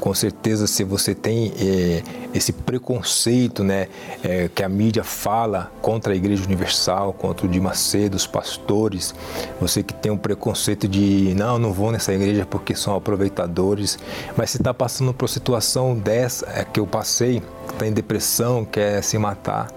com 0.00 0.14
certeza 0.14 0.66
se 0.66 0.84
você 0.84 1.14
tem 1.14 1.52
é, 1.58 2.02
esse 2.34 2.52
preconceito 2.52 3.64
né, 3.64 3.88
é, 4.22 4.48
que 4.54 4.62
a 4.62 4.68
mídia 4.68 5.02
fala 5.02 5.72
contra 5.80 6.12
a 6.12 6.16
Igreja 6.16 6.44
Universal, 6.44 7.12
contra 7.12 7.46
o 7.46 7.48
de 7.48 7.60
Macedo, 7.60 8.16
os 8.16 8.26
pastores, 8.26 9.14
você 9.60 9.82
que 9.82 9.94
tem 9.94 10.12
um 10.12 10.18
preconceito 10.18 10.86
de 10.86 11.34
não, 11.34 11.58
não 11.58 11.72
vou 11.72 11.90
nessa 11.90 12.12
igreja 12.12 12.46
porque 12.46 12.74
são 12.74 12.94
aproveitadores, 12.94 13.98
mas 14.36 14.50
se 14.50 14.58
está 14.58 14.72
passando 14.72 15.12
por 15.14 15.28
situação 15.28 15.94
dessa 15.94 16.46
é, 16.50 16.64
que 16.64 16.80
eu 16.80 16.86
passei, 16.86 17.42
está 17.72 17.86
em 17.86 17.92
depressão, 17.92 18.64
quer 18.64 19.02
se 19.02 19.18
matar, 19.18 19.68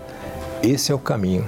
esse 0.61 0.91
é 0.91 0.95
o 0.95 0.99
caminho, 0.99 1.47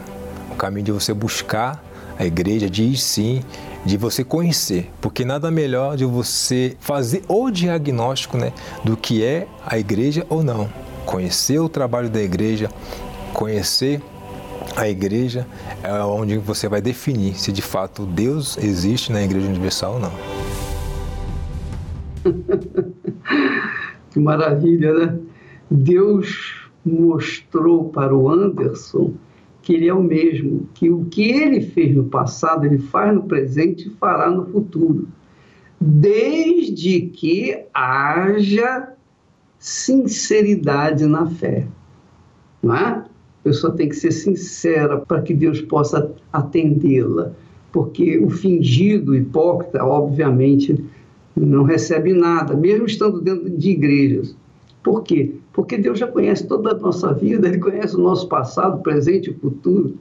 o 0.49 0.55
caminho 0.55 0.86
de 0.86 0.91
você 0.91 1.13
buscar 1.13 1.84
a 2.17 2.26
igreja, 2.26 2.69
de 2.69 2.84
ir 2.84 2.97
sim 2.97 3.43
de 3.86 3.97
você 3.97 4.23
conhecer, 4.23 4.91
porque 5.01 5.25
nada 5.25 5.49
melhor 5.49 5.97
de 5.97 6.05
você 6.05 6.75
fazer 6.79 7.23
o 7.27 7.49
diagnóstico 7.49 8.38
né, 8.38 8.53
do 8.84 8.95
que 8.95 9.23
é 9.23 9.47
a 9.65 9.77
igreja 9.77 10.25
ou 10.29 10.43
não. 10.43 10.69
Conhecer 11.05 11.59
o 11.59 11.67
trabalho 11.67 12.09
da 12.09 12.21
igreja, 12.21 12.69
conhecer 13.34 14.01
a 14.75 14.88
igreja 14.88 15.47
é 15.84 15.91
onde 16.03 16.38
você 16.38 16.67
vai 16.69 16.82
definir 16.82 17.36
se 17.36 17.51
de 17.51 17.61
fato 17.61 18.05
Deus 18.05 18.57
existe 18.57 19.11
na 19.11 19.21
Igreja 19.21 19.47
Universal 19.47 19.93
ou 19.95 19.99
não. 19.99 20.11
que 24.11 24.19
maravilha, 24.19 24.93
né? 24.93 25.19
Deus 25.69 26.69
mostrou 26.86 27.89
para 27.89 28.15
o 28.15 28.29
Anderson 28.29 29.13
que 29.62 29.74
ele 29.74 29.88
é 29.88 29.93
o 29.93 30.03
mesmo, 30.03 30.68
que 30.74 30.89
o 30.89 31.05
que 31.05 31.32
ele 31.32 31.62
fez 31.62 31.95
no 31.95 32.05
passado, 32.05 32.66
ele 32.66 32.80
faz 32.80 33.14
no 33.14 33.24
presente 33.24 33.88
e 33.88 33.91
fará 33.91 34.30
no 34.30 34.45
futuro, 34.47 35.07
desde 35.80 37.01
que 37.01 37.66
haja 37.74 38.93
sinceridade 39.59 41.05
na 41.05 41.28
fé. 41.28 41.68
Não 42.62 42.76
é? 42.76 42.88
A 42.88 43.43
pessoa 43.43 43.74
tem 43.74 43.89
que 43.89 43.95
ser 43.95 44.12
sincera 44.12 44.97
para 44.97 45.22
que 45.22 45.34
Deus 45.34 45.62
possa 45.62 46.12
atendê-la, 46.32 47.32
porque 47.72 48.20
o 48.20 48.30
fingido, 48.30 49.12
o 49.12 49.16
hipócrita, 49.16 49.84
obviamente, 49.84 50.84
não 51.36 51.64
recebe 51.64 52.14
nada, 52.14 52.55
mesmo 52.55 52.86
estando 52.86 53.22
dentro 53.22 53.49
de 53.49 53.70
igrejas. 53.70 54.36
Por 54.84 55.03
quê? 55.03 55.36
Porque 55.53 55.77
Deus 55.77 55.99
já 55.99 56.07
conhece 56.07 56.47
toda 56.47 56.71
a 56.71 56.77
nossa 56.77 57.13
vida, 57.13 57.47
Ele 57.47 57.59
conhece 57.59 57.95
o 57.95 58.01
nosso 58.01 58.27
passado, 58.27 58.82
presente 58.82 59.29
e 59.29 59.34
futuro. 59.34 59.95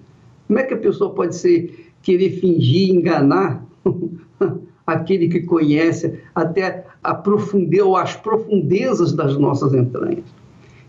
Como 0.47 0.59
é 0.59 0.63
que 0.63 0.75
a 0.75 0.79
pessoa 0.79 1.11
pode 1.11 1.37
ser, 1.37 1.93
querer 2.03 2.31
fingir, 2.41 2.91
enganar 2.91 3.65
aquele 4.87 5.29
que 5.29 5.41
conhece 5.41 6.19
até 6.35 6.87
a 7.03 7.15
profundeza 7.15 7.85
ou 7.85 7.97
as 7.97 8.17
profundezas 8.17 9.13
das 9.13 9.37
nossas 9.37 9.75
entranhas? 9.75 10.25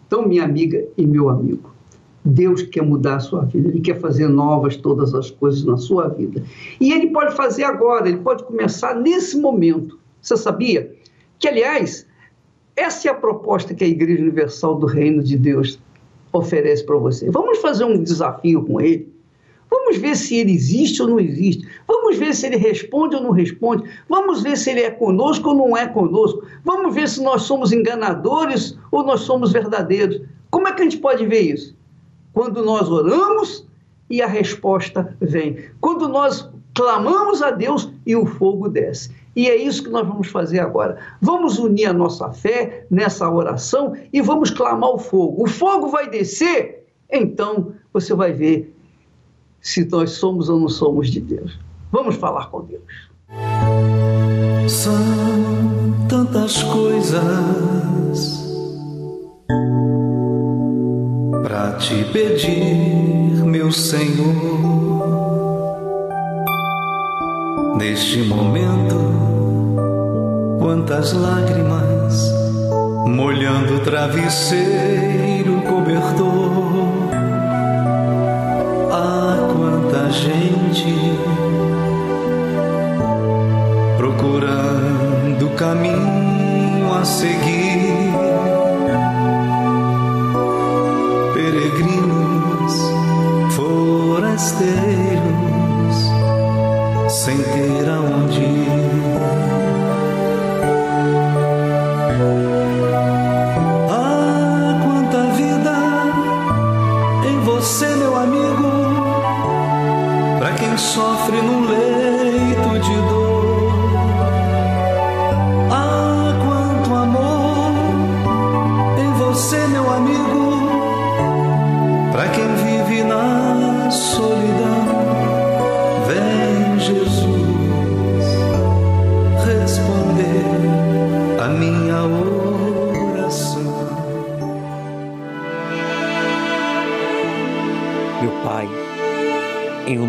Então, 0.08 0.28
minha 0.28 0.44
amiga 0.44 0.86
e 0.98 1.06
meu 1.06 1.30
amigo, 1.30 1.72
Deus 2.24 2.62
quer 2.64 2.84
mudar 2.84 3.16
a 3.16 3.20
sua 3.20 3.44
vida, 3.46 3.68
Ele 3.68 3.82
quer 3.82 4.00
fazer 4.00 4.28
novas 4.28 4.78
todas 4.78 5.14
as 5.14 5.32
coisas 5.32 5.64
na 5.64 5.78
sua 5.78 6.08
vida. 6.08 6.44
E 6.80 6.94
Ele 6.94 7.08
pode 7.08 7.36
fazer 7.36 7.64
agora, 7.64 8.08
Ele 8.08 8.20
pode 8.20 8.44
começar 8.44 8.96
nesse 8.96 9.38
momento. 9.38 10.00
Você 10.22 10.38
sabia? 10.38 10.94
Que, 11.40 11.48
aliás, 11.48 12.06
essa 12.82 13.08
é 13.08 13.12
a 13.12 13.16
proposta 13.16 13.74
que 13.74 13.84
a 13.84 13.88
Igreja 13.88 14.22
Universal 14.22 14.76
do 14.76 14.88
Reino 14.88 15.22
de 15.24 15.38
Deus 15.38 15.80
oferece 16.34 16.84
para 16.84 16.98
você. 16.98 17.30
Vamos 17.30 17.60
fazer 17.60 17.84
um 17.84 18.02
desafio 18.02 18.64
com 18.66 18.82
ele. 18.82 19.12
Vamos 19.70 19.98
ver 19.98 20.16
se 20.18 20.36
ele 20.36 20.52
existe 20.52 21.02
ou 21.02 21.08
não 21.08 21.20
existe. 21.20 21.68
Vamos 21.88 22.18
ver 22.18 22.34
se 22.34 22.48
ele 22.48 22.58
responde 22.58 23.16
ou 23.16 23.22
não 23.22 23.32
responde. 23.32 23.84
Vamos 24.10 24.42
ver 24.42 24.58
se 24.58 24.72
ele 24.72 24.82
é 24.82 24.90
conosco 24.90 25.50
ou 25.50 25.56
não 25.56 25.78
é 25.78 25.88
conosco. 25.88 26.44
Vamos 26.66 26.94
ver 26.96 27.08
se 27.08 27.22
nós 27.22 27.44
somos 27.44 27.72
enganadores 27.72 28.78
ou 28.92 29.04
nós 29.04 29.22
somos 29.22 29.52
verdadeiros. 29.52 30.22
Como 30.50 30.68
é 30.68 30.74
que 30.74 30.82
a 30.82 30.84
gente 30.84 30.98
pode 30.98 31.26
ver 31.26 31.42
isso? 31.42 31.76
Quando 32.34 32.66
nós 32.66 32.90
oramos 32.90 33.68
e 34.10 34.22
a 34.22 34.28
resposta 34.28 35.16
vem. 35.22 35.58
Quando 35.80 36.10
nós 36.10 36.50
clamamos 36.74 37.42
a 37.42 37.52
Deus 37.52 37.91
e 38.06 38.16
o 38.16 38.26
fogo 38.26 38.68
desce. 38.68 39.12
E 39.36 39.50
é 39.50 39.56
isso 39.56 39.84
que 39.84 39.90
nós 39.90 40.08
vamos 40.08 40.28
fazer 40.28 40.60
agora. 40.60 40.98
Vamos 41.22 41.58
unir 41.58 41.86
a 41.86 41.94
nossa 41.94 42.32
fé 42.32 42.86
nessa 42.90 43.30
oração 43.30 43.96
e 44.12 44.22
vamos 44.22 44.50
clamar 44.50 44.90
o 44.90 44.98
fogo. 44.98 45.44
O 45.44 45.48
fogo 45.48 45.88
vai 45.88 46.10
descer, 46.10 46.86
então 47.10 47.74
você 47.94 48.14
vai 48.14 48.34
ver 48.34 48.76
se 49.62 49.86
nós 49.86 50.12
somos 50.12 50.50
ou 50.50 50.60
não 50.60 50.70
somos 50.70 51.10
de 51.10 51.22
Deus. 51.22 51.58
Vamos 51.92 52.16
falar 52.16 52.50
com 52.50 52.64
Deus. 52.64 53.10
São 54.68 56.08
tantas 56.10 56.64
coisas 56.64 58.42
para 61.44 61.74
te 61.74 62.04
pedir, 62.12 63.44
meu 63.46 63.72
Senhor 63.72 65.01
Neste 67.82 68.22
momento, 68.22 68.96
quantas 70.60 71.14
lágrimas 71.14 72.32
molhando 73.08 73.78
o 73.78 73.80
travesseiro 73.80 75.60
cobertor. 75.62 76.92
Ah, 78.92 79.36
quanta 79.52 80.12
gente 80.12 80.94
procurando 83.98 85.50
caminho 85.58 86.94
a 86.94 87.04
seguir. 87.04 88.14
Peregrinos, 91.34 92.76
forasteiros 93.56 94.91
sem 97.24 97.38
ter 97.38 97.88
aonde 97.88 98.51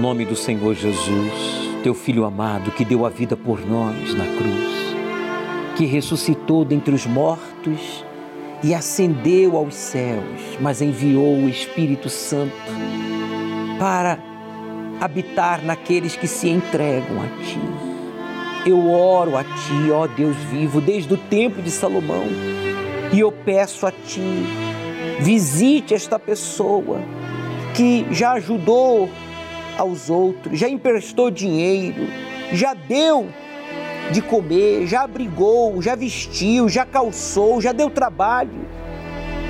nome 0.02 0.24
do 0.24 0.34
Senhor 0.34 0.74
Jesus, 0.74 1.32
teu 1.84 1.94
Filho 1.94 2.24
amado 2.24 2.72
que 2.72 2.84
deu 2.84 3.06
a 3.06 3.08
vida 3.08 3.36
por 3.36 3.64
nós 3.64 4.12
na 4.14 4.24
cruz, 4.24 4.96
que 5.76 5.84
ressuscitou 5.84 6.64
dentre 6.64 6.92
os 6.92 7.06
mortos 7.06 8.04
e 8.64 8.74
ascendeu 8.74 9.56
aos 9.56 9.76
céus, 9.76 10.58
mas 10.60 10.82
enviou 10.82 11.38
o 11.38 11.48
Espírito 11.48 12.10
Santo 12.10 12.52
para 13.78 14.18
habitar 15.00 15.62
naqueles 15.62 16.16
que 16.16 16.26
se 16.26 16.48
entregam 16.48 17.22
a 17.22 17.44
Ti. 17.44 17.60
Eu 18.68 18.90
oro 18.90 19.36
a 19.36 19.44
Ti, 19.44 19.90
ó 19.92 20.08
Deus 20.08 20.36
vivo, 20.50 20.80
desde 20.80 21.14
o 21.14 21.16
tempo 21.16 21.62
de 21.62 21.70
Salomão, 21.70 22.24
e 23.12 23.20
eu 23.20 23.30
peço 23.30 23.86
a 23.86 23.92
Ti, 23.92 24.42
visite 25.20 25.94
esta 25.94 26.18
pessoa 26.18 26.98
que 27.72 28.04
já 28.10 28.32
ajudou 28.32 29.08
aos 29.78 30.10
outros, 30.10 30.58
já 30.58 30.68
emprestou 30.68 31.30
dinheiro, 31.30 32.06
já 32.52 32.74
deu 32.74 33.28
de 34.10 34.20
comer, 34.20 34.86
já 34.86 35.02
abrigou, 35.02 35.80
já 35.80 35.94
vestiu, 35.94 36.68
já 36.68 36.84
calçou, 36.84 37.60
já 37.60 37.72
deu 37.72 37.88
trabalho. 37.88 38.66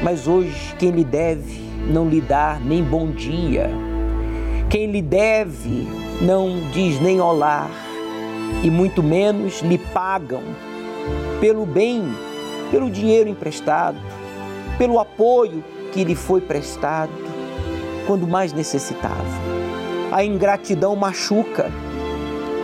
Mas 0.02 0.26
hoje 0.26 0.74
quem 0.78 0.90
lhe 0.90 1.04
deve 1.04 1.60
não 1.90 2.08
lhe 2.08 2.20
dá 2.20 2.58
nem 2.64 2.82
bom 2.82 3.10
dia. 3.10 3.70
Quem 4.68 4.90
lhe 4.90 5.02
deve 5.02 5.86
não 6.20 6.70
diz 6.72 7.00
nem 7.00 7.20
olá 7.20 7.68
e 8.62 8.70
muito 8.70 9.02
menos 9.02 9.60
lhe 9.60 9.78
pagam 9.78 10.42
pelo 11.40 11.66
bem, 11.66 12.04
pelo 12.70 12.90
dinheiro 12.90 13.28
emprestado, 13.28 13.98
pelo 14.78 14.98
apoio 14.98 15.62
que 15.92 16.04
lhe 16.04 16.14
foi 16.14 16.40
prestado 16.40 17.12
quando 18.06 18.26
mais 18.26 18.52
necessitava. 18.52 19.41
A 20.12 20.22
ingratidão 20.22 20.94
machuca. 20.94 21.72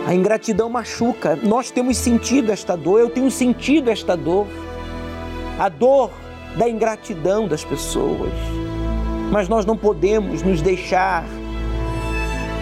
A 0.05 0.13
ingratidão 0.13 0.69
machuca. 0.69 1.35
Nós 1.35 1.71
temos 1.71 1.97
sentido 1.97 2.51
esta 2.51 2.77
dor, 2.77 2.99
eu 2.99 3.09
tenho 3.09 3.31
sentido 3.31 3.89
esta 3.89 4.15
dor. 4.15 4.45
A 5.57 5.67
dor 5.67 6.11
da 6.55 6.69
ingratidão 6.69 7.47
das 7.47 7.65
pessoas. 7.65 8.31
Mas 9.31 9.49
nós 9.49 9.65
não 9.65 9.75
podemos 9.75 10.43
nos 10.43 10.61
deixar 10.61 11.25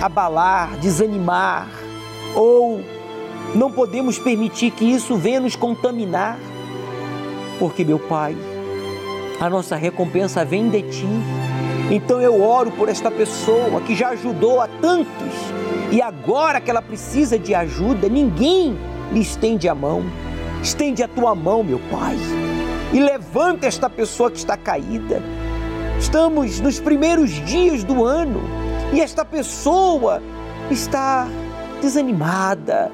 abalar, 0.02 0.78
desanimar 0.78 1.68
ou 2.34 2.82
não 3.54 3.72
podemos 3.72 4.18
permitir 4.18 4.72
que 4.72 4.86
isso 4.86 5.18
venha 5.18 5.42
nos 5.42 5.56
contaminar. 5.56 6.38
Porque, 7.60 7.84
meu 7.84 8.00
Pai, 8.00 8.38
a 9.40 9.50
nossa 9.50 9.76
recompensa 9.76 10.46
vem 10.46 10.70
de 10.70 10.82
Ti. 10.84 11.08
Então 11.90 12.20
eu 12.20 12.44
oro 12.44 12.70
por 12.72 12.90
esta 12.90 13.10
pessoa 13.10 13.80
que 13.80 13.96
já 13.96 14.10
ajudou 14.10 14.60
a 14.60 14.68
tantos 14.68 15.34
e 15.90 16.02
agora 16.02 16.60
que 16.60 16.70
ela 16.70 16.82
precisa 16.82 17.40
de 17.40 17.56
ajuda, 17.56 18.10
ninguém 18.10 18.78
lhe 19.12 19.22
estende 19.22 19.70
a 19.70 19.76
mão. 19.76 20.04
Estende 20.62 21.02
a 21.02 21.08
tua 21.08 21.34
mão, 21.34 21.64
meu 21.64 21.80
Pai, 21.90 22.18
e 22.92 23.00
levanta 23.00 23.68
esta 23.68 23.90
pessoa 23.90 24.30
que 24.30 24.38
está 24.38 24.58
caída. 24.58 25.22
Estamos 25.98 26.60
nos 26.60 26.80
primeiros 26.80 27.32
dias 27.46 27.86
do 27.86 28.04
ano 28.04 28.42
e 28.92 29.00
esta 29.00 29.24
pessoa 29.24 30.22
está 30.70 31.26
desanimada, 31.82 32.92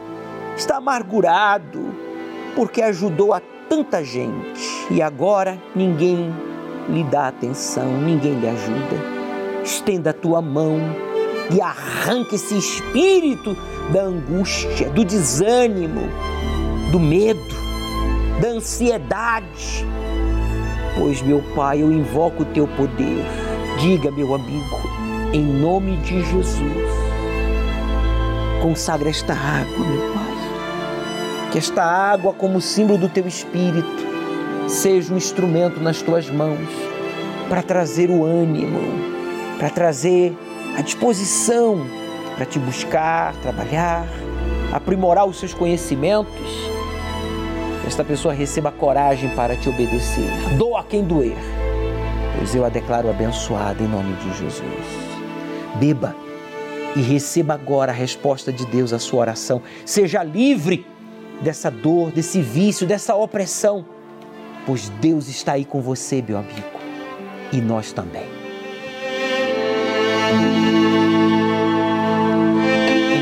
está 0.55 0.77
amargurado, 0.77 1.95
porque 2.55 2.81
ajudou 2.81 3.33
a 3.33 3.41
tanta 3.67 4.03
gente 4.03 4.87
e 4.91 5.01
agora 5.01 5.57
ninguém 5.75 6.31
lhe 6.89 7.03
dá 7.05 7.27
atenção, 7.27 7.85
ninguém 8.01 8.39
lhe 8.39 8.47
ajuda. 8.47 9.13
Estenda 9.63 10.09
a 10.09 10.13
tua 10.13 10.41
mão 10.41 10.79
e 11.51 11.61
arranque 11.61 12.35
esse 12.35 12.57
espírito 12.57 13.55
da 13.91 14.03
angústia, 14.03 14.89
do 14.89 15.03
desânimo, 15.03 16.09
do 16.91 16.99
medo, 16.99 17.55
da 18.41 18.49
ansiedade. 18.49 19.85
Pois, 20.97 21.21
meu 21.21 21.41
Pai, 21.55 21.81
eu 21.81 21.91
invoco 21.91 22.43
o 22.43 22.45
teu 22.45 22.67
poder. 22.67 23.25
Diga, 23.79 24.11
meu 24.11 24.35
amigo, 24.35 24.79
em 25.33 25.41
nome 25.41 25.97
de 25.97 26.21
Jesus, 26.21 26.59
consagra 28.61 29.09
esta 29.09 29.33
água, 29.33 29.85
meu 29.85 30.13
Pai. 30.13 30.23
Que 31.51 31.57
esta 31.57 31.83
água, 31.83 32.33
como 32.33 32.61
símbolo 32.61 32.99
do 32.99 33.09
teu 33.09 33.27
espírito, 33.27 34.12
seja 34.67 35.13
um 35.13 35.17
instrumento 35.17 35.79
nas 35.79 36.01
tuas 36.01 36.29
mãos 36.29 36.69
para 37.49 37.61
trazer 37.61 38.09
o 38.09 38.23
ânimo, 38.23 38.79
para 39.57 39.69
trazer 39.69 40.35
a 40.77 40.81
disposição 40.81 41.85
para 42.35 42.45
te 42.45 42.59
buscar, 42.59 43.35
trabalhar, 43.41 44.07
aprimorar 44.71 45.25
os 45.25 45.37
seus 45.37 45.53
conhecimentos. 45.53 46.33
Esta 47.85 48.03
pessoa 48.03 48.33
receba 48.33 48.71
coragem 48.71 49.29
para 49.35 49.55
te 49.55 49.69
obedecer. 49.69 50.29
Doa 50.57 50.83
quem 50.83 51.03
doer, 51.03 51.37
pois 52.37 52.55
eu 52.55 52.65
a 52.65 52.69
declaro 52.69 53.09
abençoada 53.09 53.83
em 53.83 53.87
nome 53.87 54.13
de 54.15 54.37
Jesus. 54.37 54.63
Beba 55.75 56.15
e 56.95 57.01
receba 57.01 57.53
agora 57.55 57.91
a 57.91 57.95
resposta 57.95 58.51
de 58.51 58.65
Deus 58.65 58.93
à 58.93 58.99
sua 58.99 59.21
oração. 59.21 59.61
Seja 59.85 60.23
livre 60.23 60.85
dessa 61.41 61.69
dor, 61.69 62.11
desse 62.11 62.41
vício, 62.41 62.87
dessa 62.87 63.15
opressão 63.15 63.85
pois 64.65 64.89
Deus 64.89 65.27
está 65.27 65.53
aí 65.53 65.65
com 65.65 65.81
você, 65.81 66.21
meu 66.21 66.37
amigo, 66.37 66.79
e 67.51 67.57
nós 67.61 67.91
também. 67.91 68.25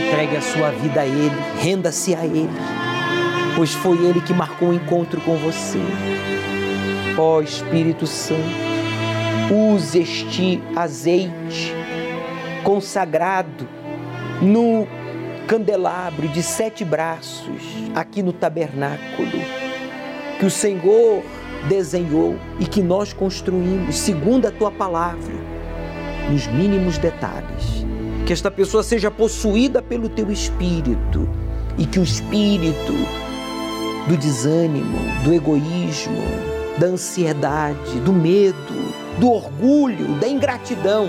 Entregue 0.08 0.38
a 0.38 0.42
sua 0.42 0.72
vida 0.72 1.02
a 1.02 1.06
Ele, 1.06 1.36
renda-se 1.60 2.16
a 2.16 2.26
Ele, 2.26 2.50
pois 3.56 3.74
foi 3.74 3.98
Ele 3.98 4.22
que 4.22 4.34
marcou 4.34 4.70
o 4.70 4.74
encontro 4.74 5.20
com 5.22 5.36
você. 5.38 5.80
Ó 7.18 7.38
oh, 7.38 7.42
Espírito 7.42 8.08
Santo, 8.08 8.42
use 9.52 10.00
este 10.00 10.62
azeite 10.76 11.74
consagrado 12.64 13.68
no 14.42 14.88
candelabro 15.48 16.28
de 16.30 16.42
sete 16.42 16.86
braços 16.86 17.62
aqui 17.94 18.24
no 18.24 18.32
tabernáculo 18.32 19.61
que 20.42 20.48
o 20.48 20.50
Senhor 20.50 21.22
desenhou 21.70 22.36
e 22.60 22.66
que 22.66 22.82
nós 22.82 23.14
construímos 23.14 23.96
segundo 23.96 24.48
a 24.48 24.52
tua 24.52 24.72
palavra, 24.72 25.36
nos 26.32 26.48
mínimos 26.48 26.98
detalhes. 26.98 27.86
Que 28.26 28.34
esta 28.34 28.50
pessoa 28.50 28.82
seja 28.82 29.12
possuída 29.12 29.84
pelo 29.84 30.10
teu 30.10 30.32
espírito 30.32 31.30
e 31.78 31.86
que 31.86 32.00
o 32.00 32.04
espírito 32.04 32.92
do 34.08 34.18
desânimo, 34.18 34.98
do 35.24 35.32
egoísmo, 35.32 36.24
da 36.80 36.88
ansiedade, 36.88 38.00
do 38.04 38.12
medo, 38.12 38.96
do 39.20 39.32
orgulho, 39.32 40.16
da 40.16 40.28
ingratidão 40.28 41.08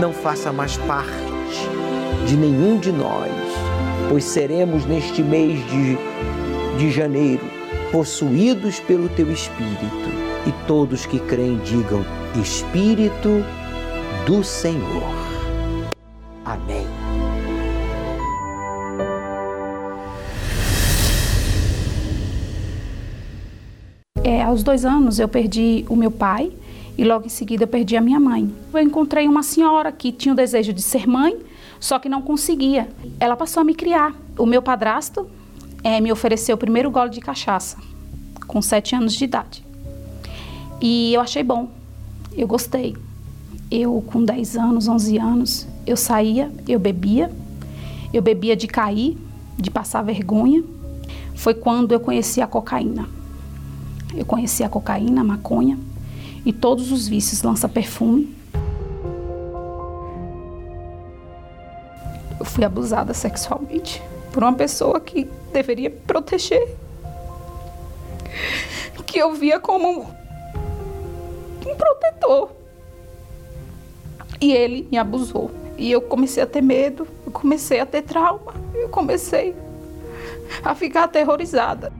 não 0.00 0.12
faça 0.12 0.52
mais 0.52 0.76
parte 0.76 1.10
de 2.24 2.36
nenhum 2.36 2.78
de 2.78 2.92
nós, 2.92 3.32
pois 4.08 4.22
seremos 4.22 4.86
neste 4.86 5.24
mês 5.24 5.58
de, 5.68 5.98
de 6.78 6.92
janeiro 6.92 7.53
possuídos 7.94 8.80
pelo 8.80 9.08
teu 9.08 9.30
Espírito, 9.30 10.10
e 10.48 10.66
todos 10.66 11.06
que 11.06 11.20
creem 11.20 11.58
digam: 11.58 12.04
Espírito 12.42 13.44
do 14.26 14.42
Senhor. 14.42 15.14
Amém. 16.44 16.84
É, 24.24 24.42
aos 24.42 24.64
dois 24.64 24.84
anos 24.84 25.20
eu 25.20 25.28
perdi 25.28 25.84
o 25.88 25.94
meu 25.94 26.10
pai 26.10 26.50
e 26.98 27.04
logo 27.04 27.26
em 27.26 27.28
seguida 27.28 27.62
eu 27.62 27.68
perdi 27.68 27.96
a 27.96 28.00
minha 28.00 28.18
mãe. 28.18 28.52
Eu 28.72 28.80
encontrei 28.80 29.28
uma 29.28 29.44
senhora 29.44 29.92
que 29.92 30.10
tinha 30.10 30.32
o 30.32 30.36
desejo 30.36 30.72
de 30.72 30.82
ser 30.82 31.06
mãe, 31.06 31.36
só 31.78 32.00
que 32.00 32.08
não 32.08 32.20
conseguia. 32.20 32.88
Ela 33.20 33.36
passou 33.36 33.60
a 33.60 33.64
me 33.64 33.72
criar. 33.72 34.12
O 34.36 34.46
meu 34.46 34.60
padrasto 34.60 35.28
é, 35.84 36.00
me 36.00 36.10
ofereceu 36.10 36.54
o 36.54 36.58
primeiro 36.58 36.90
gole 36.90 37.10
de 37.10 37.20
cachaça, 37.20 37.76
com 38.46 38.62
sete 38.62 38.96
anos 38.96 39.12
de 39.12 39.24
idade. 39.24 39.62
E 40.80 41.12
eu 41.12 41.20
achei 41.20 41.42
bom, 41.42 41.68
eu 42.32 42.46
gostei. 42.48 42.96
Eu, 43.70 44.02
com 44.06 44.24
10 44.24 44.56
anos, 44.56 44.88
11 44.88 45.18
anos, 45.18 45.66
eu 45.86 45.96
saía, 45.96 46.50
eu 46.66 46.78
bebia. 46.78 47.30
Eu 48.12 48.22
bebia 48.22 48.56
de 48.56 48.66
cair, 48.66 49.18
de 49.58 49.70
passar 49.70 50.02
vergonha. 50.02 50.62
Foi 51.34 51.52
quando 51.52 51.92
eu 51.92 52.00
conheci 52.00 52.40
a 52.40 52.46
cocaína. 52.46 53.08
Eu 54.14 54.24
conheci 54.24 54.62
a 54.62 54.68
cocaína, 54.68 55.20
a 55.20 55.24
maconha 55.24 55.78
e 56.46 56.52
todos 56.52 56.92
os 56.92 57.08
vícios 57.08 57.42
lança 57.42 57.68
perfume. 57.68 58.34
Eu 62.38 62.44
fui 62.44 62.64
abusada 62.64 63.12
sexualmente 63.12 64.00
por 64.34 64.42
uma 64.42 64.52
pessoa 64.52 64.98
que 64.98 65.30
deveria 65.52 65.88
proteger, 65.88 66.76
que 69.06 69.16
eu 69.16 69.32
via 69.32 69.60
como 69.60 70.10
um 71.64 71.76
protetor. 71.76 72.50
E 74.40 74.52
ele 74.52 74.88
me 74.90 74.98
abusou. 74.98 75.52
E 75.78 75.88
eu 75.88 76.02
comecei 76.02 76.42
a 76.42 76.46
ter 76.48 76.62
medo, 76.62 77.06
eu 77.24 77.30
comecei 77.30 77.78
a 77.78 77.86
ter 77.86 78.02
trauma, 78.02 78.52
eu 78.74 78.88
comecei 78.88 79.54
a 80.64 80.74
ficar 80.74 81.04
aterrorizada. 81.04 81.92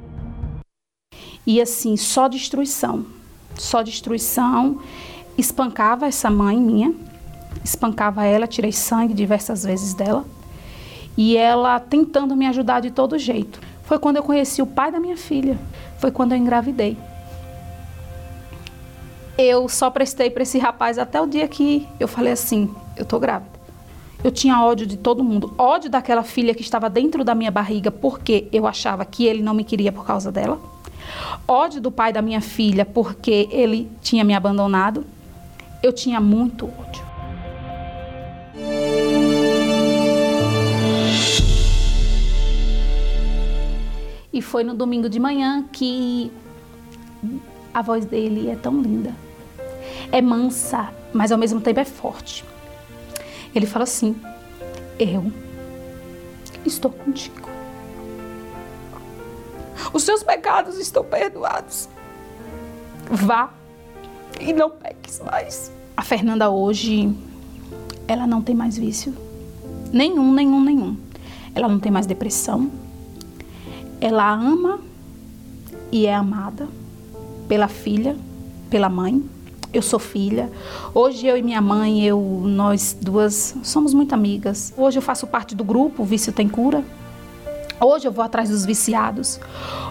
E 1.47 1.61
assim, 1.61 1.97
só 1.97 2.27
destruição, 2.27 3.07
só 3.55 3.81
destruição. 3.81 4.83
Espancava 5.39 6.07
essa 6.07 6.29
mãe 6.31 6.57
minha, 6.57 6.93
espancava 7.65 8.25
ela, 8.25 8.49
tirei 8.49 8.73
sangue 8.73 9.15
diversas 9.15 9.63
vezes 9.63 9.95
dela. 9.95 10.25
E 11.17 11.37
ela 11.37 11.79
tentando 11.79 12.35
me 12.35 12.47
ajudar 12.47 12.81
de 12.81 12.91
todo 12.91 13.19
jeito. 13.19 13.61
Foi 13.85 13.99
quando 13.99 14.17
eu 14.17 14.23
conheci 14.23 14.63
o 14.63 14.67
pai 14.67 14.91
da 14.91 14.99
minha 14.99 15.17
filha, 15.17 15.59
foi 15.99 16.11
quando 16.11 16.33
eu 16.33 16.39
engravidei. 16.39 16.97
Eu 19.37 19.69
só 19.69 19.91
prestei 19.91 20.31
para 20.31 20.45
esse 20.45 20.59
rapaz 20.59 20.99
até 20.99 21.21
o 21.21 21.27
dia 21.27 21.47
que 21.49 21.87
eu 21.99 22.07
falei 22.07 22.33
assim: 22.33 22.75
eu 22.97 23.05
tô 23.05 23.19
grávida. 23.19 23.55
Eu 24.23 24.31
tinha 24.31 24.63
ódio 24.63 24.87
de 24.87 24.97
todo 24.97 25.23
mundo, 25.23 25.53
ódio 25.59 25.91
daquela 25.91 26.23
filha 26.23 26.55
que 26.55 26.63
estava 26.63 26.89
dentro 26.89 27.23
da 27.23 27.35
minha 27.35 27.51
barriga 27.51 27.91
porque 27.91 28.49
eu 28.51 28.67
achava 28.67 29.05
que 29.05 29.27
ele 29.27 29.43
não 29.43 29.53
me 29.53 29.65
queria 29.65 29.93
por 29.93 30.07
causa 30.07 30.33
dela. 30.33 30.59
Ódio 31.47 31.81
do 31.81 31.91
pai 31.91 32.11
da 32.11 32.23
minha 32.23 32.41
filha 32.41 32.87
porque 32.87 33.49
ele 33.51 33.91
tinha 34.01 34.25
me 34.25 34.35
abandonado. 34.35 35.05
Eu 35.83 35.93
tinha 35.93 36.21
muito 36.21 36.65
ódio. 36.65 37.14
E 44.35 44.43
foi 44.43 44.65
no 44.65 44.75
domingo 44.75 45.09
de 45.09 45.21
manhã 45.21 45.65
que 45.73 46.29
a 47.73 47.81
voz 47.81 48.05
dele 48.05 48.51
é 48.51 48.57
tão 48.57 48.83
linda. 48.83 49.15
É 50.11 50.21
mansa, 50.21 50.93
mas 51.13 51.31
ao 51.31 51.39
mesmo 51.39 51.61
tempo 51.61 51.79
é 51.79 51.85
forte. 51.85 52.45
Ele 53.55 53.65
fala 53.65 53.85
assim: 53.85 54.17
Eu 54.99 55.33
estou 56.67 56.91
contigo. 56.91 57.49
Os 59.93 60.03
seus 60.03 60.25
pecados 60.25 60.79
estão 60.81 61.05
perdoados. 61.05 61.89
Vá 63.09 63.53
e 64.41 64.53
não 64.53 64.69
peques 64.71 65.21
mais. 65.21 65.71
A 65.97 66.03
Fernanda 66.03 66.51
hoje, 66.51 67.17
ela 68.09 68.27
não 68.27 68.43
tem 68.43 68.57
mais 68.57 68.77
vício. 68.77 69.15
Nenhum, 69.93 70.33
nenhum, 70.33 70.61
nenhum. 70.61 70.97
Ela 71.55 71.69
não 71.69 71.79
tem 71.79 71.93
mais 71.93 72.05
depressão. 72.05 72.69
Ela 74.05 74.31
ama 74.35 74.81
e 75.91 76.05
é 76.05 76.15
amada 76.15 76.69
pela 77.49 77.69
filha, 77.69 78.15
pela 78.69 78.91
mãe. 78.91 79.25
Eu 79.73 79.81
sou 79.81 79.99
filha. 79.99 80.53
Hoje 80.93 81.27
eu 81.27 81.39
e 81.39 81.43
minha 81.43 81.63
mãe, 81.63 82.05
eu, 82.05 82.21
nós 82.45 82.95
duas 83.01 83.57
somos 83.63 83.95
muito 83.95 84.13
amigas. 84.15 84.75
Hoje 84.77 84.99
eu 84.99 85.03
faço 85.03 85.27
parte 85.27 85.55
do 85.55 85.65
grupo 85.65 86.05
Vício 86.05 86.35
Tem 86.35 86.47
Cura. 86.47 86.85
Hoje 87.81 88.07
eu 88.07 88.13
vou 88.13 88.23
atrás 88.23 88.51
dos 88.51 88.67
viciados. 88.67 89.41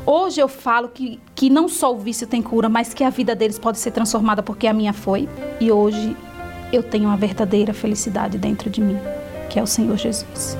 Hoje 0.05 0.39
eu 0.39 0.47
falo 0.47 0.89
que, 0.89 1.20
que 1.34 1.49
não 1.49 1.68
só 1.68 1.91
o 1.91 1.97
vício 1.97 2.28
tem 2.28 2.39
cura, 2.39 2.70
mas 2.70 2.93
que 2.93 3.03
a 3.03 3.09
vida 3.09 3.34
deles 3.34 3.57
pode 3.57 3.80
ser 3.80 3.89
transformada 3.89 4.43
porque 4.43 4.68
a 4.68 4.74
minha 4.74 4.93
foi. 4.93 5.28
E 5.59 5.72
hoje 5.72 6.16
eu 6.72 6.84
tenho 6.84 7.05
uma 7.05 7.18
verdadeira 7.18 7.74
felicidade 7.74 8.38
dentro 8.38 8.70
de 8.70 8.80
mim, 8.80 8.99
que 9.49 9.57
é 9.57 9.64
o 9.64 9.68
Senhor 9.68 9.97
Jesus. 9.97 10.55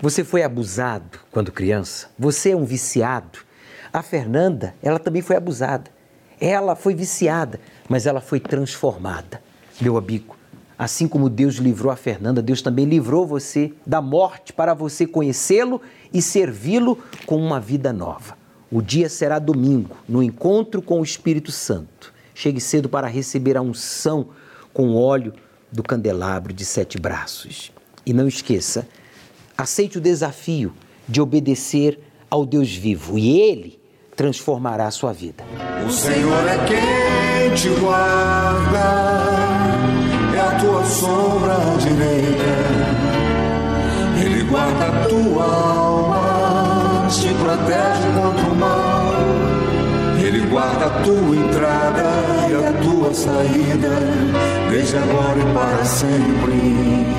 Você 0.00 0.22
foi 0.22 0.44
abusado 0.44 1.18
quando 1.32 1.50
criança? 1.50 2.08
Você 2.16 2.50
é 2.50 2.56
um 2.56 2.64
viciado? 2.64 3.40
A 3.92 4.00
Fernanda, 4.00 4.72
ela 4.80 5.00
também 5.00 5.22
foi 5.22 5.34
abusada. 5.34 5.90
Ela 6.40 6.76
foi 6.76 6.94
viciada, 6.94 7.58
mas 7.88 8.06
ela 8.06 8.20
foi 8.20 8.38
transformada. 8.38 9.42
Meu 9.80 9.96
amigo, 9.96 10.36
assim 10.78 11.08
como 11.08 11.28
Deus 11.28 11.56
livrou 11.56 11.90
a 11.90 11.96
Fernanda, 11.96 12.40
Deus 12.40 12.62
também 12.62 12.84
livrou 12.84 13.26
você 13.26 13.72
da 13.84 14.00
morte 14.00 14.52
para 14.52 14.72
você 14.72 15.04
conhecê-lo 15.04 15.82
e 16.14 16.22
servi-lo 16.22 16.96
com 17.26 17.36
uma 17.36 17.58
vida 17.58 17.92
nova. 17.92 18.38
O 18.70 18.80
dia 18.80 19.08
será 19.08 19.40
domingo, 19.40 19.96
no 20.08 20.22
encontro 20.22 20.80
com 20.80 21.00
o 21.00 21.04
Espírito 21.04 21.50
Santo. 21.50 22.14
Chegue 22.32 22.60
cedo 22.60 22.88
para 22.88 23.08
receber 23.08 23.56
a 23.56 23.62
unção 23.62 24.28
com 24.72 24.94
óleo 24.94 25.34
do 25.72 25.82
candelabro 25.82 26.52
de 26.52 26.64
sete 26.64 27.00
braços. 27.00 27.72
E 28.06 28.12
não 28.12 28.28
esqueça, 28.28 28.86
aceite 29.58 29.98
o 29.98 30.00
desafio 30.00 30.72
de 31.08 31.20
obedecer 31.20 31.98
ao 32.30 32.46
Deus 32.46 32.72
vivo 32.72 33.18
e 33.18 33.40
Ele 33.40 33.80
transformará 34.14 34.86
a 34.86 34.90
sua 34.92 35.12
vida. 35.12 35.42
O 35.84 35.90
Senhor 35.90 36.46
é 36.46 36.58
quem 36.64 37.54
te 37.56 37.68
guarda, 37.80 38.78
é 40.32 40.40
a 40.40 40.58
tua 40.60 40.84
sombra 40.84 41.56
direita. 41.80 43.08
Ele 44.24 44.44
guarda 44.44 44.86
a 44.86 45.06
tua 45.08 45.44
alma, 45.44 47.08
te 47.08 47.34
protege 47.34 48.08
contra 48.14 48.52
o 48.52 48.54
mal. 48.54 49.12
Ele 50.24 50.46
guarda 50.46 50.86
a 50.86 51.02
tua 51.02 51.36
entrada 51.36 52.04
e 52.48 52.54
a 52.64 52.72
tua 52.80 53.12
saída, 53.12 53.98
desde 54.70 54.96
agora 54.98 55.38
e 55.40 55.52
para 55.52 55.84
sempre. 55.84 57.17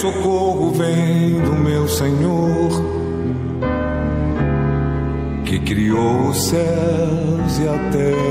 Socorro 0.00 0.70
vem 0.70 1.38
do 1.42 1.52
meu 1.52 1.86
Senhor, 1.86 2.70
que 5.44 5.58
criou 5.58 6.28
os 6.28 6.38
céus 6.44 7.58
e 7.58 7.68
a 7.68 7.90
terra. 7.90 8.29